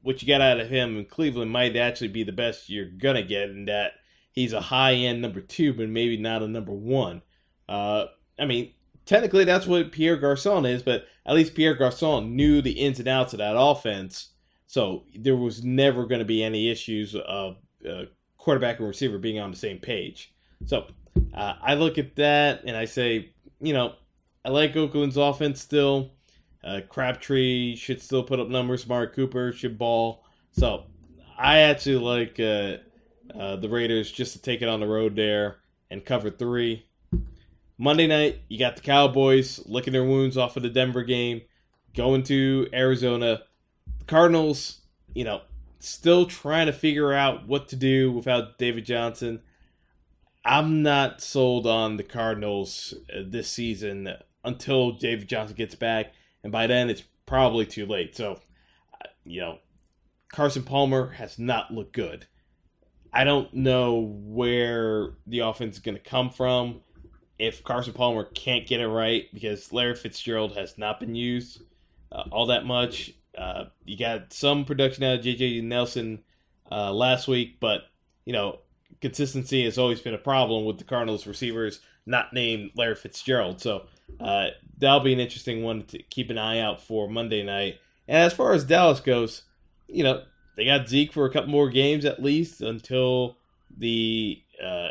what 0.01 0.21
you 0.21 0.27
got 0.27 0.41
out 0.41 0.59
of 0.59 0.69
him 0.69 0.97
in 0.97 1.05
Cleveland 1.05 1.51
might 1.51 1.75
actually 1.75 2.09
be 2.09 2.23
the 2.23 2.31
best 2.31 2.69
you're 2.69 2.85
gonna 2.85 3.23
get, 3.23 3.49
in 3.49 3.65
that 3.65 3.93
he's 4.31 4.53
a 4.53 4.61
high 4.61 4.93
end 4.93 5.21
number 5.21 5.41
two, 5.41 5.73
but 5.73 5.89
maybe 5.89 6.17
not 6.17 6.43
a 6.43 6.47
number 6.47 6.73
one. 6.73 7.21
Uh, 7.67 8.05
I 8.37 8.45
mean, 8.45 8.73
technically 9.05 9.45
that's 9.45 9.67
what 9.67 9.91
Pierre 9.91 10.17
Garcon 10.17 10.65
is, 10.65 10.83
but 10.83 11.05
at 11.25 11.35
least 11.35 11.55
Pierre 11.55 11.75
Garcon 11.75 12.35
knew 12.35 12.61
the 12.61 12.71
ins 12.71 12.99
and 12.99 13.07
outs 13.07 13.33
of 13.33 13.39
that 13.39 13.57
offense, 13.57 14.29
so 14.67 15.05
there 15.15 15.35
was 15.35 15.63
never 15.63 16.05
going 16.05 16.19
to 16.19 16.25
be 16.25 16.43
any 16.43 16.69
issues 16.69 17.15
of 17.15 17.57
uh, 17.87 18.03
quarterback 18.37 18.79
and 18.79 18.87
receiver 18.87 19.17
being 19.17 19.39
on 19.39 19.51
the 19.51 19.57
same 19.57 19.79
page. 19.79 20.33
So 20.65 20.87
uh, 21.33 21.53
I 21.61 21.73
look 21.75 21.97
at 21.97 22.15
that 22.15 22.63
and 22.65 22.75
I 22.75 22.85
say, 22.85 23.33
you 23.59 23.73
know, 23.73 23.93
I 24.45 24.49
like 24.49 24.75
Oakland's 24.75 25.17
offense 25.17 25.61
still. 25.61 26.11
Uh, 26.63 26.81
Crabtree 26.87 27.75
should 27.75 28.01
still 28.01 28.23
put 28.23 28.39
up 28.39 28.47
numbers. 28.47 28.87
Mark 28.87 29.15
Cooper 29.15 29.51
should 29.51 29.77
ball. 29.77 30.23
So 30.51 30.85
I 31.37 31.59
actually 31.59 31.97
like 31.97 32.39
uh, 32.39 32.77
uh, 33.37 33.55
the 33.57 33.69
Raiders 33.69 34.11
just 34.11 34.33
to 34.33 34.41
take 34.41 34.61
it 34.61 34.69
on 34.69 34.79
the 34.79 34.87
road 34.87 35.15
there 35.15 35.57
and 35.89 36.05
cover 36.05 36.29
three. 36.29 36.85
Monday 37.77 38.07
night, 38.07 38.41
you 38.47 38.59
got 38.59 38.75
the 38.75 38.81
Cowboys 38.81 39.61
licking 39.65 39.93
their 39.93 40.03
wounds 40.03 40.37
off 40.37 40.55
of 40.55 40.63
the 40.63 40.69
Denver 40.69 41.03
game, 41.03 41.41
going 41.95 42.23
to 42.23 42.69
Arizona. 42.73 43.41
The 43.99 44.05
Cardinals, 44.05 44.81
you 45.13 45.23
know, 45.23 45.41
still 45.79 46.25
trying 46.25 46.67
to 46.67 46.73
figure 46.73 47.11
out 47.11 47.47
what 47.47 47.67
to 47.69 47.75
do 47.75 48.11
without 48.11 48.57
David 48.57 48.85
Johnson. 48.85 49.41
I'm 50.45 50.83
not 50.83 51.21
sold 51.21 51.65
on 51.65 51.97
the 51.97 52.03
Cardinals 52.03 52.93
uh, 53.09 53.21
this 53.25 53.49
season 53.49 54.09
until 54.43 54.91
David 54.91 55.29
Johnson 55.29 55.55
gets 55.55 55.75
back 55.75 56.13
and 56.43 56.51
by 56.51 56.67
then 56.67 56.89
it's 56.89 57.03
probably 57.25 57.65
too 57.65 57.85
late. 57.85 58.15
So, 58.15 58.39
you 59.23 59.41
know, 59.41 59.59
Carson 60.29 60.63
Palmer 60.63 61.11
has 61.11 61.39
not 61.39 61.73
looked 61.73 61.93
good. 61.93 62.27
I 63.13 63.23
don't 63.23 63.53
know 63.53 63.99
where 64.23 65.11
the 65.27 65.39
offense 65.39 65.75
is 65.75 65.81
going 65.81 65.95
to 65.95 66.03
come 66.03 66.29
from 66.29 66.81
if 67.39 67.63
Carson 67.63 67.93
Palmer 67.93 68.25
can't 68.25 68.67
get 68.67 68.81
it 68.81 68.87
right 68.87 69.25
because 69.33 69.71
Larry 69.71 69.95
Fitzgerald 69.95 70.57
has 70.57 70.77
not 70.77 70.99
been 70.99 71.15
used 71.15 71.61
uh, 72.11 72.23
all 72.31 72.47
that 72.47 72.65
much. 72.65 73.13
Uh, 73.37 73.65
you 73.85 73.97
got 73.97 74.33
some 74.33 74.65
production 74.65 75.03
out 75.03 75.19
of 75.19 75.25
JJ 75.25 75.63
Nelson 75.63 76.23
uh, 76.71 76.91
last 76.91 77.27
week, 77.27 77.59
but 77.59 77.83
you 78.25 78.33
know 78.33 78.59
consistency 79.03 79.65
has 79.65 79.77
always 79.77 79.99
been 79.99 80.13
a 80.13 80.17
problem 80.17 80.63
with 80.63 80.77
the 80.77 80.85
Cardinals 80.85 81.27
receivers 81.27 81.81
not 82.05 82.31
named 82.31 82.71
Larry 82.75 82.95
Fitzgerald. 82.95 83.59
So 83.59 83.85
uh, 84.19 84.47
that'll 84.77 85.01
be 85.01 85.11
an 85.11 85.19
interesting 85.19 85.61
one 85.61 85.83
to 85.87 86.01
keep 86.01 86.29
an 86.29 86.37
eye 86.37 86.59
out 86.59 86.81
for 86.81 87.09
Monday 87.09 87.43
night. 87.43 87.79
And 88.07 88.17
as 88.17 88.33
far 88.33 88.53
as 88.53 88.63
Dallas 88.63 89.01
goes, 89.01 89.43
you 89.87 90.03
know, 90.03 90.23
they 90.55 90.65
got 90.65 90.87
Zeke 90.87 91.11
for 91.11 91.25
a 91.25 91.31
couple 91.31 91.49
more 91.49 91.69
games 91.69 92.05
at 92.05 92.23
least 92.23 92.61
until 92.61 93.37
the 93.77 94.41
uh, 94.63 94.89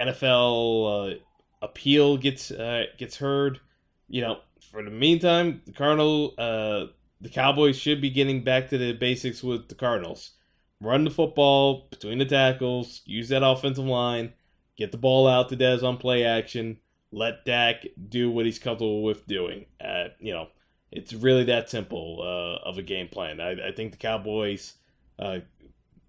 NFL 0.00 1.12
uh, 1.12 1.18
appeal 1.60 2.16
gets 2.16 2.50
uh, 2.50 2.84
gets 2.96 3.18
heard. 3.18 3.60
You 4.08 4.22
know, 4.22 4.38
for 4.70 4.82
the 4.82 4.90
meantime, 4.90 5.60
the 5.66 5.72
Cardinal, 5.72 6.34
uh, 6.38 6.86
the 7.20 7.28
Cowboys 7.28 7.76
should 7.76 8.00
be 8.00 8.10
getting 8.10 8.44
back 8.44 8.70
to 8.70 8.78
the 8.78 8.92
basics 8.92 9.42
with 9.42 9.68
the 9.68 9.74
Cardinals. 9.74 10.32
Run 10.80 11.04
the 11.04 11.10
football 11.10 11.88
between 11.90 12.18
the 12.18 12.24
tackles, 12.24 13.02
use 13.04 13.28
that 13.28 13.46
offensive 13.46 13.84
line, 13.84 14.32
get 14.76 14.92
the 14.92 14.98
ball 14.98 15.28
out 15.28 15.48
to 15.50 15.56
Dez 15.56 15.82
on 15.82 15.98
play 15.98 16.24
action 16.24 16.78
let 17.12 17.44
Dak 17.44 17.86
do 18.08 18.30
what 18.30 18.46
he's 18.46 18.58
comfortable 18.58 19.02
with 19.02 19.26
doing. 19.26 19.66
Uh, 19.82 20.08
you 20.18 20.32
know, 20.32 20.48
it's 20.90 21.12
really 21.12 21.44
that 21.44 21.70
simple 21.70 22.18
uh, 22.20 22.68
of 22.68 22.78
a 22.78 22.82
game 22.82 23.08
plan. 23.08 23.40
I, 23.40 23.68
I 23.68 23.72
think 23.72 23.92
the 23.92 23.98
Cowboys 23.98 24.74
uh, 25.18 25.40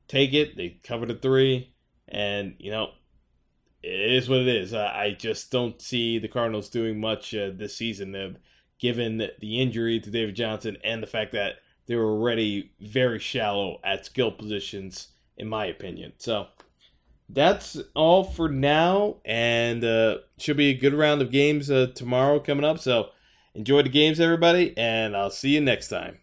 take 0.08 0.34
it. 0.34 0.56
They 0.56 0.80
cover 0.84 1.06
the 1.06 1.16
three, 1.16 1.74
and 2.08 2.56
you 2.60 2.72
know, 2.72 2.92
it 3.84 4.14
is 4.14 4.30
what 4.30 4.40
it 4.40 4.48
is. 4.48 4.74
I, 4.74 5.16
just 5.18 5.52
don't 5.52 5.82
see 5.82 6.20
the 6.20 6.28
Cardinals 6.28 6.70
doing 6.70 7.00
much 7.00 7.34
uh, 7.34 7.50
this 7.54 7.76
season, 7.76 8.38
given 8.80 9.18
the 9.18 9.60
injury 9.60 10.00
to 10.00 10.12
David 10.12 10.36
Johnson 10.36 10.78
and 10.84 11.02
the 11.02 11.08
fact 11.08 11.32
that 11.32 11.54
they 11.92 11.98
were 11.98 12.12
already 12.12 12.72
very 12.80 13.20
shallow 13.20 13.80
at 13.84 14.06
skill 14.06 14.32
positions, 14.32 15.10
in 15.36 15.50
my 15.50 15.66
opinion. 15.66 16.14
So 16.18 16.48
that's 17.28 17.78
all 17.96 18.24
for 18.24 18.48
now, 18.48 19.18
and 19.26 19.84
uh, 19.84 20.20
should 20.38 20.56
be 20.56 20.70
a 20.70 20.74
good 20.74 20.94
round 20.94 21.22
of 21.22 21.32
games 21.32 21.70
uh, 21.70 21.88
tomorrow 21.94 22.40
coming 22.40 22.64
up. 22.64 22.80
So 22.80 23.10
enjoy 23.54 23.82
the 23.82 23.90
games, 23.90 24.22
everybody, 24.22 24.74
and 24.78 25.18
I'll 25.18 25.30
see 25.30 25.50
you 25.50 25.62
next 25.62 25.90
time. 25.90 26.20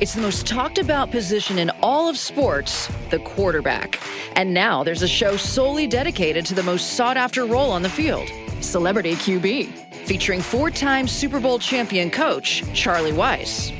It's 0.00 0.14
the 0.14 0.22
most 0.22 0.46
talked 0.46 0.78
about 0.78 1.10
position 1.10 1.58
in 1.58 1.70
all 1.82 2.08
of 2.08 2.16
sports, 2.16 2.88
the 3.10 3.18
quarterback. 3.18 4.00
And 4.34 4.54
now 4.54 4.82
there's 4.82 5.02
a 5.02 5.08
show 5.08 5.36
solely 5.36 5.86
dedicated 5.86 6.46
to 6.46 6.54
the 6.54 6.62
most 6.62 6.94
sought 6.94 7.18
after 7.18 7.44
role 7.44 7.70
on 7.70 7.82
the 7.82 7.90
field 7.90 8.26
Celebrity 8.60 9.14
QB, 9.14 9.89
featuring 10.10 10.40
four 10.40 10.72
time 10.72 11.06
Super 11.06 11.38
Bowl 11.38 11.60
champion 11.60 12.10
coach 12.10 12.64
Charlie 12.74 13.12
Weis. 13.12 13.79